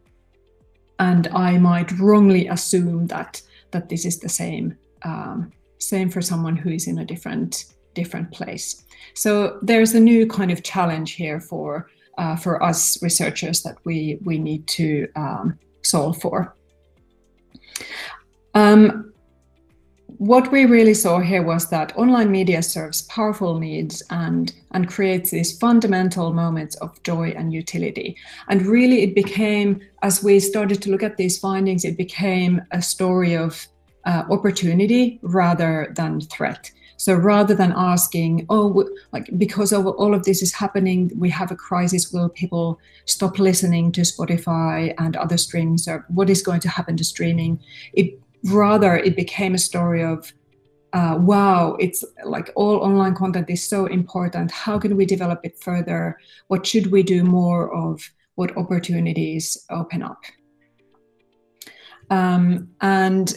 and 0.98 1.28
I 1.28 1.56
might 1.56 1.98
wrongly 1.98 2.46
assume 2.48 3.06
that 3.06 3.40
that 3.70 3.88
this 3.88 4.04
is 4.04 4.18
the 4.18 4.28
same 4.28 4.76
um, 5.04 5.52
same 5.78 6.10
for 6.10 6.20
someone 6.20 6.56
who 6.56 6.68
is 6.68 6.86
in 6.86 6.98
a 6.98 7.04
different 7.04 7.64
different 7.94 8.30
place. 8.30 8.84
So 9.14 9.58
there's 9.62 9.94
a 9.94 10.00
new 10.00 10.26
kind 10.26 10.50
of 10.50 10.62
challenge 10.62 11.12
here 11.12 11.40
for 11.40 11.88
uh, 12.18 12.36
for 12.36 12.62
us 12.62 13.02
researchers 13.02 13.62
that 13.62 13.76
we 13.84 14.18
we 14.24 14.38
need 14.38 14.66
to 14.66 15.08
um, 15.16 15.58
solve 15.82 16.20
for. 16.20 16.54
Um, 18.54 19.12
what 20.18 20.50
we 20.50 20.64
really 20.64 20.94
saw 20.94 21.20
here 21.20 21.42
was 21.42 21.68
that 21.68 21.96
online 21.96 22.30
media 22.30 22.62
serves 22.62 23.02
powerful 23.02 23.58
needs 23.58 24.02
and 24.10 24.54
and 24.70 24.88
creates 24.88 25.30
these 25.30 25.58
fundamental 25.58 26.32
moments 26.32 26.74
of 26.76 27.02
joy 27.02 27.34
and 27.36 27.52
utility 27.52 28.16
and 28.48 28.64
really 28.66 29.02
it 29.02 29.14
became 29.14 29.80
as 30.02 30.24
we 30.24 30.40
started 30.40 30.80
to 30.80 30.90
look 30.90 31.02
at 31.02 31.18
these 31.18 31.38
findings 31.38 31.84
it 31.84 31.98
became 31.98 32.62
a 32.70 32.80
story 32.80 33.36
of 33.36 33.66
uh, 34.06 34.22
opportunity 34.30 35.18
rather 35.22 35.92
than 35.96 36.20
threat 36.20 36.70
so 37.06 37.14
rather 37.14 37.54
than 37.54 37.72
asking 37.76 38.44
oh 38.50 38.84
like 39.12 39.28
because 39.38 39.72
of 39.72 39.86
all 39.86 40.12
of 40.12 40.24
this 40.24 40.42
is 40.42 40.52
happening 40.52 41.08
we 41.14 41.30
have 41.30 41.52
a 41.52 41.54
crisis 41.54 42.10
will 42.12 42.28
people 42.28 42.80
stop 43.04 43.38
listening 43.38 43.92
to 43.92 44.00
spotify 44.00 44.92
and 44.98 45.14
other 45.14 45.36
streams? 45.36 45.86
or 45.86 46.04
what 46.08 46.28
is 46.28 46.42
going 46.42 46.58
to 46.58 46.68
happen 46.68 46.96
to 46.96 47.04
streaming? 47.04 47.60
It 47.92 48.18
rather 48.46 48.96
it 48.96 49.14
became 49.14 49.54
a 49.54 49.58
story 49.70 50.02
of 50.02 50.32
uh, 50.94 51.16
wow 51.20 51.76
it's 51.78 52.02
like 52.24 52.50
all 52.56 52.78
online 52.78 53.14
content 53.14 53.48
is 53.50 53.62
so 53.62 53.86
important. 53.86 54.50
How 54.50 54.76
can 54.76 54.96
we 54.96 55.06
develop 55.06 55.38
it 55.44 55.60
further? 55.60 56.18
What 56.48 56.66
should 56.66 56.90
we 56.90 57.04
do 57.04 57.22
more 57.22 57.72
of? 57.72 58.02
What 58.34 58.56
opportunities 58.56 59.56
open 59.70 60.02
up? 60.02 60.24
Um, 62.10 62.68
and 62.80 63.32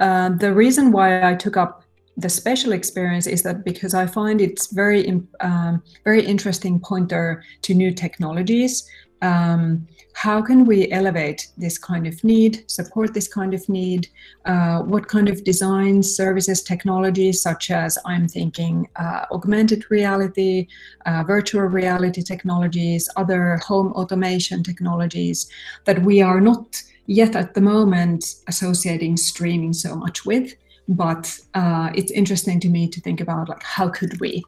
uh, 0.00 0.30
the 0.30 0.52
reason 0.52 0.90
why 0.90 1.30
i 1.30 1.34
took 1.34 1.56
up 1.56 1.85
the 2.16 2.28
special 2.28 2.72
experience 2.72 3.26
is 3.26 3.42
that 3.42 3.64
because 3.64 3.94
i 3.94 4.06
find 4.06 4.40
it's 4.40 4.72
very 4.72 5.22
um, 5.40 5.82
very 6.04 6.24
interesting 6.24 6.80
pointer 6.80 7.42
to 7.62 7.74
new 7.74 7.92
technologies 7.92 8.88
um, 9.22 9.86
how 10.12 10.40
can 10.40 10.64
we 10.64 10.90
elevate 10.92 11.48
this 11.58 11.76
kind 11.76 12.06
of 12.06 12.22
need, 12.24 12.64
support 12.70 13.12
this 13.12 13.28
kind 13.28 13.52
of 13.52 13.68
need? 13.68 14.08
Uh, 14.44 14.80
what 14.80 15.08
kind 15.08 15.28
of 15.28 15.44
designs, 15.44 16.14
services, 16.14 16.62
technologies, 16.62 17.42
such 17.42 17.70
as 17.70 17.98
I'm 18.06 18.26
thinking 18.26 18.88
uh, 18.96 19.26
augmented 19.30 19.90
reality, 19.90 20.68
uh, 21.04 21.22
virtual 21.26 21.64
reality 21.64 22.22
technologies, 22.22 23.08
other 23.16 23.58
home 23.58 23.92
automation 23.92 24.62
technologies 24.62 25.50
that 25.84 26.02
we 26.02 26.22
are 26.22 26.40
not 26.40 26.82
yet 27.06 27.36
at 27.36 27.54
the 27.54 27.60
moment 27.60 28.36
associating 28.48 29.16
streaming 29.16 29.72
so 29.72 29.96
much 29.96 30.24
with. 30.24 30.54
But 30.88 31.38
uh, 31.54 31.90
it's 31.94 32.12
interesting 32.12 32.60
to 32.60 32.68
me 32.68 32.88
to 32.88 33.00
think 33.00 33.20
about 33.20 33.48
like 33.48 33.62
how 33.62 33.88
could 33.88 34.20
we? 34.20 34.44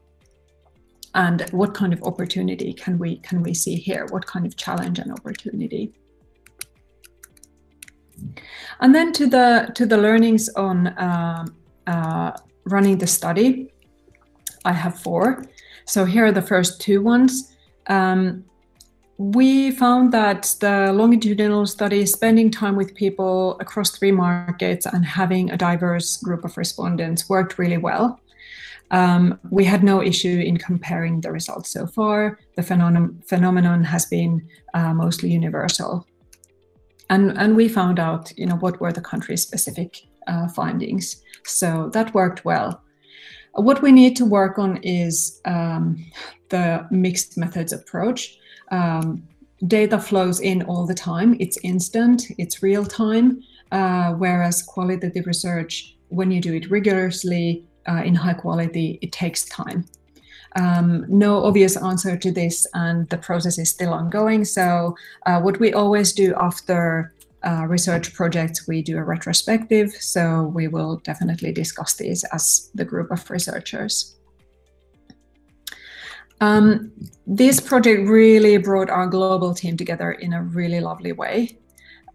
And 1.14 1.42
what 1.50 1.74
kind 1.74 1.92
of 1.92 2.02
opportunity 2.04 2.72
can 2.72 2.98
we 2.98 3.16
can 3.18 3.42
we 3.42 3.54
see 3.54 3.76
here? 3.76 4.06
What 4.10 4.26
kind 4.26 4.46
of 4.46 4.56
challenge 4.56 4.98
and 4.98 5.10
opportunity? 5.12 5.92
And 8.80 8.94
then 8.94 9.12
to 9.14 9.26
the 9.26 9.72
to 9.74 9.86
the 9.86 9.96
learnings 9.96 10.48
on 10.50 10.88
uh, 10.88 11.46
uh, 11.86 12.32
running 12.64 12.98
the 12.98 13.06
study 13.06 13.72
i 14.64 14.72
have 14.72 15.00
four. 15.00 15.44
So 15.86 16.04
here 16.04 16.26
are 16.26 16.32
the 16.32 16.42
first 16.42 16.80
two 16.80 17.00
ones. 17.00 17.56
Um, 17.86 18.44
we 19.18 19.72
found 19.72 20.12
that 20.12 20.54
the 20.60 20.92
longitudinal 20.92 21.66
study 21.66 22.06
spending 22.06 22.50
time 22.50 22.76
with 22.76 22.94
people 22.94 23.58
across 23.58 23.90
three 23.90 24.12
markets 24.12 24.86
and 24.86 25.04
having 25.04 25.50
a 25.50 25.56
diverse 25.56 26.16
group 26.18 26.44
of 26.44 26.56
respondents 26.56 27.28
worked 27.28 27.58
really 27.58 27.78
well 27.78 28.20
um, 28.90 29.38
we 29.50 29.64
had 29.64 29.84
no 29.84 30.02
issue 30.02 30.40
in 30.40 30.56
comparing 30.56 31.20
the 31.20 31.30
results 31.30 31.70
so 31.70 31.86
far. 31.86 32.38
The 32.56 32.62
phenomenon, 32.62 33.22
phenomenon 33.26 33.84
has 33.84 34.06
been 34.06 34.48
uh, 34.74 34.94
mostly 34.94 35.30
universal. 35.30 36.06
And, 37.10 37.36
and 37.38 37.56
we 37.56 37.68
found 37.68 37.98
out, 37.98 38.32
you 38.36 38.46
know, 38.46 38.56
what 38.56 38.80
were 38.80 38.92
the 38.92 39.00
country-specific 39.00 40.06
uh, 40.26 40.48
findings. 40.48 41.22
So 41.44 41.90
that 41.92 42.14
worked 42.14 42.44
well. 42.44 42.82
What 43.52 43.82
we 43.82 43.92
need 43.92 44.14
to 44.16 44.26
work 44.26 44.58
on 44.58 44.78
is 44.82 45.40
um, 45.44 46.04
the 46.50 46.86
mixed 46.90 47.36
methods 47.36 47.72
approach. 47.72 48.37
Um, 48.70 49.22
data 49.66 49.98
flows 49.98 50.40
in 50.40 50.62
all 50.62 50.86
the 50.86 50.94
time. 50.94 51.36
It's 51.40 51.58
instant, 51.62 52.24
it's 52.38 52.62
real 52.62 52.84
time. 52.84 53.42
Uh, 53.70 54.12
whereas 54.14 54.62
qualitative 54.62 55.26
research, 55.26 55.96
when 56.08 56.30
you 56.30 56.40
do 56.40 56.54
it 56.54 56.70
rigorously, 56.70 57.64
uh, 57.86 58.02
in 58.04 58.14
high 58.14 58.34
quality, 58.34 58.98
it 59.02 59.12
takes 59.12 59.44
time. 59.46 59.84
Um, 60.56 61.04
no 61.08 61.44
obvious 61.44 61.76
answer 61.76 62.16
to 62.16 62.32
this, 62.32 62.66
and 62.74 63.08
the 63.10 63.18
process 63.18 63.58
is 63.58 63.70
still 63.70 63.92
ongoing. 63.92 64.44
So, 64.44 64.96
uh, 65.26 65.40
what 65.40 65.60
we 65.60 65.72
always 65.72 66.12
do 66.12 66.34
after 66.40 67.12
uh, 67.46 67.66
research 67.66 68.14
projects, 68.14 68.66
we 68.66 68.82
do 68.82 68.96
a 68.96 69.04
retrospective. 69.04 69.90
So, 69.92 70.44
we 70.54 70.68
will 70.68 70.96
definitely 71.04 71.52
discuss 71.52 71.94
these 71.94 72.24
as 72.32 72.70
the 72.74 72.84
group 72.84 73.10
of 73.10 73.28
researchers. 73.30 74.17
Um, 76.40 76.92
this 77.26 77.60
project 77.60 78.08
really 78.08 78.56
brought 78.56 78.90
our 78.90 79.06
global 79.06 79.54
team 79.54 79.76
together 79.76 80.12
in 80.12 80.32
a 80.32 80.42
really 80.42 80.80
lovely 80.80 81.12
way. 81.12 81.58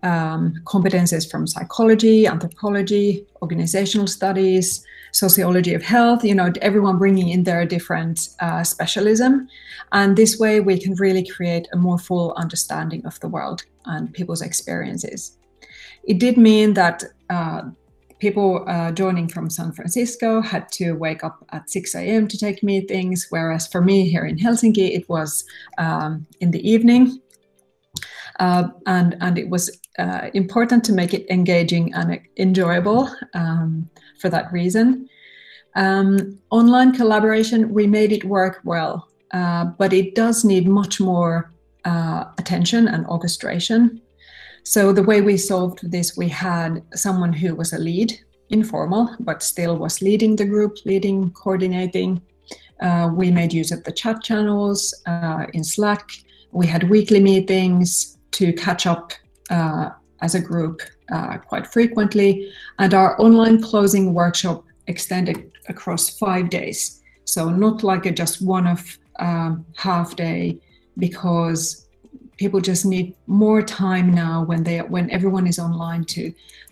Um, 0.01 0.55
competences 0.65 1.30
from 1.30 1.47
psychology, 1.47 2.28
anthropology, 2.28 3.26
organizational 3.41 4.07
studies, 4.07 4.84
sociology 5.13 5.74
of 5.76 5.84
health, 5.84 6.26
you 6.26 6.36
know, 6.36 6.51
everyone 6.61 6.97
bringing 6.97 7.30
in 7.30 7.43
their 7.43 7.65
different 7.65 8.30
uh, 8.41 8.63
specialism. 8.63 9.47
And 9.91 10.17
this 10.17 10.38
way 10.39 10.59
we 10.59 10.80
can 10.80 10.95
really 10.95 11.26
create 11.26 11.67
a 11.71 11.78
more 11.78 11.99
full 11.99 12.34
understanding 12.36 13.05
of 13.05 13.19
the 13.21 13.30
world 13.30 13.63
and 13.86 14.11
people's 14.11 14.41
experiences. 14.41 15.38
It 16.03 16.19
did 16.19 16.38
mean 16.38 16.74
that 16.74 17.03
uh, 17.30 17.61
people 18.20 18.66
uh, 18.68 18.91
joining 18.91 19.28
from 19.28 19.49
San 19.49 19.72
Francisco 19.72 20.41
had 20.41 20.72
to 20.74 20.93
wake 20.93 21.24
up 21.24 21.45
at 21.51 21.70
6 21.70 21.95
a.m. 21.95 22.28
to 22.28 22.38
take 22.38 22.64
meetings, 22.64 23.28
whereas 23.30 23.68
for 23.68 23.82
me 23.82 24.09
here 24.09 24.26
in 24.26 24.38
Helsinki, 24.38 24.95
it 24.95 25.07
was 25.09 25.45
um, 25.78 26.26
in 26.39 26.51
the 26.51 26.68
evening. 26.70 27.20
Uh, 28.39 28.70
and, 28.88 29.16
and 29.22 29.38
it 29.38 29.49
was 29.49 29.80
uh, 29.99 30.30
important 30.34 30.84
to 30.84 30.91
make 30.91 31.14
it 31.14 31.30
engaging 31.30 31.93
and 31.93 32.20
enjoyable. 32.38 33.09
Um, 33.34 33.89
for 34.24 34.30
that 34.30 34.51
reason. 34.53 35.09
Um, 35.76 36.39
online 36.49 36.93
collaboration, 36.93 37.74
we 37.74 37.86
made 37.88 38.11
it 38.14 38.24
work 38.24 38.61
well, 38.64 39.09
uh, 39.32 39.66
but 39.66 39.91
it 39.91 40.16
does 40.16 40.45
need 40.45 40.66
much 40.66 41.01
more 41.01 41.51
uh, 41.84 42.24
attention 42.38 42.88
and 42.88 43.05
orchestration. 43.07 44.01
So 44.64 44.93
the 44.93 45.03
way 45.03 45.22
we 45.22 45.38
solved 45.38 45.91
this, 45.91 46.18
we 46.18 46.30
had 46.30 46.84
someone 46.93 47.34
who 47.34 47.53
was 47.53 47.74
a 47.74 47.78
lead, 47.78 48.18
informal, 48.49 49.16
but 49.20 49.43
still 49.43 49.78
was 49.78 50.01
leading 50.01 50.36
the 50.36 50.45
group, 50.45 50.78
leading, 50.86 51.32
coordinating. 51.32 52.22
Uh, 52.82 53.09
we 53.14 53.30
made 53.32 53.53
use 53.53 53.72
of 53.72 53.84
the 53.84 53.91
chat 53.91 54.24
channels 54.24 54.93
uh, 55.05 55.45
in 55.53 55.64
Slack. 55.64 56.09
We 56.51 56.66
had 56.68 56.89
weekly 56.89 57.20
meetings 57.20 58.18
to 58.32 58.53
catch 58.53 58.86
up 58.88 59.14
uh, 59.49 59.89
as 60.22 60.36
a 60.36 60.41
group 60.41 60.82
uh, 61.11 61.38
quite 61.39 61.68
frequently. 61.68 62.51
And 62.80 62.93
our 62.93 63.20
online 63.22 63.61
closing 63.61 64.14
workshop 64.14 64.64
extended 64.88 65.51
across 65.68 66.18
five 66.18 66.49
days. 66.49 67.01
So 67.26 67.49
not 67.49 67.84
like 67.84 68.05
a 68.05 68.11
just 68.11 68.41
one 68.41 68.68
of 68.68 68.97
um, 69.20 69.66
half 69.76 70.16
day, 70.16 70.57
because 70.97 71.82
people 72.43 72.59
just 72.59 72.85
need 72.85 73.15
more 73.25 73.61
time 73.61 74.07
now 74.13 74.43
when 74.49 74.63
they 74.67 74.79
when 74.95 75.09
everyone 75.17 75.47
is 75.47 75.59
online 75.59 76.03
to 76.15 76.23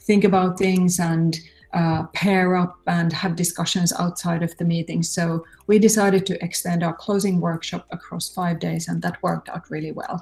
think 0.07 0.25
about 0.25 0.57
things 0.57 0.99
and 0.99 1.39
uh, 1.73 2.03
pair 2.21 2.57
up 2.63 2.73
and 2.87 3.13
have 3.13 3.37
discussions 3.37 3.93
outside 4.03 4.43
of 4.43 4.51
the 4.57 4.65
meeting. 4.65 5.01
So 5.01 5.23
we 5.67 5.79
decided 5.79 6.25
to 6.25 6.35
extend 6.43 6.83
our 6.83 6.95
closing 7.05 7.39
workshop 7.39 7.83
across 7.97 8.25
five 8.39 8.59
days, 8.59 8.89
and 8.89 9.01
that 9.01 9.23
worked 9.23 9.47
out 9.47 9.63
really 9.69 9.93
well. 9.93 10.17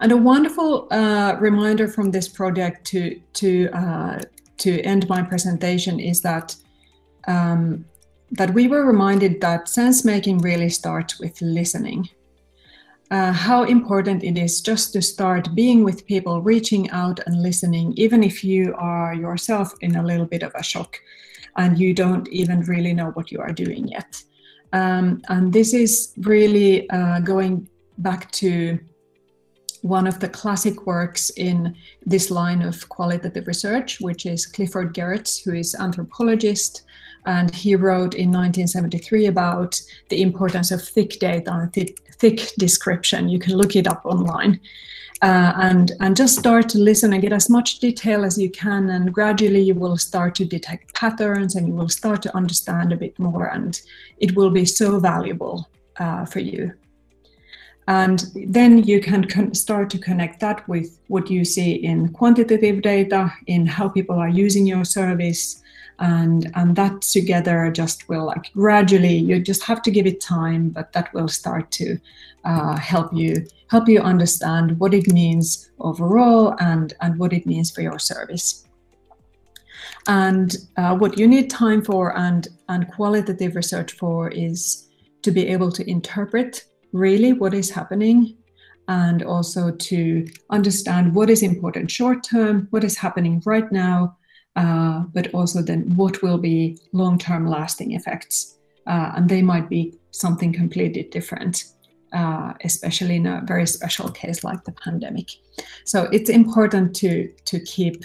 And 0.00 0.10
a 0.12 0.16
wonderful 0.16 0.70
uh, 0.90 1.36
reminder 1.38 1.86
from 1.86 2.10
this 2.10 2.28
project 2.38 2.86
to 2.92 3.02
to 3.40 3.50
uh, 3.82 4.18
to 4.64 4.70
end 4.92 5.02
my 5.10 5.20
presentation 5.22 6.00
is 6.00 6.22
that 6.22 6.56
um, 7.28 7.84
that 8.38 8.50
we 8.54 8.64
were 8.66 8.84
reminded 8.92 9.42
that 9.42 9.68
sense 9.68 9.98
making 10.04 10.38
really 10.38 10.70
starts 10.70 11.20
with 11.20 11.34
listening. 11.42 12.08
Uh, 13.10 13.32
how 13.32 13.64
important 13.64 14.24
it 14.24 14.38
is 14.38 14.60
just 14.60 14.92
to 14.92 15.02
start 15.02 15.54
being 15.54 15.84
with 15.84 16.06
people, 16.06 16.40
reaching 16.40 16.90
out 16.90 17.20
and 17.26 17.42
listening, 17.42 17.92
even 17.96 18.24
if 18.24 18.42
you 18.42 18.74
are 18.78 19.14
yourself 19.14 19.74
in 19.82 19.96
a 19.96 20.02
little 20.02 20.26
bit 20.26 20.42
of 20.42 20.52
a 20.54 20.62
shock 20.62 20.98
and 21.56 21.78
you 21.78 21.94
don't 21.94 22.26
even 22.28 22.60
really 22.62 22.92
know 22.92 23.10
what 23.10 23.30
you 23.30 23.40
are 23.40 23.52
doing 23.52 23.88
yet. 23.88 24.22
Um, 24.72 25.22
and 25.28 25.52
this 25.52 25.74
is 25.74 26.14
really 26.18 26.88
uh, 26.90 27.20
going 27.20 27.68
back 27.98 28.30
to 28.32 28.78
one 29.82 30.06
of 30.06 30.18
the 30.18 30.28
classic 30.28 30.86
works 30.86 31.30
in 31.36 31.76
this 32.06 32.30
line 32.30 32.62
of 32.62 32.88
qualitative 32.88 33.46
research, 33.46 34.00
which 34.00 34.24
is 34.24 34.46
Clifford 34.46 34.94
Geertz, 34.94 35.44
who 35.44 35.52
is 35.52 35.74
anthropologist, 35.74 36.83
and 37.26 37.54
he 37.54 37.74
wrote 37.74 38.14
in 38.14 38.30
1973 38.30 39.26
about 39.26 39.80
the 40.08 40.22
importance 40.22 40.70
of 40.70 40.82
thick 40.82 41.18
data 41.18 41.52
and 41.52 41.72
thick, 41.72 41.98
thick 42.18 42.50
description. 42.58 43.28
You 43.28 43.38
can 43.38 43.56
look 43.56 43.76
it 43.76 43.86
up 43.86 44.02
online. 44.04 44.60
Uh, 45.22 45.52
and 45.56 45.92
and 46.00 46.16
just 46.16 46.36
start 46.36 46.68
to 46.68 46.78
listen 46.78 47.12
and 47.12 47.22
get 47.22 47.32
as 47.32 47.48
much 47.48 47.78
detail 47.78 48.24
as 48.24 48.36
you 48.36 48.50
can 48.50 48.90
and 48.90 49.14
gradually 49.14 49.60
you 49.60 49.74
will 49.74 49.96
start 49.96 50.34
to 50.34 50.44
detect 50.44 50.92
patterns 50.92 51.54
and 51.54 51.68
you 51.68 51.72
will 51.72 51.88
start 51.88 52.20
to 52.20 52.36
understand 52.36 52.92
a 52.92 52.96
bit 52.96 53.16
more 53.18 53.46
and 53.46 53.80
it 54.18 54.34
will 54.34 54.50
be 54.50 54.64
so 54.64 54.98
valuable 54.98 55.68
uh, 55.98 56.26
for 56.26 56.40
you 56.40 56.74
and 57.86 58.24
then 58.34 58.82
you 58.82 59.00
can 59.00 59.52
start 59.54 59.90
to 59.90 59.98
connect 59.98 60.40
that 60.40 60.66
with 60.68 60.98
what 61.08 61.30
you 61.30 61.44
see 61.44 61.72
in 61.72 62.08
quantitative 62.08 62.80
data, 62.80 63.32
in 63.46 63.66
how 63.66 63.88
people 63.88 64.16
are 64.16 64.28
using 64.28 64.66
your 64.66 64.84
service. 64.84 65.60
And, 65.98 66.50
and 66.54 66.74
that 66.76 67.02
together 67.02 67.70
just 67.70 68.08
will 68.08 68.26
like 68.26 68.52
gradually 68.52 69.16
you 69.16 69.38
just 69.38 69.62
have 69.62 69.80
to 69.82 69.90
give 69.92 70.06
it 70.06 70.20
time 70.20 70.70
but 70.70 70.92
that 70.92 71.14
will 71.14 71.28
start 71.28 71.70
to 71.72 71.98
uh, 72.44 72.76
help 72.76 73.12
you 73.12 73.46
help 73.68 73.88
you 73.88 74.00
understand 74.00 74.78
what 74.78 74.94
it 74.94 75.12
means 75.12 75.70
overall 75.80 76.54
and 76.60 76.94
and 77.00 77.18
what 77.18 77.32
it 77.32 77.46
means 77.46 77.70
for 77.70 77.80
your 77.80 77.98
service. 77.98 78.66
And 80.06 80.54
uh, 80.76 80.96
what 80.96 81.18
you 81.18 81.26
need 81.26 81.48
time 81.50 81.82
for 81.82 82.16
and 82.16 82.48
and 82.68 82.88
qualitative 82.88 83.56
research 83.56 83.92
for 83.92 84.28
is 84.28 84.88
to 85.22 85.30
be 85.30 85.48
able 85.48 85.72
to 85.72 85.88
interpret 85.90 86.64
really 86.92 87.32
what 87.32 87.54
is 87.54 87.70
happening 87.70 88.36
and 88.86 89.22
also 89.22 89.70
to 89.70 90.26
understand 90.50 91.14
what 91.14 91.30
is 91.30 91.42
important 91.42 91.90
short 91.90 92.22
term, 92.22 92.68
what 92.70 92.84
is 92.84 92.98
happening 92.98 93.42
right 93.46 93.72
now, 93.72 94.16
uh, 94.56 95.00
but 95.12 95.32
also 95.34 95.62
then 95.62 95.82
what 95.96 96.22
will 96.22 96.38
be 96.38 96.78
long 96.92 97.18
term 97.18 97.46
lasting 97.46 97.92
effects. 97.92 98.58
Uh, 98.86 99.12
and 99.16 99.28
they 99.28 99.42
might 99.42 99.68
be 99.68 99.94
something 100.10 100.52
completely 100.52 101.04
different, 101.04 101.64
uh, 102.12 102.52
especially 102.64 103.16
in 103.16 103.26
a 103.26 103.42
very 103.46 103.66
special 103.66 104.10
case 104.10 104.44
like 104.44 104.62
the 104.64 104.72
pandemic. 104.72 105.30
So 105.84 106.04
it's 106.12 106.30
important 106.30 106.94
to, 106.96 107.32
to 107.46 107.60
keep, 107.60 108.04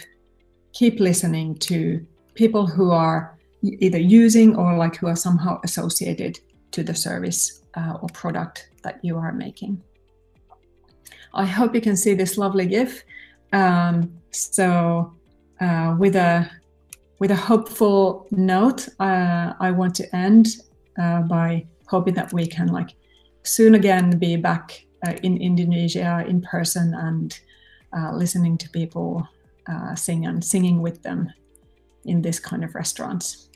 keep 0.74 1.00
listening 1.00 1.56
to 1.60 2.06
people 2.34 2.66
who 2.66 2.92
are 2.92 3.38
either 3.62 4.00
using 4.00 4.56
or 4.56 4.78
like 4.78 4.96
who 4.96 5.08
are 5.08 5.16
somehow 5.16 5.60
associated 5.64 6.40
to 6.72 6.82
the 6.82 6.96
service 6.96 7.62
uh, 7.76 7.98
or 8.02 8.08
product 8.14 8.70
that 8.84 9.00
you 9.04 9.18
are 9.18 9.34
making. 9.34 9.82
I 11.34 11.46
hope 11.46 11.76
you 11.76 11.82
can 11.82 11.98
see 11.98 12.14
this 12.14 12.38
lovely 12.38 12.66
GIF. 12.66 13.04
Um, 13.52 14.14
so 14.32 15.14
uh, 15.62 15.96
with 15.98 16.16
a 16.16 16.50
with 17.20 17.32
a 17.32 17.36
hopeful 17.36 18.28
note, 18.32 18.88
uh, 19.00 19.54
I 19.60 19.72
want 19.72 19.94
to 19.96 20.16
end 20.16 20.48
uh, 20.98 21.22
by 21.24 21.66
hoping 21.88 22.14
that 22.14 22.32
we 22.32 22.48
can 22.48 22.68
like 22.68 22.96
soon 23.44 23.76
again 23.76 24.18
be 24.18 24.38
back 24.38 24.86
uh, 25.06 25.14
in 25.24 25.38
Indonesia 25.38 26.24
in 26.28 26.42
person 26.42 26.94
and 26.94 27.38
uh, 27.96 28.12
listening 28.14 28.58
to 28.58 28.70
people 28.70 29.28
uh, 29.68 29.96
sing 29.96 30.26
and 30.26 30.44
singing 30.44 30.82
with 30.82 31.04
them 31.04 31.32
in 32.06 32.22
this 32.22 32.40
kind 32.40 32.64
of 32.64 32.74
restaurants. 32.76 33.50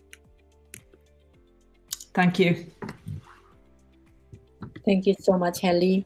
Thank 2.13 2.37
you. 2.37 2.65
Thank 4.85 5.07
you 5.07 5.15
so 5.19 5.37
much, 5.37 5.61
Heli. 5.61 6.05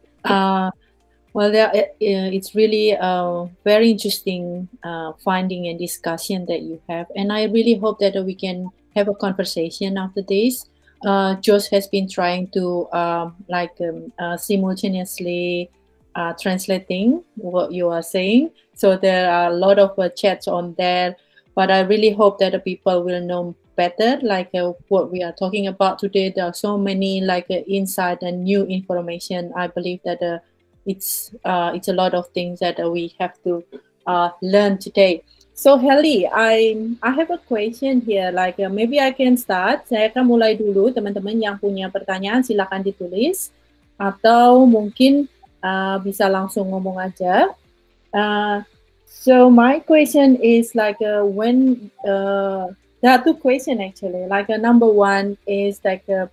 Uh, 1.37 1.51
well, 1.53 1.69
uh, 1.69 1.83
it's 1.99 2.55
really 2.55 2.91
a 2.91 3.47
very 3.63 3.91
interesting 3.91 4.67
uh, 4.83 5.13
finding 5.23 5.67
and 5.67 5.77
discussion 5.77 6.47
that 6.47 6.61
you 6.61 6.81
have, 6.89 7.05
and 7.15 7.31
I 7.31 7.43
really 7.43 7.75
hope 7.75 7.99
that 7.99 8.15
we 8.25 8.33
can 8.33 8.71
have 8.95 9.07
a 9.07 9.13
conversation 9.13 9.99
after 9.99 10.23
this. 10.23 10.65
Uh, 11.05 11.35
Josh 11.35 11.67
has 11.67 11.87
been 11.87 12.09
trying 12.09 12.47
to 12.53 12.89
um, 12.91 13.35
like 13.49 13.75
um, 13.81 14.11
uh, 14.17 14.35
simultaneously 14.35 15.69
uh, 16.15 16.33
translating 16.41 17.23
what 17.35 17.71
you 17.71 17.89
are 17.89 18.01
saying, 18.01 18.49
so 18.73 18.97
there 18.97 19.29
are 19.31 19.51
a 19.51 19.53
lot 19.53 19.77
of 19.77 19.97
uh, 19.99 20.09
chats 20.09 20.47
on 20.47 20.73
there. 20.79 21.15
But 21.53 21.69
I 21.69 21.81
really 21.81 22.13
hope 22.13 22.39
that 22.39 22.53
the 22.53 22.59
people 22.59 23.03
will 23.03 23.21
know 23.21 23.55
better 23.75 24.17
like 24.23 24.49
uh, 24.55 24.73
what 24.87 25.11
we 25.11 25.21
are 25.21 25.33
talking 25.33 25.67
about 25.67 25.99
today 25.99 26.33
there 26.35 26.45
are 26.45 26.53
so 26.53 26.79
many 26.79 27.21
like 27.21 27.45
uh, 27.51 27.61
insight 27.67 28.17
and 28.23 28.43
new 28.43 28.65
information 28.65 29.53
i 29.55 29.67
believe 29.67 29.99
that 30.03 30.19
uh, 30.23 30.39
it's 30.87 31.35
uh, 31.43 31.75
it's 31.75 31.91
a 31.91 31.93
lot 31.93 32.15
of 32.15 32.31
things 32.31 32.63
that 32.63 32.79
we 32.79 33.13
have 33.19 33.35
to 33.43 33.61
uh, 34.07 34.31
learn 34.41 34.79
today. 34.79 35.21
So 35.57 35.75
Helly 35.75 36.29
i 36.29 36.77
i 37.01 37.09
have 37.11 37.33
a 37.33 37.41
question 37.49 37.99
here 38.05 38.29
like 38.29 38.61
uh, 38.61 38.71
maybe 38.71 39.03
i 39.03 39.11
can 39.11 39.35
start. 39.35 39.83
Saya 39.91 40.07
akan 40.07 40.23
mulai 40.31 40.55
dulu 40.55 40.95
teman-teman 40.95 41.37
yang 41.43 41.59
punya 41.59 41.91
pertanyaan 41.91 42.41
silakan 42.41 42.81
ditulis. 42.81 43.51
Atau 43.99 44.63
mungkin 44.69 45.27
uh, 45.59 45.99
bisa 45.99 46.31
langsung 46.31 46.71
ngomong 46.71 47.01
aja. 47.01 47.51
Uh, 48.13 48.63
so 49.03 49.49
my 49.49 49.81
question 49.81 50.37
is 50.39 50.71
like 50.77 51.01
uh, 51.03 51.25
when 51.25 51.89
uh, 52.05 52.69
there 53.01 53.11
are 53.11 53.21
two 53.25 53.35
questions 53.35 53.81
actually. 53.81 54.29
Like 54.29 54.53
uh, 54.53 54.61
number 54.61 54.87
one 54.87 55.41
is 55.49 55.81
like 55.81 56.05
uh, 56.05 56.29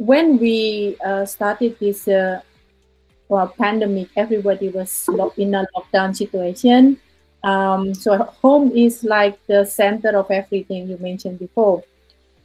when 0.00 0.40
we 0.40 0.96
uh, 1.04 1.28
started 1.28 1.76
this 1.78 2.08
uh, 2.08 2.40
well, 3.28 3.48
pandemic, 3.48 4.08
everybody 4.16 4.68
was 4.68 5.08
in 5.36 5.54
a 5.54 5.66
lockdown 5.76 6.16
situation. 6.16 7.00
Um, 7.44 7.94
so 7.94 8.16
home 8.42 8.72
is 8.74 9.04
like 9.04 9.38
the 9.46 9.64
center 9.64 10.16
of 10.16 10.30
everything 10.30 10.88
you 10.88 10.98
mentioned 10.98 11.38
before, 11.38 11.84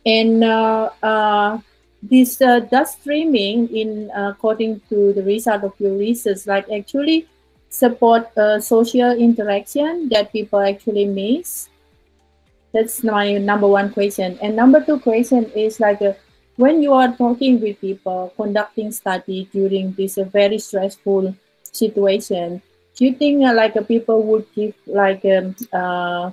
and 0.06 0.44
uh, 0.44 0.90
uh, 1.02 1.60
this 2.02 2.42
uh, 2.42 2.60
does 2.60 2.94
streaming 2.94 3.76
in 3.76 4.12
according 4.16 4.82
to 4.90 5.14
the 5.14 5.24
result 5.24 5.64
of 5.64 5.74
your 5.80 5.98
research, 5.98 6.46
like 6.46 6.70
actually 6.70 7.28
support 7.70 8.30
social 8.62 9.12
interaction 9.12 10.10
that 10.10 10.32
people 10.32 10.60
actually 10.60 11.06
miss 11.06 11.70
that's 12.74 13.04
my 13.04 13.38
number 13.38 13.68
one 13.68 13.94
question. 13.94 14.38
And 14.42 14.56
number 14.56 14.84
two 14.84 15.00
question 15.00 15.46
is 15.56 15.80
like 15.80 16.02
uh, 16.02 16.14
when 16.56 16.82
you 16.82 16.94
are 16.94 17.16
talking 17.16 17.60
with 17.60 17.82
people, 17.82 18.34
conducting 18.36 18.92
study 18.92 19.50
during 19.52 19.94
this 19.94 20.18
uh, 20.18 20.24
very 20.24 20.60
stressful 20.60 21.36
situation, 21.64 22.62
do 22.96 23.06
you 23.06 23.14
think 23.16 23.44
uh, 23.44 23.54
like 23.54 23.76
uh, 23.76 23.82
people 23.82 24.22
would 24.24 24.46
give 24.54 24.76
like 24.86 25.26
um, 25.26 25.56
uh, 25.74 26.32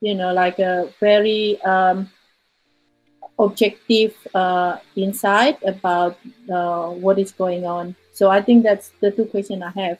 you 0.00 0.14
know 0.14 0.32
like 0.32 0.58
a 0.58 0.88
very 1.00 1.60
um, 1.62 2.10
objective 3.38 4.14
uh, 4.34 4.78
insight 4.96 5.58
about 5.64 6.18
uh, 6.50 6.88
what 6.88 7.18
is 7.18 7.32
going 7.32 7.66
on? 7.66 7.94
So 8.12 8.30
I 8.30 8.40
think 8.40 8.64
that's 8.64 8.90
the 9.00 9.10
two 9.10 9.26
questions 9.26 9.62
I 9.62 9.80
have. 9.80 9.98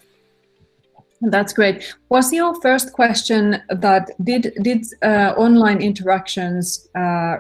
That's 1.21 1.53
great. 1.53 1.95
Was 2.09 2.33
your 2.33 2.59
first 2.61 2.93
question 2.93 3.63
that 3.69 4.11
did 4.23 4.53
did 4.63 4.87
uh, 5.03 5.35
online 5.37 5.81
interactions 5.83 6.89
uh, 6.95 7.39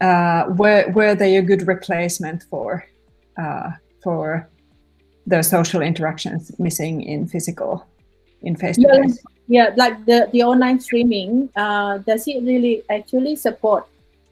uh, 0.00 0.44
were 0.56 0.90
were 0.94 1.14
they 1.14 1.36
a 1.36 1.42
good 1.42 1.66
replacement 1.66 2.44
for 2.44 2.84
uh, 3.38 3.70
for 4.02 4.48
the 5.26 5.42
social 5.42 5.80
interactions 5.80 6.52
missing 6.58 7.02
in 7.02 7.26
physical 7.26 7.86
in 8.42 8.56
face 8.56 8.76
to 8.76 8.88
face? 8.88 9.22
Yeah, 9.46 9.70
like 9.76 10.04
the 10.06 10.28
the 10.32 10.42
online 10.42 10.80
streaming. 10.80 11.48
Uh, 11.56 11.98
does 11.98 12.26
it 12.26 12.42
really 12.42 12.82
actually 12.90 13.36
support 13.36 13.86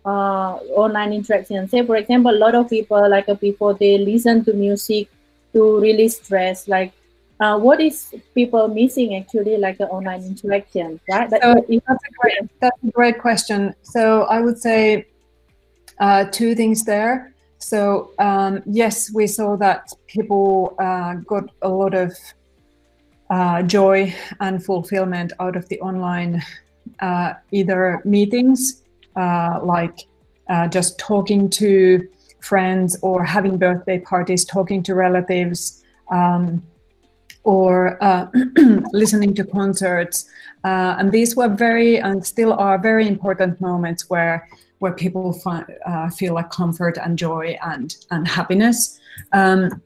uh, 0.05 0.57
online 0.75 1.13
interaction? 1.13 1.69
Say, 1.69 1.85
for 1.85 1.97
example, 1.97 2.33
a 2.33 2.41
lot 2.41 2.55
of 2.55 2.69
people 2.69 3.09
like 3.09 3.29
before 3.41 3.75
they 3.75 3.99
listen 3.99 4.45
to 4.45 4.53
music 4.53 5.09
to 5.53 5.79
release 5.81 6.17
stress, 6.17 6.67
like 6.67 6.93
uh, 7.43 7.59
what 7.59 7.81
is 7.81 8.15
people 8.35 8.69
missing 8.69 9.17
actually 9.17 9.57
like 9.59 9.81
an 9.81 9.89
online 9.89 10.23
interaction 10.23 11.01
right 11.11 11.29
so 11.29 11.39
that's, 11.41 12.05
a 12.05 12.13
great, 12.21 12.39
that's 12.61 12.85
a 12.85 12.91
great 12.91 13.19
question 13.19 13.75
so 13.83 14.23
i 14.25 14.41
would 14.41 14.57
say 14.57 15.05
uh, 16.03 16.25
two 16.31 16.55
things 16.55 16.85
there 16.85 17.33
so 17.59 18.11
um, 18.19 18.63
yes 18.67 19.11
we 19.15 19.27
saw 19.27 19.57
that 19.57 19.89
people 20.07 20.75
uh, 20.79 21.15
got 21.33 21.45
a 21.63 21.69
lot 21.69 21.95
of 21.95 22.13
uh, 23.31 23.63
joy 23.63 24.15
and 24.41 24.63
fulfillment 24.63 25.33
out 25.41 25.57
of 25.57 25.67
the 25.71 25.81
online 25.81 26.43
uh, 27.01 27.33
either 27.53 28.03
meetings 28.05 28.83
uh, 29.17 29.59
like 29.63 29.99
just 30.69 30.99
talking 30.99 31.49
to 31.49 32.07
friends 32.41 32.99
or 33.03 33.25
having 33.25 33.57
birthday 33.57 33.99
parties 33.99 34.45
talking 34.45 34.83
to 34.83 34.95
relatives 34.95 35.83
um, 36.11 36.63
or 37.45 38.03
uh, 38.03 38.27
listening 38.93 39.35
to 39.35 39.45
concerts. 39.45 40.29
Uh, 40.65 40.95
and 40.99 41.11
these 41.11 41.35
were 41.35 41.49
very 41.49 41.99
and 41.99 42.25
still 42.25 42.53
are 42.53 42.79
very 42.79 43.09
important 43.09 43.61
moments 43.61 44.09
where 44.11 44.49
where 44.83 44.93
people 44.93 45.33
find, 45.33 45.65
uh, 45.87 46.11
feel 46.11 46.35
like 46.35 46.51
comfort 46.51 46.99
and 46.99 47.17
joy 47.17 47.57
and 47.63 47.95
and 48.11 48.27
happiness. 48.27 48.99
Um, 49.33 49.81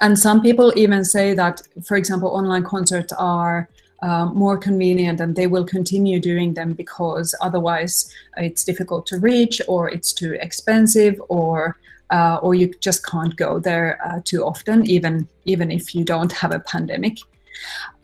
and 0.00 0.16
some 0.16 0.40
people 0.40 0.72
even 0.76 1.04
say 1.04 1.34
that, 1.34 1.60
for 1.84 1.96
example, 1.96 2.28
online 2.28 2.62
concerts 2.62 3.12
are 3.14 3.68
uh, 4.02 4.26
more 4.26 4.56
convenient 4.56 5.20
and 5.20 5.34
they 5.34 5.48
will 5.48 5.64
continue 5.64 6.20
doing 6.20 6.54
them 6.54 6.74
because 6.74 7.34
otherwise 7.40 8.14
it's 8.36 8.62
difficult 8.64 9.04
to 9.06 9.18
reach 9.18 9.60
or 9.66 9.90
it's 9.90 10.12
too 10.12 10.32
expensive 10.40 11.20
or 11.28 11.76
uh, 12.10 12.38
or 12.42 12.54
you 12.54 12.72
just 12.80 13.04
can't 13.06 13.36
go 13.36 13.58
there 13.58 13.98
uh, 14.06 14.20
too 14.24 14.42
often 14.44 14.86
even 14.86 15.28
even 15.44 15.70
if 15.70 15.94
you 15.94 16.02
don't 16.02 16.32
have 16.32 16.52
a 16.52 16.60
pandemic 16.60 17.18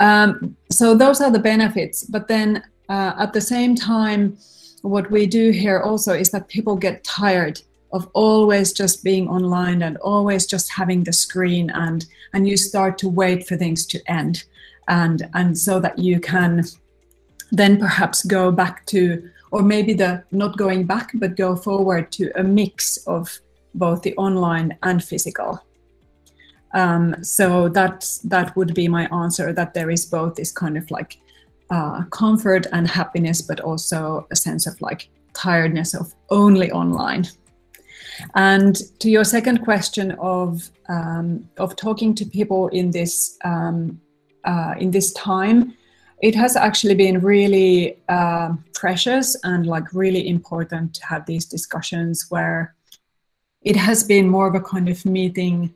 um, 0.00 0.54
so 0.70 0.94
those 0.94 1.20
are 1.22 1.30
the 1.30 1.44
benefits 1.52 2.04
but 2.04 2.28
then 2.28 2.62
uh, 2.90 3.12
at 3.18 3.32
the 3.32 3.40
same 3.40 3.74
time 3.74 4.36
what 4.86 5.10
we 5.10 5.26
do 5.26 5.50
here 5.50 5.80
also 5.80 6.12
is 6.12 6.30
that 6.30 6.48
people 6.48 6.76
get 6.76 7.04
tired 7.04 7.60
of 7.92 8.08
always 8.12 8.72
just 8.72 9.02
being 9.02 9.28
online 9.28 9.82
and 9.82 9.96
always 9.98 10.46
just 10.46 10.72
having 10.72 11.04
the 11.04 11.12
screen 11.12 11.70
and 11.70 12.06
and 12.34 12.48
you 12.48 12.56
start 12.56 12.98
to 12.98 13.08
wait 13.08 13.46
for 13.46 13.56
things 13.56 13.86
to 13.86 14.00
end. 14.10 14.44
And 14.88 15.28
and 15.34 15.58
so 15.58 15.80
that 15.80 15.98
you 15.98 16.20
can 16.20 16.64
then 17.50 17.78
perhaps 17.78 18.24
go 18.24 18.52
back 18.52 18.86
to 18.86 19.30
or 19.50 19.62
maybe 19.62 19.94
the 19.94 20.24
not 20.30 20.56
going 20.56 20.84
back 20.86 21.10
but 21.14 21.36
go 21.36 21.56
forward 21.56 22.12
to 22.12 22.30
a 22.36 22.42
mix 22.42 22.96
of 23.06 23.40
both 23.74 24.02
the 24.02 24.16
online 24.16 24.76
and 24.82 25.02
physical. 25.02 25.62
Um, 26.74 27.24
so 27.24 27.68
that 27.70 28.06
that 28.24 28.54
would 28.56 28.74
be 28.74 28.88
my 28.88 29.06
answer 29.06 29.52
that 29.52 29.74
there 29.74 29.90
is 29.90 30.04
both 30.06 30.34
this 30.34 30.52
kind 30.52 30.76
of 30.76 30.90
like 30.90 31.18
uh, 31.70 32.04
comfort 32.10 32.66
and 32.72 32.88
happiness 32.88 33.42
but 33.42 33.60
also 33.60 34.26
a 34.30 34.36
sense 34.36 34.66
of 34.66 34.80
like 34.80 35.08
tiredness 35.34 35.94
of 35.94 36.14
only 36.30 36.70
online. 36.70 37.26
And 38.34 38.76
to 39.00 39.10
your 39.10 39.24
second 39.24 39.58
question 39.58 40.12
of 40.12 40.70
um, 40.88 41.48
of 41.58 41.76
talking 41.76 42.14
to 42.14 42.24
people 42.24 42.68
in 42.68 42.90
this 42.90 43.36
um, 43.44 44.00
uh, 44.44 44.74
in 44.78 44.90
this 44.90 45.12
time, 45.12 45.74
it 46.22 46.34
has 46.34 46.56
actually 46.56 46.94
been 46.94 47.20
really 47.20 47.98
uh, 48.08 48.52
precious 48.74 49.36
and 49.44 49.66
like 49.66 49.92
really 49.92 50.28
important 50.28 50.94
to 50.94 51.06
have 51.06 51.26
these 51.26 51.44
discussions 51.44 52.26
where 52.30 52.74
it 53.62 53.76
has 53.76 54.04
been 54.04 54.28
more 54.28 54.46
of 54.46 54.54
a 54.54 54.60
kind 54.60 54.88
of 54.88 55.04
meeting 55.04 55.74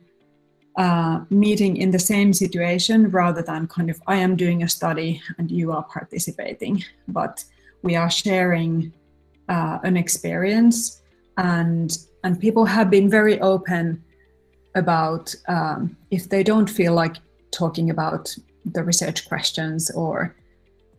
uh, 0.77 1.21
meeting 1.29 1.77
in 1.77 1.91
the 1.91 1.99
same 1.99 2.33
situation 2.33 3.09
rather 3.11 3.41
than 3.41 3.67
kind 3.67 3.89
of 3.89 4.01
I 4.07 4.17
am 4.17 4.35
doing 4.35 4.63
a 4.63 4.69
study 4.69 5.21
and 5.37 5.51
you 5.51 5.71
are 5.71 5.83
participating, 5.83 6.83
but 7.07 7.43
we 7.81 7.95
are 7.95 8.09
sharing 8.09 8.93
uh, 9.49 9.79
an 9.83 9.97
experience 9.97 11.01
and 11.37 11.97
and 12.23 12.39
people 12.39 12.65
have 12.65 12.89
been 12.89 13.09
very 13.09 13.39
open 13.41 14.03
about 14.75 15.33
um, 15.47 15.97
if 16.11 16.29
they 16.29 16.43
don't 16.43 16.69
feel 16.69 16.93
like 16.93 17.17
talking 17.51 17.89
about 17.89 18.33
the 18.65 18.83
research 18.83 19.27
questions 19.27 19.89
or 19.91 20.35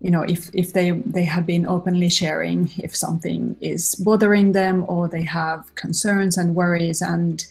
you 0.00 0.10
know 0.10 0.22
if 0.22 0.50
if 0.52 0.72
they 0.72 0.90
they 1.06 1.24
have 1.24 1.46
been 1.46 1.66
openly 1.66 2.08
sharing 2.08 2.68
if 2.78 2.94
something 2.94 3.56
is 3.60 3.94
bothering 3.94 4.52
them 4.52 4.84
or 4.88 5.08
they 5.08 5.22
have 5.22 5.72
concerns 5.76 6.36
and 6.36 6.54
worries 6.54 7.00
and 7.00 7.46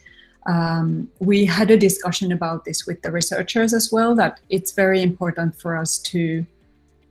um, 0.48 1.10
we 1.20 1.46
had 1.46 1.70
a 1.70 1.78
discussion 1.78 2.32
about 2.32 2.66
this 2.66 2.86
with 2.88 3.02
the 3.02 3.12
researchers 3.12 3.74
as 3.74 3.92
well 3.92 4.16
that 4.16 4.40
it's 4.50 4.72
very 4.72 5.02
important 5.02 5.60
for 5.60 5.78
us 5.78 6.00
to 6.00 6.46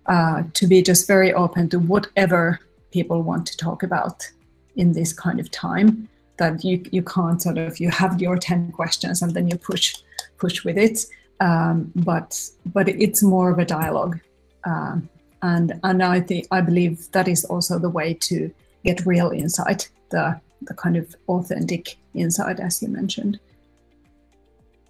uh, 0.07 0.43
to 0.55 0.67
be 0.67 0.83
just 0.83 1.07
very 1.07 1.33
open 1.33 1.69
to 1.69 1.79
whatever 1.79 2.59
people 2.91 3.23
want 3.23 3.47
to 3.47 3.57
talk 3.57 3.83
about 3.83 4.29
in 4.77 4.93
this 4.93 5.13
kind 5.13 5.39
of 5.39 5.51
time 5.51 6.09
that 6.39 6.65
you 6.65 6.83
you 6.91 7.03
can't 7.03 7.41
sort 7.43 7.59
of 7.59 7.79
you 7.79 7.91
have 7.91 8.21
your 8.21 8.37
10 8.37 8.73
questions 8.73 9.23
and 9.23 9.33
then 9.35 9.47
you 9.49 9.57
push 9.57 9.95
push 10.39 10.65
with 10.65 10.79
it. 10.79 11.07
Um, 11.41 11.93
but 11.95 12.41
but 12.67 12.89
it's 12.89 13.23
more 13.23 13.51
of 13.51 13.59
a 13.59 13.65
dialogue. 13.65 14.19
Um, 14.65 15.09
and 15.43 15.79
and 15.85 16.03
I 16.03 16.21
think 16.21 16.47
I 16.51 16.61
believe 16.61 17.11
that 17.13 17.29
is 17.29 17.45
also 17.45 17.79
the 17.79 17.89
way 17.89 18.15
to 18.15 18.53
get 18.85 19.07
real 19.07 19.31
insight 19.31 19.89
the 20.11 20.41
the 20.63 20.75
kind 20.75 20.97
of 20.97 21.15
authentic 21.29 21.97
insight 22.15 22.61
as 22.61 22.83
you 22.83 22.89
mentioned. 22.89 23.39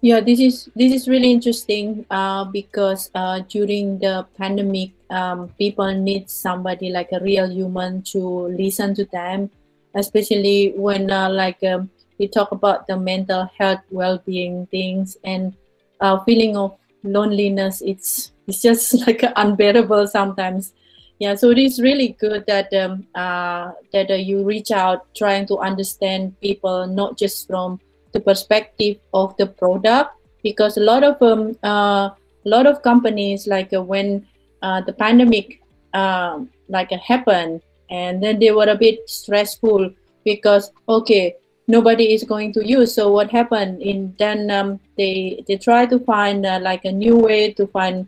Yeah 0.01 0.19
this 0.19 0.39
is 0.39 0.69
this 0.75 0.91
is 0.93 1.07
really 1.07 1.31
interesting 1.31 2.05
uh, 2.09 2.45
because 2.45 3.11
uh, 3.13 3.41
during 3.47 3.99
the 3.99 4.25
pandemic 4.37 4.91
um, 5.11 5.49
people 5.59 5.93
need 5.93 6.29
somebody 6.29 6.89
like 6.89 7.09
a 7.11 7.19
real 7.19 7.49
human 7.49 8.01
to 8.13 8.49
listen 8.49 8.95
to 8.95 9.05
them 9.05 9.51
especially 9.93 10.73
when 10.75 11.11
uh, 11.11 11.29
like 11.29 11.61
um, 11.63 11.89
we 12.17 12.27
talk 12.27 12.51
about 12.51 12.87
the 12.87 12.97
mental 12.97 13.49
health 13.57 13.81
well-being 13.91 14.65
things 14.67 15.17
and 15.23 15.53
uh, 15.99 16.17
feeling 16.23 16.57
of 16.57 16.77
loneliness 17.03 17.81
it's 17.85 18.31
it's 18.47 18.61
just 18.61 18.95
like 19.07 19.23
unbearable 19.35 20.07
sometimes 20.07 20.73
yeah 21.21 21.35
so 21.35 21.51
it 21.53 21.59
is 21.61 21.79
really 21.79 22.09
good 22.19 22.43
that 22.47 22.73
um, 22.73 23.05
uh, 23.13 23.69
that 23.93 24.09
uh, 24.09 24.21
you 24.29 24.43
reach 24.43 24.71
out 24.71 25.05
trying 25.13 25.45
to 25.45 25.57
understand 25.59 26.33
people 26.41 26.87
not 26.87 27.17
just 27.17 27.47
from 27.47 27.79
the 28.13 28.19
perspective 28.19 28.97
of 29.13 29.37
the 29.37 29.45
product 29.45 30.09
because 30.41 30.77
a 30.77 30.85
lot 30.91 31.03
of 31.03 31.21
um, 31.21 31.55
uh, 31.63 32.09
a 32.45 32.49
lot 32.55 32.65
of 32.65 32.81
companies 32.81 33.45
like 33.45 33.71
uh, 33.71 33.81
when 33.81 34.25
uh, 34.63 34.81
the 34.81 34.93
pandemic 34.93 35.61
um, 35.93 36.49
like 36.69 36.89
happened 36.89 37.61
and 37.91 38.23
then 38.23 38.39
they 38.39 38.49
were 38.49 38.69
a 38.69 38.75
bit 38.75 39.07
stressful 39.07 39.93
because 40.25 40.71
okay 40.89 41.35
nobody 41.67 42.13
is 42.13 42.23
going 42.23 42.51
to 42.53 42.67
use. 42.67 42.93
So 42.93 43.11
what 43.11 43.31
happened 43.31 43.81
in 43.81 44.13
then 44.17 44.51
um, 44.51 44.79
they 44.97 45.43
they 45.47 45.57
try 45.57 45.85
to 45.85 45.99
find 45.99 46.45
uh, 46.45 46.59
like 46.61 46.85
a 46.85 46.91
new 46.91 47.17
way 47.17 47.53
to 47.53 47.67
find 47.67 48.07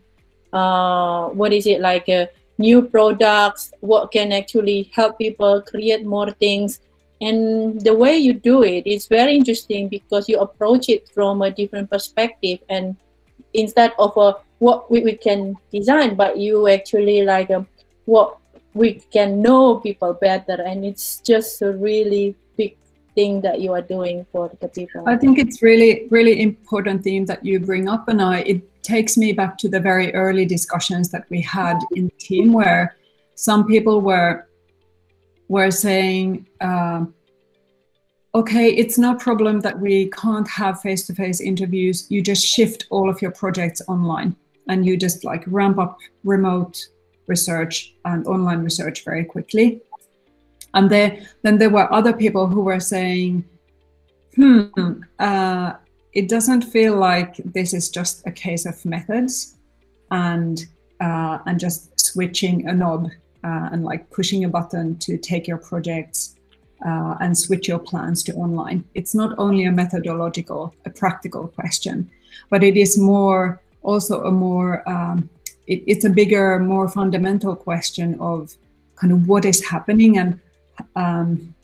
uh, 0.52 1.28
what 1.28 1.52
is 1.52 1.66
it 1.66 1.80
like 1.80 2.08
uh, 2.08 2.26
new 2.58 2.82
products 2.82 3.72
what 3.80 4.12
can 4.12 4.32
actually 4.32 4.90
help 4.94 5.18
people 5.18 5.62
create 5.62 6.04
more 6.04 6.30
things. 6.30 6.80
And 7.20 7.80
the 7.80 7.94
way 7.94 8.16
you 8.16 8.34
do 8.34 8.62
it 8.62 8.86
is 8.86 9.06
very 9.06 9.34
interesting 9.34 9.88
because 9.88 10.28
you 10.28 10.38
approach 10.40 10.88
it 10.88 11.08
from 11.08 11.42
a 11.42 11.50
different 11.50 11.90
perspective. 11.90 12.58
And 12.68 12.96
instead 13.52 13.92
of 13.98 14.16
a 14.16 14.36
what 14.58 14.90
we, 14.90 15.02
we 15.02 15.16
can 15.16 15.56
design 15.72 16.14
but 16.14 16.38
you 16.38 16.68
actually 16.68 17.22
like 17.22 17.50
um, 17.50 17.66
what 18.06 18.38
we 18.72 18.94
can 19.12 19.40
know 19.40 19.76
people 19.76 20.14
better. 20.14 20.60
And 20.62 20.84
it's 20.84 21.20
just 21.20 21.62
a 21.62 21.72
really 21.72 22.34
big 22.56 22.76
thing 23.14 23.40
that 23.40 23.60
you 23.60 23.72
are 23.72 23.82
doing 23.82 24.26
for 24.32 24.50
the 24.60 24.68
people 24.68 25.02
i 25.06 25.16
think 25.16 25.38
it's 25.38 25.62
really 25.62 26.06
really 26.10 26.40
important 26.40 27.02
theme 27.02 27.24
that 27.26 27.44
you 27.44 27.60
bring 27.60 27.88
up 27.88 28.08
and 28.08 28.20
i 28.20 28.38
it 28.40 28.62
takes 28.82 29.16
me 29.16 29.32
back 29.32 29.56
to 29.56 29.68
the 29.68 29.80
very 29.80 30.14
early 30.14 30.44
discussions 30.44 31.10
that 31.10 31.24
we 31.30 31.40
had 31.40 31.78
in 31.94 32.06
the 32.06 32.18
team 32.18 32.52
where 32.52 32.96
some 33.34 33.66
people 33.66 34.00
were 34.00 34.46
were 35.48 35.70
saying 35.70 36.46
uh, 36.60 37.04
okay 38.34 38.68
it's 38.68 38.98
no 38.98 39.14
problem 39.14 39.60
that 39.60 39.78
we 39.78 40.10
can't 40.10 40.48
have 40.48 40.80
face-to-face 40.80 41.40
interviews 41.40 42.06
you 42.10 42.20
just 42.20 42.44
shift 42.44 42.86
all 42.90 43.08
of 43.08 43.22
your 43.22 43.30
projects 43.30 43.80
online 43.88 44.36
and 44.68 44.86
you 44.86 44.96
just 44.96 45.24
like 45.24 45.44
ramp 45.46 45.78
up 45.78 45.98
remote 46.24 46.76
research 47.26 47.94
and 48.04 48.26
online 48.26 48.62
research 48.62 49.04
very 49.04 49.24
quickly. 49.24 49.80
And 50.74 50.90
there, 50.90 51.26
then 51.42 51.58
there 51.58 51.70
were 51.70 51.92
other 51.92 52.12
people 52.12 52.46
who 52.46 52.62
were 52.62 52.80
saying, 52.80 53.44
hmm, 54.36 55.00
uh, 55.18 55.74
it 56.12 56.28
doesn't 56.28 56.62
feel 56.62 56.96
like 56.96 57.36
this 57.36 57.72
is 57.72 57.88
just 57.88 58.26
a 58.26 58.32
case 58.32 58.66
of 58.66 58.84
methods 58.84 59.56
and 60.10 60.66
uh, 61.00 61.38
and 61.46 61.58
just 61.58 61.98
switching 61.98 62.68
a 62.68 62.72
knob 62.72 63.10
uh, 63.42 63.68
and 63.72 63.84
like 63.84 64.08
pushing 64.10 64.44
a 64.44 64.48
button 64.48 64.96
to 64.98 65.18
take 65.18 65.46
your 65.46 65.58
projects 65.58 66.36
uh, 66.86 67.16
and 67.20 67.36
switch 67.36 67.68
your 67.68 67.80
plans 67.80 68.22
to 68.22 68.32
online. 68.34 68.84
It's 68.94 69.14
not 69.14 69.34
only 69.38 69.64
a 69.64 69.72
methodological, 69.72 70.74
a 70.86 70.90
practical 70.90 71.48
question, 71.48 72.10
but 72.48 72.62
it 72.62 72.76
is 72.76 72.96
more 72.96 73.60
also 73.82 74.24
a 74.24 74.30
more 74.30 74.88
um, 74.88 75.28
it, 75.66 75.82
it's 75.86 76.04
a 76.04 76.10
bigger, 76.10 76.58
more 76.58 76.88
fundamental 76.88 77.56
question 77.56 78.18
of 78.20 78.56
kind 78.96 79.12
of 79.12 79.28
what 79.28 79.44
is 79.44 79.64
happening 79.64 80.18
and 80.18 80.40
um, 80.96 81.54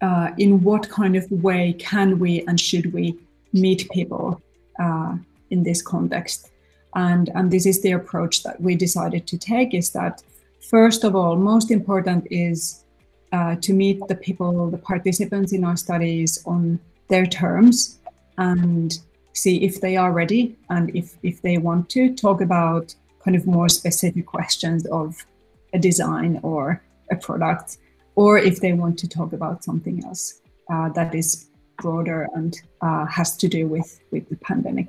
uh, 0.00 0.30
in 0.38 0.62
what 0.62 0.88
kind 0.88 1.16
of 1.16 1.30
way 1.30 1.74
can 1.74 2.18
we 2.18 2.42
and 2.46 2.58
should 2.58 2.92
we 2.92 3.16
meet 3.52 3.88
people 3.90 4.40
uh, 4.78 5.16
in 5.50 5.62
this 5.62 5.82
context. 5.82 6.50
And, 6.94 7.30
and 7.34 7.50
this 7.50 7.66
is 7.66 7.82
the 7.82 7.92
approach 7.92 8.42
that 8.42 8.60
we 8.60 8.74
decided 8.74 9.26
to 9.28 9.38
take 9.38 9.74
is 9.74 9.90
that 9.90 10.22
first 10.60 11.04
of 11.04 11.14
all, 11.14 11.36
most 11.36 11.70
important 11.70 12.26
is 12.30 12.84
uh, 13.32 13.56
to 13.56 13.72
meet 13.72 14.00
the 14.08 14.14
people, 14.14 14.70
the 14.70 14.78
participants 14.78 15.52
in 15.52 15.64
our 15.64 15.76
studies 15.76 16.42
on 16.46 16.80
their 17.08 17.26
terms 17.26 17.98
and 18.38 18.98
see 19.32 19.62
if 19.62 19.80
they 19.80 19.96
are 19.96 20.12
ready 20.12 20.56
and 20.70 20.94
if, 20.96 21.16
if 21.22 21.40
they 21.42 21.58
want 21.58 21.88
to 21.90 22.14
talk 22.14 22.40
about 22.40 22.94
kind 23.24 23.36
of 23.36 23.46
more 23.46 23.68
specific 23.68 24.26
questions 24.26 24.86
of 24.86 25.24
a 25.72 25.78
design 25.78 26.40
or 26.42 26.82
a 27.10 27.16
product, 27.16 27.78
or 28.20 28.36
if 28.36 28.60
they 28.60 28.72
want 28.72 28.98
to 28.98 29.08
talk 29.08 29.32
about 29.32 29.64
something 29.64 30.04
else 30.04 30.42
uh, 30.72 30.88
that 30.90 31.14
is 31.14 31.48
broader 31.78 32.28
and 32.34 32.60
uh, 32.82 33.06
has 33.06 33.36
to 33.42 33.48
do 33.48 33.66
with 33.66 33.90
with 34.12 34.28
the 34.28 34.36
pandemic. 34.48 34.88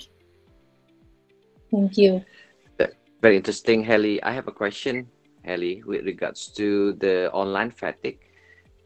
Thank 1.72 1.98
you. 1.98 2.12
Very 3.22 3.38
interesting, 3.38 3.84
Heli. 3.84 4.18
I 4.24 4.32
have 4.34 4.48
a 4.48 4.52
question, 4.52 5.06
Heli, 5.46 5.84
with 5.86 6.04
regards 6.06 6.48
to 6.58 6.94
the 6.94 7.32
online 7.32 7.70
fatigue. 7.70 8.18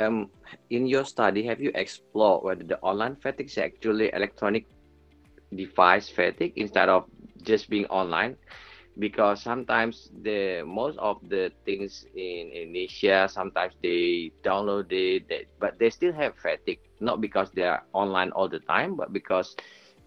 Um, 0.02 0.30
in 0.70 0.86
your 0.86 1.06
study, 1.06 1.42
have 1.48 1.62
you 1.62 1.72
explored 1.74 2.44
whether 2.44 2.66
the 2.68 2.78
online 2.82 3.16
fatigue 3.16 3.48
is 3.48 3.58
actually 3.58 4.12
electronic 4.12 4.68
device 5.56 6.10
fatigue 6.10 6.52
instead 6.58 6.90
of 6.90 7.08
just 7.44 7.70
being 7.70 7.86
online? 7.86 8.36
Because 8.98 9.42
sometimes 9.42 10.10
the 10.24 10.64
most 10.66 10.98
of 11.00 11.18
the 11.30 11.52
things 11.66 12.06
in 12.16 12.50
Indonesia 12.52 13.28
sometimes 13.30 13.74
they 13.82 14.32
download 14.44 14.92
it 14.92 15.28
they, 15.30 15.46
but 15.60 15.78
they 15.80 15.90
still 15.90 16.14
have 16.14 16.36
fatigue. 16.38 16.80
Not 17.00 17.22
because 17.22 17.52
they 17.52 17.64
are 17.64 17.84
online 17.94 18.32
all 18.32 18.48
the 18.50 18.60
time 18.60 18.96
but 18.96 19.12
because 19.14 19.56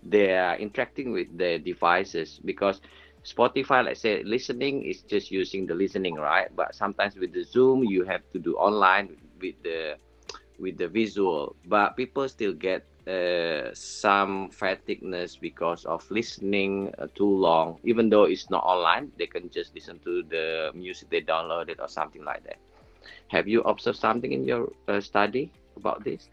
they 0.03 0.37
are 0.37 0.57
interacting 0.57 1.13
with 1.13 1.29
the 1.37 1.59
devices. 1.59 2.41
Because 2.45 2.81
Spotify 3.25 3.85
let's 3.85 4.01
say 4.01 4.23
listening 4.25 4.85
is 4.85 5.03
just 5.03 5.31
using 5.31 5.67
the 5.67 5.75
listening 5.75 6.15
right? 6.15 6.49
But 6.55 6.75
sometimes 6.75 7.17
with 7.17 7.33
the 7.33 7.45
Zoom 7.45 7.85
you 7.85 8.05
have 8.05 8.23
to 8.33 8.39
do 8.39 8.55
online 8.57 9.17
with 9.41 9.57
the 9.63 9.97
with 10.59 10.79
the 10.79 10.89
visual. 10.89 11.57
But 11.67 11.97
people 11.97 12.29
still 12.29 12.53
get 12.53 12.87
uh, 13.09 13.71
some 13.73 14.51
fatigueness 14.51 15.37
because 15.37 15.85
of 15.87 16.05
listening 16.11 16.93
uh, 16.99 17.07
too 17.15 17.29
long. 17.29 17.79
Even 17.85 18.11
though 18.11 18.25
it's 18.25 18.51
not 18.51 18.63
online, 18.65 19.11
they 19.19 19.27
can 19.27 19.49
just 19.51 19.75
listen 19.75 19.99
to 20.01 20.23
the 20.25 20.71
music 20.75 21.09
they 21.09 21.23
downloaded 21.23 21.81
or 21.81 21.89
something 21.89 22.23
like 22.25 22.45
that. 22.45 22.59
Have 23.29 23.49
you 23.49 23.63
observed 23.63 23.99
something 23.99 24.33
in 24.33 24.45
your 24.45 24.71
uh, 24.89 25.01
study 25.01 25.51
about 25.77 26.05
this? 26.05 26.29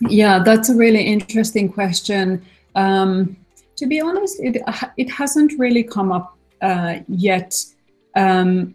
Yeah, 0.00 0.42
that's 0.44 0.68
a 0.68 0.74
really 0.74 1.02
interesting 1.02 1.72
question. 1.72 2.44
Um, 2.74 3.36
to 3.76 3.86
be 3.86 4.00
honest, 4.00 4.40
it 4.40 4.62
it 4.96 5.10
hasn't 5.10 5.58
really 5.58 5.82
come 5.82 6.12
up 6.12 6.36
uh, 6.60 6.96
yet. 7.08 7.54
Um, 8.14 8.74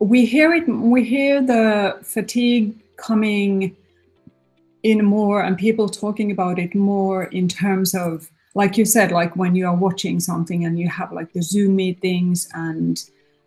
we 0.00 0.26
hear 0.26 0.52
it. 0.54 0.68
We 0.68 1.04
hear 1.04 1.40
the 1.42 1.98
fatigue 2.02 2.74
coming 2.96 3.76
in 4.82 5.04
more 5.04 5.42
and 5.42 5.56
people 5.58 5.88
talking 5.88 6.30
about 6.30 6.58
it 6.58 6.74
more 6.74 7.24
in 7.24 7.48
terms 7.48 7.94
of 7.94 8.30
like 8.54 8.76
you 8.76 8.84
said 8.84 9.10
like 9.10 9.34
when 9.36 9.54
you 9.54 9.66
are 9.66 9.74
watching 9.74 10.20
something 10.20 10.64
and 10.64 10.78
you 10.78 10.88
have 10.88 11.12
like 11.12 11.32
the 11.32 11.42
zoom 11.42 11.76
meetings 11.76 12.48
and 12.54 13.04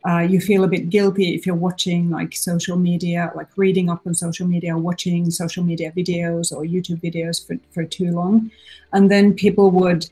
uh, 0.07 0.19
you 0.19 0.39
feel 0.39 0.63
a 0.63 0.67
bit 0.67 0.89
guilty 0.89 1.35
if 1.35 1.45
you're 1.45 1.55
watching 1.55 2.09
like 2.09 2.33
social 2.33 2.77
media 2.77 3.31
like 3.35 3.47
reading 3.55 3.89
up 3.89 4.01
on 4.05 4.13
social 4.13 4.47
media 4.47 4.77
watching 4.77 5.29
social 5.29 5.63
media 5.63 5.91
videos 5.95 6.51
or 6.51 6.63
youtube 6.63 7.01
videos 7.01 7.45
for, 7.45 7.55
for 7.71 7.83
too 7.85 8.11
long. 8.11 8.51
And 8.93 9.11
then 9.11 9.33
people 9.33 9.69
would 9.71 10.09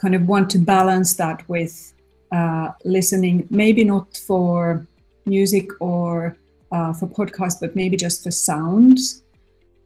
kind 0.00 0.14
of 0.14 0.26
want 0.26 0.50
to 0.50 0.58
balance 0.58 1.14
that 1.14 1.48
with 1.48 1.92
uh, 2.32 2.72
listening 2.84 3.46
maybe 3.50 3.84
not 3.84 4.16
for 4.16 4.86
music 5.26 5.68
or 5.80 6.36
uh, 6.72 6.92
for 6.92 7.06
podcasts 7.06 7.60
but 7.60 7.76
maybe 7.76 7.96
just 7.96 8.22
for 8.22 8.30
sounds 8.30 9.22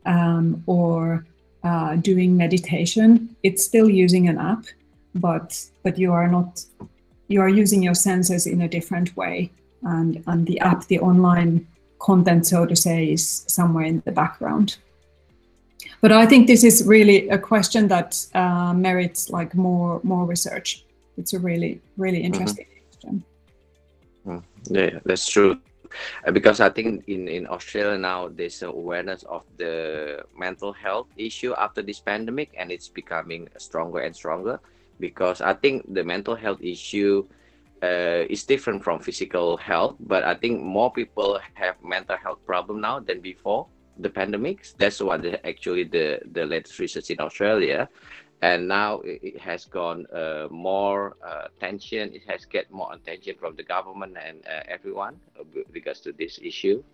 um, 0.06 0.62
or 0.66 1.24
uh, 1.62 1.96
doing 1.96 2.36
meditation, 2.36 3.34
it's 3.42 3.64
still 3.64 3.88
using 3.88 4.28
an 4.28 4.38
app, 4.38 4.64
but 5.14 5.64
but 5.82 5.98
you 5.98 6.12
are 6.12 6.28
not 6.28 6.64
you 7.28 7.40
are 7.40 7.48
using 7.48 7.82
your 7.82 7.94
senses 7.94 8.46
in 8.46 8.62
a 8.62 8.68
different 8.68 9.16
way, 9.16 9.50
and 9.82 10.22
and 10.26 10.46
the 10.46 10.60
app, 10.60 10.86
the 10.86 11.00
online 11.00 11.66
content, 11.98 12.46
so 12.46 12.66
to 12.66 12.76
say, 12.76 13.12
is 13.12 13.44
somewhere 13.48 13.84
in 13.84 14.02
the 14.04 14.12
background. 14.12 14.76
But 16.00 16.12
I 16.12 16.26
think 16.26 16.46
this 16.46 16.64
is 16.64 16.84
really 16.86 17.28
a 17.30 17.38
question 17.38 17.88
that 17.88 18.26
uh, 18.34 18.74
merits 18.74 19.30
like 19.30 19.54
more 19.54 20.00
more 20.02 20.26
research. 20.26 20.84
It's 21.16 21.32
a 21.32 21.38
really 21.38 21.80
really 21.96 22.18
mm-hmm. 22.18 22.26
interesting 22.26 22.66
mm-hmm. 22.66 22.90
question. 22.90 23.24
Mm, 24.26 24.42
yeah, 24.68 24.98
that's 25.04 25.26
true. 25.26 25.58
Because 26.32 26.60
I 26.60 26.70
think 26.70 27.04
in 27.06 27.28
in 27.28 27.46
Australia 27.46 27.98
now 27.98 28.28
there's 28.28 28.62
an 28.62 28.70
awareness 28.70 29.22
of 29.24 29.42
the 29.56 30.24
mental 30.36 30.72
health 30.72 31.08
issue 31.16 31.54
after 31.56 31.82
this 31.82 32.00
pandemic, 32.00 32.50
and 32.58 32.70
it's 32.70 32.88
becoming 32.88 33.48
stronger 33.58 34.00
and 34.00 34.14
stronger. 34.14 34.60
Because 35.00 35.40
I 35.40 35.54
think 35.54 35.82
the 35.92 36.04
mental 36.04 36.34
health 36.34 36.62
issue 36.62 37.26
uh, 37.82 38.24
is 38.30 38.44
different 38.44 38.82
from 38.82 39.00
physical 39.00 39.56
health, 39.56 39.96
but 40.00 40.24
I 40.24 40.34
think 40.34 40.62
more 40.62 40.92
people 40.92 41.38
have 41.54 41.76
mental 41.82 42.16
health 42.16 42.38
problem 42.46 42.80
now 42.80 43.00
than 43.00 43.20
before 43.20 43.66
the 43.98 44.10
pandemics. 44.10 44.74
That's 44.76 45.00
what 45.00 45.22
the, 45.22 45.44
actually 45.46 45.84
the 45.84 46.20
the 46.32 46.46
latest 46.46 46.78
research 46.78 47.10
in 47.10 47.20
Australia 47.20 47.88
and 48.44 48.68
now 48.68 49.00
it 49.04 49.40
has 49.40 49.64
gone 49.64 50.04
uh, 50.12 50.48
more 50.50 51.16
uh, 51.24 51.48
attention. 51.48 52.12
It 52.12 52.24
has 52.28 52.44
get 52.44 52.70
more 52.70 52.92
attention 52.92 53.36
from 53.40 53.56
the 53.56 53.62
government 53.62 54.18
and 54.20 54.44
uh, 54.44 54.60
everyone 54.68 55.16
with 55.54 55.64
regards 55.72 56.00
to 56.00 56.12
this 56.12 56.38
issue. 56.42 56.84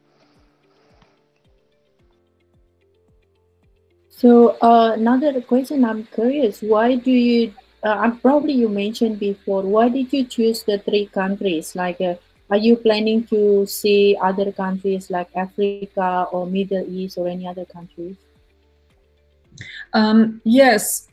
So 4.09 4.59
uh, 4.63 4.93
another 4.95 5.41
question 5.41 5.85
i'm 5.85 6.05
curious. 6.15 6.63
Why 6.63 6.95
do 6.95 7.11
you 7.11 7.53
uh, 7.83 8.11
probably 8.23 8.53
you 8.53 8.69
mentioned 8.69 9.19
before 9.19 9.63
why 9.63 9.89
did 9.89 10.13
you 10.13 10.25
choose 10.27 10.63
the 10.63 10.79
three 10.79 11.07
countries? 11.07 11.75
Like 11.75 12.01
uh, 12.01 12.15
are 12.51 12.63
you 12.63 12.77
planning 12.77 13.27
to 13.35 13.67
see 13.67 14.17
other 14.23 14.53
countries 14.53 15.11
like 15.11 15.31
africa 15.35 16.27
or 16.31 16.47
middle 16.47 16.87
east 16.87 17.19
or 17.19 17.27
any 17.27 17.49
other 17.49 17.65
countries? 17.65 18.17
Um, 19.93 20.41
yes 20.45 21.10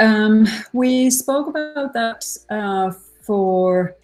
um, 0.00 0.46
we 0.72 1.10
spoke 1.10 1.48
about 1.48 1.92
that 1.92 2.24
uh, 2.50 2.92
for 3.22 3.94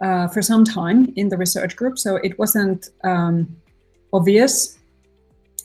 uh, 0.00 0.28
for 0.28 0.42
some 0.42 0.62
time 0.62 1.12
in 1.16 1.28
the 1.28 1.36
research 1.36 1.74
group, 1.74 1.98
so 1.98 2.16
it 2.16 2.38
wasn't 2.38 2.90
um, 3.02 3.56
obvious. 4.12 4.78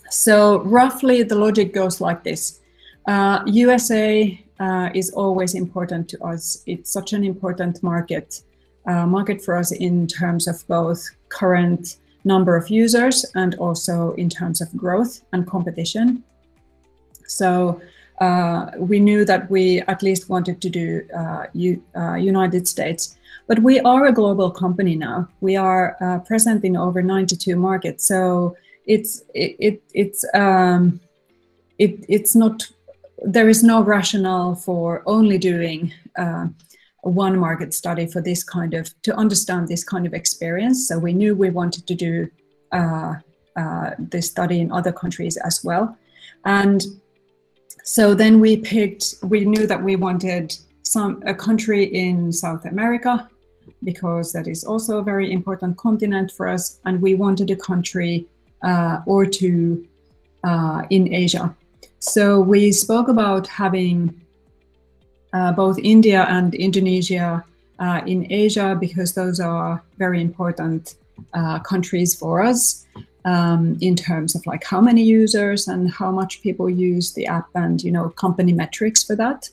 So 0.09 0.61
roughly, 0.61 1.23
the 1.23 1.35
logic 1.35 1.73
goes 1.73 1.99
like 1.99 2.23
this: 2.23 2.61
uh, 3.07 3.43
USA 3.45 4.41
uh, 4.59 4.89
is 4.93 5.11
always 5.11 5.53
important 5.53 6.07
to 6.09 6.23
us. 6.23 6.63
It's 6.65 6.91
such 6.91 7.13
an 7.13 7.23
important 7.23 7.83
market 7.83 8.41
uh, 8.87 9.05
market 9.05 9.43
for 9.43 9.55
us 9.57 9.71
in 9.71 10.07
terms 10.07 10.47
of 10.47 10.65
both 10.67 11.03
current 11.29 11.97
number 12.23 12.55
of 12.55 12.69
users 12.69 13.25
and 13.35 13.55
also 13.55 14.13
in 14.13 14.29
terms 14.29 14.61
of 14.61 14.75
growth 14.77 15.21
and 15.33 15.45
competition. 15.47 16.23
So 17.27 17.81
uh, 18.21 18.69
we 18.77 18.99
knew 18.99 19.25
that 19.25 19.49
we 19.49 19.81
at 19.87 20.03
least 20.03 20.29
wanted 20.29 20.61
to 20.61 20.69
do 20.69 21.01
uh, 21.17 21.47
U, 21.53 21.83
uh, 21.97 22.13
United 22.13 22.67
States. 22.67 23.17
But 23.47 23.59
we 23.59 23.79
are 23.79 24.05
a 24.05 24.13
global 24.13 24.51
company 24.51 24.95
now. 24.95 25.27
We 25.41 25.55
are 25.55 25.97
uh, 25.99 26.19
present 26.19 26.63
in 26.63 26.77
over 26.77 27.01
92 27.01 27.55
markets. 27.55 28.07
So 28.07 28.55
it's 28.85 29.23
it, 29.33 29.55
it 29.59 29.83
it's 29.93 30.23
um, 30.35 31.01
it, 31.79 32.05
it's 32.07 32.35
not 32.35 32.69
there 33.23 33.49
is 33.49 33.63
no 33.63 33.81
rationale 33.81 34.55
for 34.55 35.01
only 35.07 35.37
doing 35.39 35.91
uh, 36.15 36.47
one 37.01 37.37
market 37.39 37.73
study 37.73 38.05
for 38.05 38.21
this 38.21 38.43
kind 38.43 38.75
of 38.75 38.89
to 39.01 39.15
understand 39.15 39.67
this 39.67 39.83
kind 39.83 40.05
of 40.05 40.13
experience. 40.13 40.87
So 40.87 40.99
we 40.99 41.13
knew 41.13 41.35
we 41.35 41.49
wanted 41.49 41.87
to 41.87 41.95
do 41.95 42.29
uh, 42.71 43.15
this 43.97 44.27
study 44.27 44.59
in 44.59 44.71
other 44.71 44.91
countries 44.91 45.37
as 45.37 45.63
well, 45.63 45.97
and 46.45 46.85
so 47.83 48.13
then 48.13 48.39
we 48.39 48.57
picked 48.57 49.15
we 49.23 49.45
knew 49.45 49.67
that 49.67 49.81
we 49.81 49.95
wanted 49.95 50.55
some 50.83 51.21
a 51.25 51.33
country 51.33 51.83
in 51.85 52.31
south 52.31 52.65
america 52.65 53.29
because 53.83 54.31
that 54.31 54.47
is 54.47 54.63
also 54.63 54.99
a 54.99 55.03
very 55.03 55.31
important 55.31 55.77
continent 55.77 56.31
for 56.31 56.47
us 56.47 56.79
and 56.85 57.01
we 57.01 57.15
wanted 57.15 57.49
a 57.51 57.55
country 57.55 58.25
uh, 58.63 58.99
or 59.05 59.25
two 59.25 59.87
uh, 60.43 60.83
in 60.89 61.13
asia. 61.13 61.55
So 61.99 62.39
we 62.39 62.71
spoke 62.71 63.07
about 63.07 63.47
having 63.47 64.21
uh, 65.33 65.51
both 65.53 65.79
india 65.79 66.25
and 66.29 66.53
indonesia 66.53 67.43
uh, 67.79 68.01
in 68.05 68.31
asia 68.31 68.75
because 68.79 69.13
those 69.13 69.39
are 69.39 69.81
very 69.97 70.21
important 70.21 70.95
uh, 71.33 71.59
countries 71.59 72.13
for 72.15 72.41
us 72.41 72.85
um, 73.25 73.77
in 73.81 73.95
terms 73.95 74.35
of 74.35 74.45
like 74.45 74.63
how 74.63 74.81
many 74.81 75.03
users 75.03 75.67
and 75.67 75.91
how 75.91 76.11
much 76.11 76.41
people 76.41 76.69
use 76.69 77.13
the 77.13 77.27
app 77.27 77.47
and 77.55 77.83
you 77.83 77.91
know 77.91 78.09
company 78.09 78.53
metrics 78.53 79.03
for 79.03 79.15
that. 79.15 79.49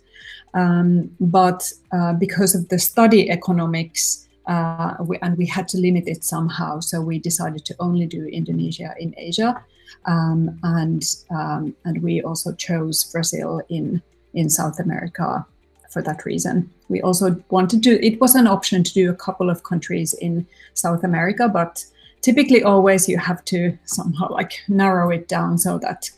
Um, 0.54 1.10
but 1.20 1.70
uh, 1.92 2.14
because 2.14 2.54
of 2.54 2.68
the 2.68 2.78
study 2.78 3.30
economics 3.30 4.26
uh, 4.46 4.94
we, 5.00 5.18
and 5.18 5.36
we 5.36 5.44
had 5.44 5.68
to 5.68 5.76
limit 5.78 6.04
it 6.08 6.24
somehow 6.24 6.80
so 6.80 7.02
we 7.02 7.18
decided 7.18 7.66
to 7.66 7.76
only 7.80 8.06
do 8.06 8.24
indonesia 8.24 8.94
in 8.98 9.14
asia 9.18 9.62
um, 10.06 10.58
and 10.62 11.04
um, 11.30 11.76
and 11.84 12.02
we 12.02 12.22
also 12.22 12.54
chose 12.54 13.04
brazil 13.12 13.60
in 13.68 14.00
in 14.32 14.48
south 14.48 14.80
america 14.80 15.44
for 15.90 16.02
that 16.02 16.24
reason. 16.24 16.70
We 16.88 17.02
also 17.02 17.42
wanted 17.50 17.82
to 17.84 18.04
it 18.04 18.20
was 18.20 18.34
an 18.34 18.46
option 18.46 18.84
to 18.84 18.92
do 18.92 19.10
a 19.10 19.14
couple 19.14 19.50
of 19.50 19.62
countries 19.62 20.14
in 20.14 20.46
south 20.74 21.04
america 21.04 21.48
but 21.48 21.84
typically 22.20 22.62
always 22.62 23.08
you 23.08 23.18
have 23.18 23.44
to 23.44 23.76
somehow 23.84 24.30
like 24.30 24.60
narrow 24.68 25.10
it 25.10 25.28
down 25.28 25.58
so 25.58 25.78
that 25.78 26.10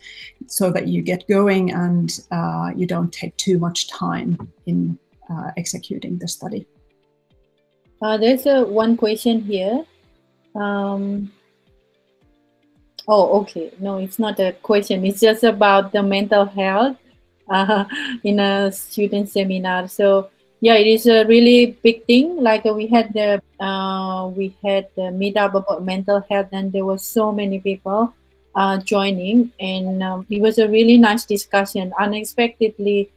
so 0.46 0.70
that 0.70 0.88
you 0.88 1.02
get 1.02 1.26
going 1.28 1.72
and 1.72 2.20
uh, 2.30 2.70
you 2.74 2.86
don't 2.86 3.12
take 3.12 3.36
too 3.36 3.58
much 3.58 3.88
time 3.88 4.52
in 4.66 4.98
uh, 5.30 5.50
executing 5.56 6.18
the 6.18 6.28
study. 6.28 6.66
Uh, 8.02 8.16
there's 8.16 8.46
a 8.46 8.64
one 8.64 8.96
question 8.96 9.42
here. 9.42 9.84
Um, 10.54 11.30
oh, 13.06 13.40
okay. 13.40 13.72
No, 13.78 13.98
it's 13.98 14.18
not 14.18 14.40
a 14.40 14.52
question. 14.62 15.04
It's 15.04 15.20
just 15.20 15.44
about 15.44 15.92
the 15.92 16.02
mental 16.02 16.46
health 16.46 16.96
uh, 17.48 17.84
in 18.24 18.40
a 18.40 18.72
student 18.72 19.28
seminar. 19.28 19.86
So 19.88 20.30
yeah, 20.60 20.74
it 20.74 20.86
is 20.86 21.06
a 21.06 21.24
really 21.24 21.78
big 21.82 22.04
thing. 22.06 22.36
Like 22.36 22.66
uh, 22.66 22.74
we 22.74 22.86
had 22.86 23.12
the 23.12 23.42
uh, 23.64 24.28
we 24.28 24.54
had 24.62 24.88
the 24.94 25.08
meetup 25.12 25.54
about 25.54 25.84
mental 25.84 26.24
health, 26.30 26.48
and 26.52 26.72
there 26.72 26.84
were 26.84 26.98
so 26.98 27.32
many 27.32 27.60
people 27.60 28.14
uh, 28.54 28.78
joining, 28.78 29.52
and 29.58 30.02
um, 30.02 30.26
it 30.28 30.40
was 30.40 30.58
a 30.58 30.68
really 30.68 30.98
nice 30.98 31.24
discussion. 31.24 31.92
Unexpectedly, 31.98 33.10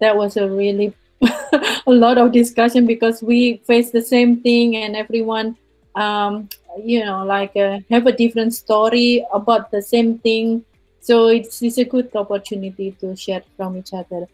that 0.00 0.16
was 0.16 0.36
a 0.36 0.48
really 0.48 0.94
a 1.86 1.90
lot 1.90 2.18
of 2.18 2.32
discussion 2.32 2.86
because 2.86 3.22
we 3.22 3.58
face 3.66 3.90
the 3.90 4.02
same 4.02 4.40
thing 4.40 4.76
and 4.76 4.96
everyone 4.96 5.56
um, 5.94 6.48
you 6.82 7.04
know 7.04 7.24
like 7.24 7.56
uh, 7.56 7.78
have 7.90 8.06
a 8.06 8.12
different 8.12 8.54
story 8.54 9.24
about 9.32 9.70
the 9.70 9.80
same 9.80 10.18
thing 10.18 10.64
so 11.00 11.28
it's, 11.28 11.62
it's 11.62 11.78
a 11.78 11.84
good 11.84 12.14
opportunity 12.16 12.92
to 13.00 13.14
share 13.16 13.42
from 13.56 13.76
each 13.76 13.92
other 13.92 14.26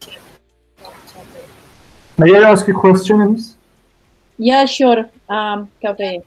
may 2.21 2.31
i 2.39 2.43
ask 2.51 2.67
a 2.73 2.77
question 2.85 3.17
yeah 4.37 4.65
sure 4.65 4.99
um 5.29 5.69
Gabriel. 5.81 6.23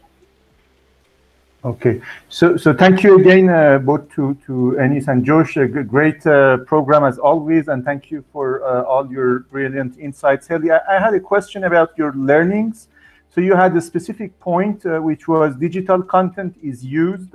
Okay, 1.65 2.03
so 2.29 2.59
so 2.59 2.75
thank 2.75 3.03
you 3.03 3.19
again 3.19 3.49
uh, 3.49 3.79
both 3.79 4.07
to 4.15 4.35
to 4.45 4.77
Eunice 4.79 5.09
and 5.09 5.25
Josh. 5.25 5.57
A 5.57 5.67
great 5.67 6.27
uh, 6.27 6.59
program 6.59 7.05
as 7.05 7.19
always, 7.19 7.69
and 7.69 7.83
thank 7.83 8.11
you 8.11 8.23
for 8.35 8.63
uh, 8.63 8.83
all 8.83 9.11
your 9.11 9.31
brilliant 9.51 9.97
insights. 9.99 10.47
Heli, 10.47 10.71
I, 10.71 10.81
I, 10.91 10.99
had 11.01 11.15
a 11.15 11.21
question 11.21 11.65
about 11.65 11.97
your 11.97 12.13
learnings. 12.13 12.89
So 13.31 13.41
you 13.41 13.57
had 13.57 13.75
a 13.75 13.81
specific 13.81 14.39
point, 14.41 14.85
uh, 14.85 14.99
which 14.99 15.27
was 15.27 15.57
digital 15.57 16.03
content 16.03 16.55
is 16.63 16.85
used 16.85 17.33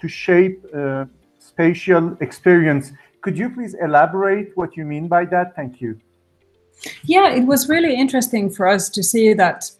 to 0.00 0.06
shape 0.06 0.64
uh, 0.72 1.06
spatial 1.40 2.16
experience. 2.20 2.92
Could 3.20 3.36
you 3.36 3.50
please 3.50 3.74
elaborate 3.74 4.56
what 4.56 4.76
you 4.76 4.84
mean 4.84 5.08
by 5.08 5.24
that? 5.24 5.56
Thank 5.56 5.80
you. 5.80 6.00
Yeah, 7.04 7.30
it 7.30 7.46
was 7.46 7.68
really 7.68 7.94
interesting 7.94 8.50
for 8.50 8.66
us 8.66 8.88
to 8.90 9.02
see 9.02 9.34
that 9.34 9.70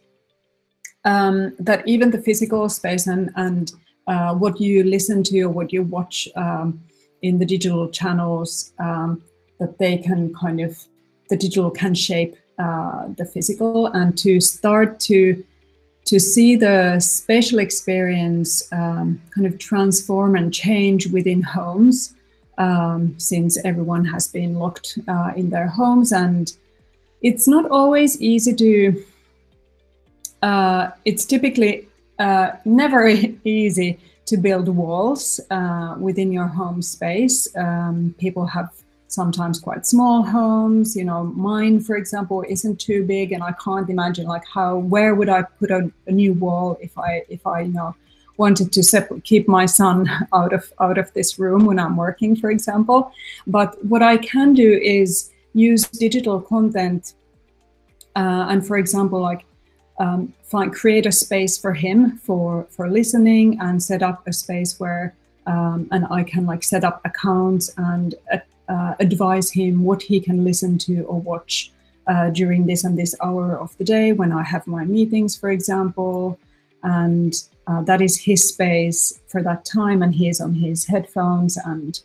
um, 1.05 1.53
that 1.59 1.85
even 1.85 2.11
the 2.11 2.21
physical 2.21 2.69
space 2.69 3.07
and 3.07 3.29
and 3.35 3.73
uh, 4.07 4.33
what 4.35 4.59
you 4.59 4.83
listen 4.83 5.23
to 5.23 5.41
or 5.43 5.49
what 5.49 5.73
you 5.73 5.83
watch 5.83 6.27
um, 6.35 6.81
in 7.21 7.39
the 7.39 7.45
digital 7.45 7.89
channels 7.89 8.73
um, 8.79 9.21
that 9.59 9.77
they 9.79 9.97
can 9.97 10.33
kind 10.33 10.59
of 10.61 10.77
the 11.29 11.37
digital 11.37 11.71
can 11.71 11.93
shape 11.93 12.35
uh, 12.59 13.07
the 13.17 13.25
physical. 13.25 13.87
And 13.87 14.17
to 14.19 14.39
start 14.39 14.99
to 15.01 15.43
to 16.05 16.19
see 16.19 16.55
the 16.57 16.99
spatial 16.99 17.59
experience 17.59 18.71
um, 18.73 19.21
kind 19.33 19.47
of 19.47 19.57
transform 19.57 20.35
and 20.35 20.53
change 20.53 21.07
within 21.07 21.41
homes 21.41 22.13
um, 22.57 23.17
since 23.17 23.57
everyone 23.63 24.05
has 24.05 24.27
been 24.27 24.55
locked 24.55 24.99
uh, 25.07 25.31
in 25.35 25.49
their 25.49 25.67
homes 25.67 26.11
and 26.11 26.53
it's 27.23 27.47
not 27.47 27.69
always 27.71 28.21
easy 28.21 28.53
to 28.53 29.03
uh, 30.43 30.91
it's 31.05 31.25
typically 31.25 31.87
uh, 32.19 32.51
never 32.65 33.07
easy 33.43 33.97
to 34.25 34.37
build 34.37 34.67
walls 34.67 35.39
uh, 35.49 35.95
within 35.99 36.31
your 36.31 36.47
home 36.47 36.81
space. 36.81 37.47
Um, 37.55 38.13
people 38.19 38.45
have 38.45 38.69
sometimes 39.07 39.59
quite 39.59 39.85
small 39.85 40.21
homes. 40.23 40.95
You 40.95 41.05
know, 41.05 41.23
mine, 41.23 41.79
for 41.79 41.95
example, 41.95 42.43
isn't 42.47 42.79
too 42.79 43.05
big, 43.05 43.31
and 43.31 43.41
I 43.41 43.53
can't 43.63 43.89
imagine 43.89 44.25
like 44.27 44.43
how 44.45 44.77
where 44.77 45.15
would 45.15 45.29
I 45.29 45.43
put 45.43 45.71
a, 45.71 45.91
a 46.07 46.11
new 46.11 46.33
wall 46.33 46.77
if 46.81 46.97
I 46.97 47.23
if 47.29 47.47
I 47.47 47.61
you 47.61 47.73
know 47.73 47.95
wanted 48.37 48.73
to 48.73 49.21
keep 49.23 49.47
my 49.47 49.65
son 49.65 50.09
out 50.33 50.53
of 50.53 50.71
out 50.79 50.97
of 50.97 51.13
this 51.13 51.39
room 51.39 51.65
when 51.65 51.79
I'm 51.79 51.95
working, 51.95 52.35
for 52.35 52.51
example. 52.51 53.11
But 53.47 53.83
what 53.85 54.01
I 54.01 54.17
can 54.17 54.53
do 54.53 54.79
is 54.83 55.29
use 55.53 55.87
digital 55.87 56.41
content, 56.41 57.13
uh, 58.15 58.47
and 58.49 58.65
for 58.65 58.77
example, 58.77 59.19
like 59.19 59.45
um, 59.99 60.33
find 60.43 60.73
create 60.73 61.05
a 61.05 61.11
space 61.11 61.57
for 61.57 61.73
him 61.73 62.17
for 62.17 62.65
for 62.69 62.89
listening 62.89 63.59
and 63.59 63.81
set 63.81 64.01
up 64.01 64.27
a 64.27 64.33
space 64.33 64.79
where 64.79 65.15
um, 65.45 65.87
and 65.91 66.05
I 66.09 66.23
can 66.23 66.45
like 66.45 66.63
set 66.63 66.83
up 66.83 67.01
accounts 67.05 67.71
and 67.77 68.15
uh, 68.31 68.37
uh, 68.69 68.95
advise 68.99 69.51
him 69.51 69.83
what 69.83 70.01
he 70.01 70.19
can 70.19 70.43
listen 70.43 70.77
to 70.79 71.01
or 71.03 71.19
watch 71.19 71.71
uh, 72.07 72.29
during 72.29 72.65
this 72.65 72.83
and 72.83 72.97
this 72.97 73.15
hour 73.21 73.57
of 73.57 73.77
the 73.77 73.83
day 73.83 74.13
when 74.13 74.31
I 74.31 74.43
have 74.43 74.67
my 74.67 74.85
meetings, 74.85 75.35
for 75.35 75.49
example, 75.51 76.39
and 76.83 77.33
uh, 77.67 77.81
that 77.83 78.01
is 78.01 78.19
his 78.19 78.47
space 78.47 79.19
for 79.27 79.41
that 79.43 79.65
time, 79.65 80.01
and 80.01 80.13
he 80.13 80.27
is 80.27 80.41
on 80.41 80.53
his 80.53 80.85
headphones 80.85 81.57
and 81.57 81.99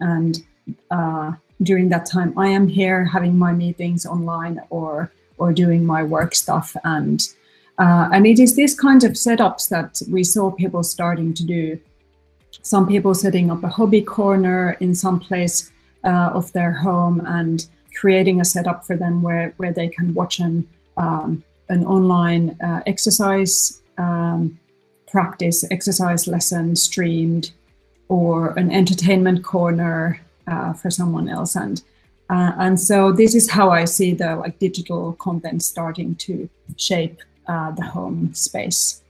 and 0.00 0.44
uh, 0.90 1.32
during 1.62 1.88
that 1.90 2.06
time. 2.06 2.38
I 2.38 2.48
am 2.48 2.68
here 2.68 3.04
having 3.04 3.38
my 3.38 3.52
meetings 3.52 4.06
online 4.06 4.60
or 4.70 5.12
or 5.38 5.52
doing 5.52 5.84
my 5.84 6.02
work 6.02 6.34
stuff. 6.34 6.76
And 6.84 7.20
uh, 7.78 8.08
and 8.12 8.26
it 8.26 8.38
is 8.38 8.56
these 8.56 8.74
kinds 8.74 9.04
of 9.04 9.12
setups 9.12 9.68
that 9.68 10.00
we 10.10 10.24
saw 10.24 10.50
people 10.50 10.82
starting 10.82 11.34
to 11.34 11.44
do. 11.44 11.78
Some 12.62 12.86
people 12.86 13.14
setting 13.14 13.50
up 13.50 13.62
a 13.62 13.68
hobby 13.68 14.00
corner 14.00 14.76
in 14.80 14.94
some 14.94 15.20
place 15.20 15.70
uh, 16.04 16.30
of 16.32 16.50
their 16.52 16.72
home 16.72 17.20
and 17.26 17.66
creating 17.94 18.40
a 18.40 18.44
setup 18.44 18.86
for 18.86 18.96
them 18.96 19.22
where, 19.22 19.52
where 19.58 19.72
they 19.72 19.88
can 19.88 20.14
watch 20.14 20.38
an, 20.38 20.66
um, 20.96 21.44
an 21.68 21.84
online 21.84 22.56
uh, 22.62 22.80
exercise 22.86 23.82
um, 23.98 24.58
practice, 25.06 25.64
exercise 25.70 26.26
lesson 26.26 26.76
streamed, 26.76 27.50
or 28.08 28.58
an 28.58 28.70
entertainment 28.72 29.44
corner 29.44 30.20
uh, 30.46 30.72
for 30.72 30.90
someone 30.90 31.28
else. 31.28 31.56
And 31.56 31.82
uh, 32.28 32.52
and 32.58 32.80
so 32.80 33.12
this 33.12 33.34
is 33.34 33.48
how 33.50 33.70
I 33.70 33.84
see 33.84 34.12
the 34.14 34.36
like 34.36 34.58
digital 34.58 35.12
content 35.14 35.62
starting 35.62 36.16
to 36.16 36.48
shape 36.76 37.20
uh, 37.46 37.70
the 37.72 37.84
home 37.84 38.34
space. 38.34 39.02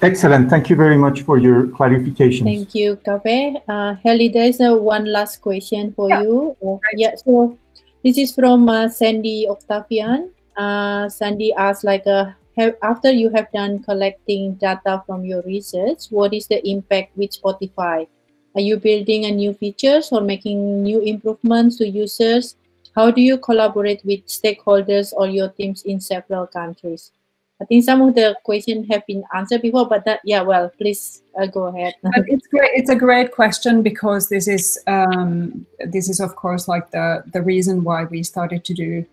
Excellent. 0.00 0.48
Thank 0.48 0.70
you 0.70 0.76
very 0.76 0.96
much 0.96 1.22
for 1.22 1.38
your 1.38 1.66
clarification. 1.66 2.46
Thank 2.46 2.72
you, 2.72 3.00
Gabe. 3.04 3.56
Uh, 3.66 3.96
Heli, 4.04 4.28
there's 4.28 4.60
a 4.60 4.76
one 4.76 5.06
last 5.06 5.42
question 5.42 5.92
for 5.92 6.08
yeah. 6.08 6.22
you. 6.22 6.56
Uh, 6.64 6.78
yeah, 6.94 7.16
so 7.16 7.58
this 8.04 8.16
is 8.16 8.32
from 8.32 8.68
uh, 8.68 8.88
Sandy 8.88 9.48
Octavian. 9.48 10.30
Uh, 10.56 11.08
Sandy 11.08 11.52
asks, 11.52 11.82
like, 11.82 12.06
uh, 12.06 12.30
have, 12.58 12.76
after 12.82 13.10
you 13.10 13.30
have 13.30 13.50
done 13.52 13.82
collecting 13.82 14.54
data 14.54 15.02
from 15.06 15.24
your 15.24 15.42
research, 15.42 16.06
what 16.10 16.34
is 16.34 16.46
the 16.46 16.66
impact 16.68 17.16
with 17.16 17.30
Spotify? 17.30 18.06
Are 18.54 18.60
you 18.60 18.76
building 18.76 19.24
a 19.24 19.30
new 19.30 19.54
features 19.54 20.08
or 20.10 20.20
making 20.20 20.82
new 20.82 21.00
improvements 21.00 21.76
to 21.76 21.88
users? 21.88 22.56
How 22.94 23.10
do 23.10 23.20
you 23.20 23.38
collaborate 23.38 24.04
with 24.04 24.26
stakeholders 24.26 25.12
or 25.12 25.28
your 25.28 25.48
teams 25.50 25.82
in 25.82 26.00
several 26.00 26.46
countries? 26.46 27.12
I 27.60 27.64
think 27.64 27.84
some 27.84 28.02
of 28.02 28.14
the 28.14 28.36
questions 28.44 28.86
have 28.90 29.04
been 29.06 29.24
answered 29.34 29.62
before, 29.62 29.88
but 29.88 30.04
that 30.04 30.20
yeah, 30.24 30.42
well, 30.42 30.70
please 30.78 31.22
uh, 31.40 31.46
go 31.46 31.66
ahead. 31.66 31.94
it's 32.04 32.46
great. 32.46 32.70
It's 32.74 32.90
a 32.90 32.94
great 32.96 33.32
question 33.32 33.82
because 33.82 34.28
this 34.28 34.46
is 34.46 34.78
um, 34.86 35.66
this 35.80 36.08
is 36.08 36.20
of 36.20 36.36
course 36.36 36.68
like 36.68 36.90
the 36.92 37.24
the 37.32 37.42
reason 37.42 37.82
why 37.82 38.04
we 38.04 38.22
started 38.22 38.64
to 38.64 38.74
do 38.74 39.04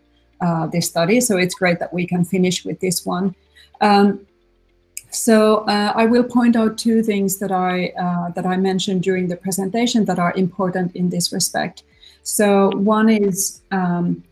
uh, 0.45 0.67
this 0.67 0.87
study. 0.87 1.17
So 1.21 1.37
it's 1.37 1.55
great 1.55 1.79
that 1.79 1.91
we 1.93 2.05
can 2.05 2.23
finish 2.23 2.57
with 2.65 2.79
this 2.79 3.05
one. 3.05 3.35
Um, 3.81 4.07
so 5.15 5.37
uh, 5.59 5.93
I 5.95 6.05
will 6.05 6.23
point 6.23 6.55
out 6.55 6.77
two 6.77 7.01
things 7.01 7.39
that 7.39 7.51
I 7.51 7.73
uh, 8.05 8.31
that 8.35 8.45
I 8.45 8.57
mentioned 8.57 9.01
during 9.03 9.27
the 9.29 9.37
presentation 9.37 10.05
that 10.05 10.19
are 10.19 10.33
important 10.35 10.95
in 10.95 11.09
this 11.09 11.31
respect. 11.31 11.83
So 12.23 12.69
one 12.75 13.07
is 13.09 13.61
um, 13.71 14.23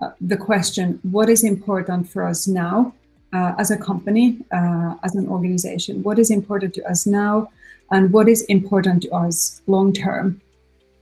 uh, 0.00 0.10
the 0.20 0.36
question: 0.36 0.98
What 1.02 1.28
is 1.28 1.44
important 1.44 2.08
for 2.08 2.22
us 2.24 2.48
now 2.48 2.94
uh, 3.32 3.52
as 3.58 3.70
a 3.70 3.76
company, 3.76 4.38
uh, 4.50 4.94
as 5.02 5.14
an 5.14 5.28
organization? 5.28 6.02
What 6.02 6.18
is 6.18 6.30
important 6.30 6.72
to 6.74 6.82
us 6.90 7.06
now, 7.06 7.50
and 7.90 8.10
what 8.10 8.26
is 8.28 8.42
important 8.42 9.02
to 9.02 9.10
us 9.10 9.60
long 9.66 9.92
term? 9.92 10.40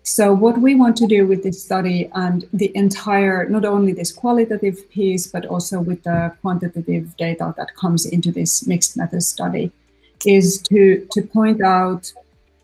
So, 0.09 0.32
what 0.32 0.56
we 0.56 0.74
want 0.74 0.96
to 0.96 1.06
do 1.06 1.26
with 1.26 1.42
this 1.42 1.62
study 1.62 2.09
and 2.14 2.48
the 2.54 2.74
entire, 2.74 3.46
not 3.46 3.66
only 3.66 3.92
this 3.92 4.11
qualitative 4.11 4.88
piece, 4.88 5.26
but 5.26 5.44
also 5.44 5.80
with 5.80 6.02
the 6.04 6.32
quantitative 6.40 7.14
data 7.18 7.54
that 7.59 7.76
comes 7.76 8.06
into 8.06 8.32
this 8.32 8.66
mixed 8.66 8.96
method 8.96 9.22
study, 9.22 9.70
is 10.24 10.62
to, 10.62 11.06
to 11.12 11.20
point 11.20 11.62
out 11.62 12.11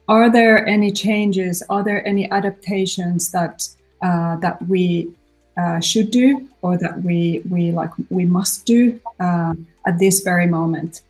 are 0.08 0.30
there 0.30 0.66
any 0.66 0.90
changes, 0.90 1.62
are 1.68 1.84
there 1.84 2.04
any 2.08 2.30
adaptations 2.30 3.30
that, 3.32 3.68
uh, 4.00 4.36
that 4.36 4.66
we 4.66 5.12
uh, 5.58 5.80
should 5.80 6.10
do 6.10 6.48
or 6.62 6.78
that 6.78 7.02
we 7.02 7.42
we 7.50 7.72
like 7.72 7.90
we 8.08 8.24
must 8.24 8.64
do 8.64 8.98
uh, 9.20 9.54
at 9.86 9.98
this 9.98 10.20
very 10.20 10.46
moment 10.46 11.02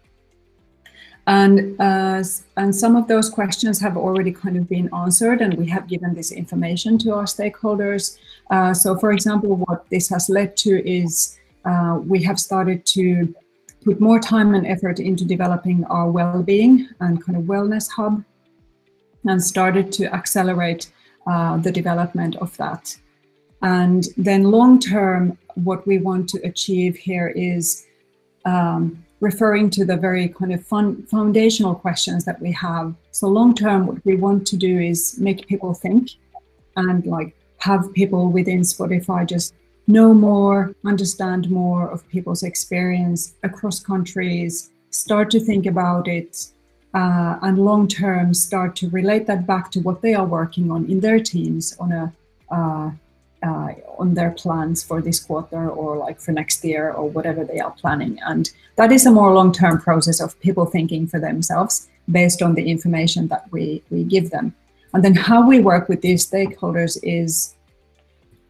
and 1.27 1.81
uh, 1.81 2.23
and 2.57 2.75
some 2.75 2.97
of 2.97 3.09
those 3.09 3.31
questions 3.31 3.81
have 3.81 3.97
already 3.97 4.33
kind 4.33 4.57
of 4.57 4.69
been 4.69 4.93
answered 4.95 5.41
and 5.41 5.55
we 5.55 5.67
have 5.67 5.89
given 5.89 6.15
this 6.15 6.31
information 6.33 6.99
to 6.99 7.15
our 7.15 7.25
stakeholders. 7.25 8.19
Uh, 8.51 8.75
so 8.75 8.97
for 8.99 9.11
example 9.13 9.57
what 9.57 9.89
this 9.91 10.09
has 10.11 10.29
led 10.29 10.57
to 10.59 10.87
is 10.87 11.39
uh, 11.65 11.99
we 12.05 12.23
have 12.23 12.39
started 12.39 12.85
to 12.85 13.35
put 13.85 14.01
more 14.01 14.21
time 14.21 14.55
and 14.55 14.67
effort 14.67 15.01
into 15.01 15.25
developing 15.25 15.85
our 15.87 16.11
well-being 16.11 16.89
and 17.01 17.25
kind 17.25 17.39
of 17.39 17.45
wellness 17.45 17.89
hub 17.91 18.23
and 19.27 19.43
started 19.43 19.93
to 19.93 20.13
accelerate 20.15 20.93
uh, 21.27 21.57
the 21.59 21.73
development 21.73 22.37
of 22.37 22.55
that. 22.59 22.95
And 23.63 24.05
then 24.19 24.45
long 24.45 24.79
term, 24.79 25.39
what 25.55 25.87
we 25.87 25.99
want 25.99 26.29
to 26.31 26.41
achieve 26.47 26.97
here 26.97 27.29
is 27.29 27.87
um, 28.45 29.03
referring 29.25 29.71
to 29.71 29.83
the 29.85 29.97
very 29.97 30.29
kind 30.29 30.53
of 30.53 30.63
fun, 30.73 31.03
foundational 31.07 31.75
questions 31.75 32.25
that 32.27 32.39
we 32.45 32.53
have. 32.53 32.95
So 33.11 33.27
long 33.29 33.55
term, 33.55 33.87
what 33.87 34.05
we 34.05 34.17
want 34.17 34.47
to 34.49 34.57
do 34.57 34.79
is 34.79 35.19
make 35.19 35.49
people 35.49 35.73
think 35.75 36.11
and 36.77 37.05
like 37.07 37.35
have 37.59 37.93
people 37.95 38.23
within 38.39 38.61
Spotify 38.61 39.27
just 39.27 39.55
know 39.87 40.13
more, 40.13 40.75
understand 40.85 41.51
more 41.51 41.91
of 41.91 42.07
people's 42.09 42.43
experience 42.43 43.35
across 43.43 43.81
countries, 43.81 44.71
start 44.91 45.31
to 45.31 45.41
think 45.41 45.65
about 45.67 46.07
it, 46.09 46.33
uh, 46.95 47.39
and 47.43 47.59
long 47.59 47.89
term 47.89 48.35
start 48.35 48.77
to 48.77 48.89
relate 48.91 49.27
that 49.27 49.47
back 49.47 49.71
to 49.73 49.81
what 49.81 50.03
they 50.03 50.15
are 50.15 50.27
working 50.27 50.71
on 50.71 50.81
in 50.93 51.01
their 51.01 51.21
teams 51.21 51.77
on 51.81 51.91
a 51.93 52.05
uh, 52.51 52.91
uh, 53.45 53.73
on 53.99 54.15
their 54.15 54.31
plans 54.31 54.83
for 54.83 55.03
this 55.03 55.21
quarter 55.21 55.69
or 55.69 55.99
like 55.99 56.19
for 56.21 56.33
next 56.33 56.65
year 56.65 56.93
or 56.93 57.09
whatever 57.11 57.45
they 57.45 57.61
are 57.61 57.73
planning. 57.73 58.19
And 58.25 58.51
that 58.77 58.93
is 58.93 59.07
a 59.07 59.11
more 59.11 59.33
long-term 59.33 59.81
process 59.81 60.21
of 60.21 60.39
people 60.41 60.67
thinking 60.67 61.07
for 61.07 61.21
themselves 61.21 61.89
based 62.11 62.43
on 62.43 62.55
the 62.55 62.69
information 62.69 63.29
that 63.29 63.51
we, 63.51 63.83
we 63.91 64.05
give 64.05 64.31
them. 64.31 64.55
And 64.93 65.05
then 65.05 65.15
how 65.15 65.47
we 65.47 65.61
work 65.61 65.89
with 65.89 66.03
these 66.03 66.29
stakeholders 66.29 66.99
is 67.03 67.55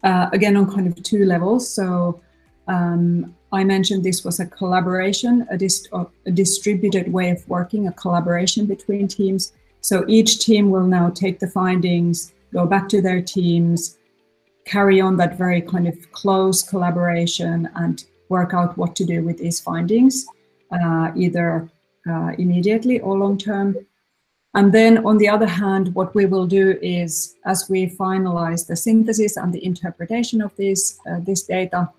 uh, 0.03 0.29
again 0.31 0.55
on 0.55 0.71
kind 0.71 0.87
of 0.87 1.01
two 1.03 1.25
levels. 1.25 1.73
So 1.73 2.21
um, 2.67 3.35
I 3.51 3.63
mentioned 3.63 4.03
this 4.03 4.23
was 4.23 4.39
a 4.39 4.45
collaboration, 4.45 5.47
a, 5.49 5.57
dist- 5.57 5.89
a 5.93 6.31
distributed 6.31 7.11
way 7.11 7.29
of 7.31 7.47
working, 7.47 7.87
a 7.87 7.93
collaboration 7.93 8.65
between 8.65 9.07
teams. 9.07 9.53
So 9.81 10.05
each 10.07 10.39
team 10.39 10.69
will 10.71 10.87
now 10.87 11.09
take 11.09 11.39
the 11.39 11.47
findings, 11.47 12.33
go 12.53 12.65
back 12.65 12.89
to 12.89 13.01
their 13.01 13.21
teams, 13.21 13.97
carry 14.65 14.99
on 14.99 15.17
that 15.17 15.37
very 15.37 15.61
kind 15.61 15.87
of 15.87 16.11
close 16.11 16.63
collaboration 16.63 17.69
and 17.75 18.03
work 18.29 18.53
out 18.53 18.77
what 18.77 18.95
to 18.95 19.05
do 19.05 19.23
with 19.23 19.37
these 19.37 19.59
findings, 19.59 20.25
uh, 20.71 21.11
either 21.15 21.69
uh, 22.09 22.31
immediately 22.37 22.99
or 22.99 23.17
long 23.17 23.37
term. 23.37 23.75
And 24.53 24.73
then, 24.73 25.05
on 25.05 25.17
the 25.17 25.27
other 25.27 25.47
hand, 25.47 25.93
what 25.95 26.15
we 26.15 26.25
will 26.25 26.47
do 26.47 26.77
is, 26.81 27.35
as 27.45 27.69
we 27.69 27.87
finalize 27.87 28.65
the 28.65 28.75
synthesis 28.77 29.35
and 29.35 29.51
the 29.53 29.63
interpretation 29.65 30.41
of 30.41 30.55
this 30.55 30.97
uh, 31.09 31.19
this 31.19 31.43
data, 31.43 31.89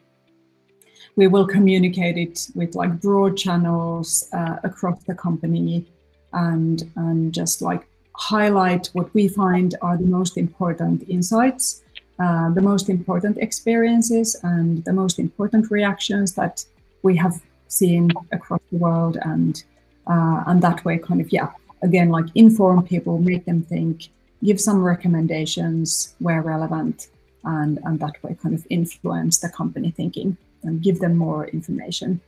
we 1.17 1.27
will 1.27 1.47
communicate 1.47 2.17
it 2.17 2.49
with 2.55 2.75
like 2.75 3.01
broad 3.01 3.37
channels 3.37 4.29
uh, 4.33 4.57
across 4.65 5.03
the 5.05 5.15
company, 5.15 5.85
and 6.33 6.91
and 6.97 7.35
just 7.35 7.61
like 7.61 7.87
highlight 8.15 8.87
what 8.95 9.13
we 9.13 9.29
find 9.29 9.75
are 9.83 9.99
the 9.99 10.07
most 10.07 10.39
important 10.39 11.07
insights 11.09 11.83
uh, 12.19 12.51
the 12.51 12.63
most 12.63 12.89
important 12.89 13.37
experiences 13.39 14.37
and 14.43 14.85
the 14.85 14.93
most 14.93 15.19
important 15.19 15.71
reactions 15.71 16.33
that 16.33 16.65
we 17.03 17.17
have 17.17 17.43
seen 17.69 18.11
across 18.33 18.61
the 18.71 18.79
world 18.79 19.19
and 19.23 19.65
uh, 20.07 20.45
and 20.47 20.63
that 20.63 20.85
way 20.85 20.97
kind 20.99 21.21
of 21.21 21.31
yeah 21.33 21.51
again 21.83 22.09
like 22.09 22.27
inform 22.35 22.83
people 22.83 23.19
make 23.19 23.45
them 23.45 23.63
think 23.63 24.09
give 24.43 24.61
some 24.61 24.83
recommendations 24.83 26.15
where 26.19 26.43
relevant 26.43 27.09
and 27.45 27.79
and 27.85 28.01
that 28.01 28.15
way 28.23 28.37
kind 28.43 28.55
of 28.55 28.67
influence 28.71 29.39
the 29.39 29.49
company 29.49 29.91
thinking 29.91 30.37
and 30.63 30.83
give 30.83 30.99
them 30.99 31.17
more 31.17 31.47
information. 31.49 32.21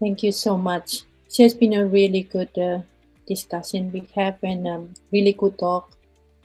Thank 0.00 0.22
you 0.22 0.32
so 0.32 0.56
much. 0.56 1.02
It 1.28 1.42
has 1.42 1.54
been 1.54 1.74
a 1.74 1.86
really 1.86 2.22
good 2.22 2.56
uh, 2.58 2.80
discussion 3.26 3.92
we 3.92 4.08
have 4.14 4.36
and 4.42 4.66
um, 4.66 4.94
really 5.12 5.32
good 5.32 5.58
talk 5.58 5.96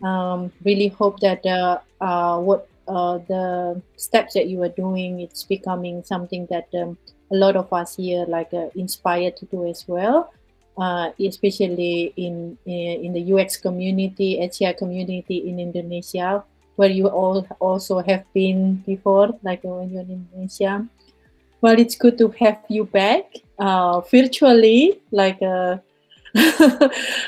um, 0.03 0.51
really 0.63 0.89
hope 0.89 1.19
that 1.21 1.45
uh, 1.45 1.79
uh, 2.01 2.39
what 2.39 2.67
uh, 2.87 3.17
the 3.27 3.81
steps 3.97 4.33
that 4.33 4.47
you 4.47 4.63
are 4.63 4.69
doing 4.69 5.19
it's 5.19 5.43
becoming 5.43 6.03
something 6.03 6.47
that 6.49 6.67
um, 6.75 6.97
a 7.31 7.35
lot 7.35 7.55
of 7.55 7.71
us 7.73 7.95
here 7.95 8.25
like 8.27 8.53
uh, 8.53 8.69
inspired 8.75 9.35
to 9.37 9.45
do 9.47 9.67
as 9.67 9.87
well. 9.87 10.31
Uh, 10.77 11.09
especially 11.19 12.13
in 12.17 12.55
in 12.67 13.11
the 13.11 13.33
UX 13.33 13.57
community 13.57 14.37
HCI 14.37 14.77
community 14.77 15.49
in 15.49 15.59
Indonesia 15.59 16.43
where 16.75 16.91
you 16.91 17.07
all 17.07 17.47
also 17.59 17.97
have 18.05 18.23
been 18.31 18.75
before 18.85 19.33
like 19.41 19.63
when 19.63 19.89
you're 19.89 20.05
in 20.05 20.29
Indonesia. 20.29 20.85
Well 21.61 21.79
it's 21.79 21.95
good 21.95 22.19
to 22.19 22.29
have 22.37 22.61
you 22.69 22.85
back 22.85 23.41
uh, 23.57 24.01
virtually 24.01 25.01
like 25.09 25.41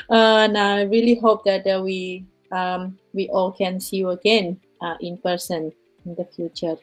and 0.08 0.54
I 0.54 0.82
really 0.86 1.18
hope 1.18 1.42
that 1.44 1.66
we 1.82 2.24
um, 2.52 2.98
we 3.12 3.28
all 3.28 3.52
can 3.52 3.80
see 3.80 3.96
you 3.96 4.10
again 4.10 4.60
uh, 4.80 4.96
in 5.00 5.16
person 5.18 5.72
in 6.04 6.14
the 6.14 6.24
future. 6.24 6.76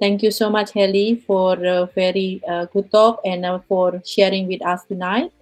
Thank 0.00 0.22
you 0.22 0.30
so 0.30 0.50
much, 0.50 0.72
Heli, 0.72 1.22
for 1.26 1.54
a 1.64 1.86
very 1.94 2.42
uh, 2.48 2.66
good 2.66 2.90
talk 2.90 3.20
and 3.24 3.44
uh, 3.44 3.60
for 3.68 4.02
sharing 4.04 4.48
with 4.48 4.64
us 4.66 4.84
tonight. 4.84 5.32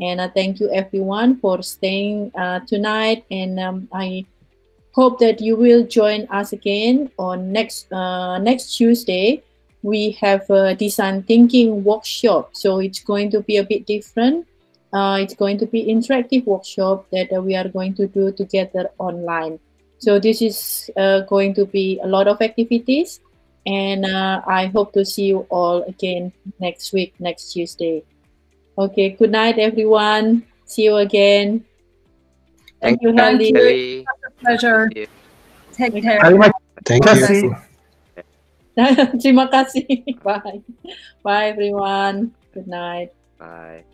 And 0.00 0.20
uh, 0.20 0.28
thank 0.34 0.60
you, 0.60 0.70
everyone, 0.72 1.38
for 1.38 1.62
staying 1.62 2.32
uh, 2.34 2.60
tonight. 2.66 3.24
And 3.30 3.60
um, 3.60 3.88
I 3.92 4.24
hope 4.92 5.20
that 5.20 5.40
you 5.40 5.56
will 5.56 5.86
join 5.86 6.26
us 6.30 6.52
again 6.52 7.10
on 7.18 7.52
next 7.52 7.92
uh, 7.92 8.38
next 8.38 8.76
Tuesday. 8.76 9.42
We 9.82 10.12
have 10.20 10.48
a 10.50 10.74
design 10.74 11.22
thinking 11.22 11.84
workshop, 11.84 12.50
so 12.52 12.80
it's 12.80 13.00
going 13.00 13.30
to 13.30 13.40
be 13.40 13.56
a 13.56 13.64
bit 13.64 13.86
different 13.86 14.46
uh, 14.92 15.18
it's 15.20 15.34
going 15.34 15.58
to 15.58 15.66
be 15.66 15.86
interactive 15.86 16.44
workshop 16.46 17.06
that 17.12 17.32
uh, 17.32 17.40
we 17.40 17.54
are 17.54 17.68
going 17.68 17.94
to 17.94 18.06
do 18.06 18.32
together 18.32 18.90
online. 18.98 19.58
So 19.98 20.18
this 20.18 20.42
is 20.42 20.90
uh, 20.96 21.20
going 21.20 21.54
to 21.54 21.66
be 21.66 22.00
a 22.02 22.06
lot 22.06 22.26
of 22.26 22.40
activities 22.40 23.20
and 23.66 24.04
uh, 24.04 24.40
I 24.46 24.66
hope 24.66 24.92
to 24.94 25.04
see 25.04 25.26
you 25.26 25.46
all 25.50 25.82
again 25.84 26.32
next 26.58 26.92
week, 26.92 27.14
next 27.18 27.52
Tuesday. 27.52 28.02
Okay, 28.78 29.10
good 29.10 29.30
night 29.30 29.58
everyone. 29.58 30.46
See 30.64 30.84
you 30.84 30.96
again. 30.96 31.64
Thank, 32.80 33.00
Thank 33.00 33.02
you, 33.02 33.12
Heli. 33.12 33.52
Heli. 33.52 34.06
pleasure. 34.40 34.88
Take 35.72 36.02
care. 36.02 36.20
Thank 36.20 37.12
you. 37.14 37.70
Terima 39.20 39.46
kasih. 39.52 39.86
Bye. 40.24 40.64
Bye 41.22 41.52
everyone. 41.52 42.32
Good 42.54 42.68
night. 42.68 43.12
Bye. 43.36 43.89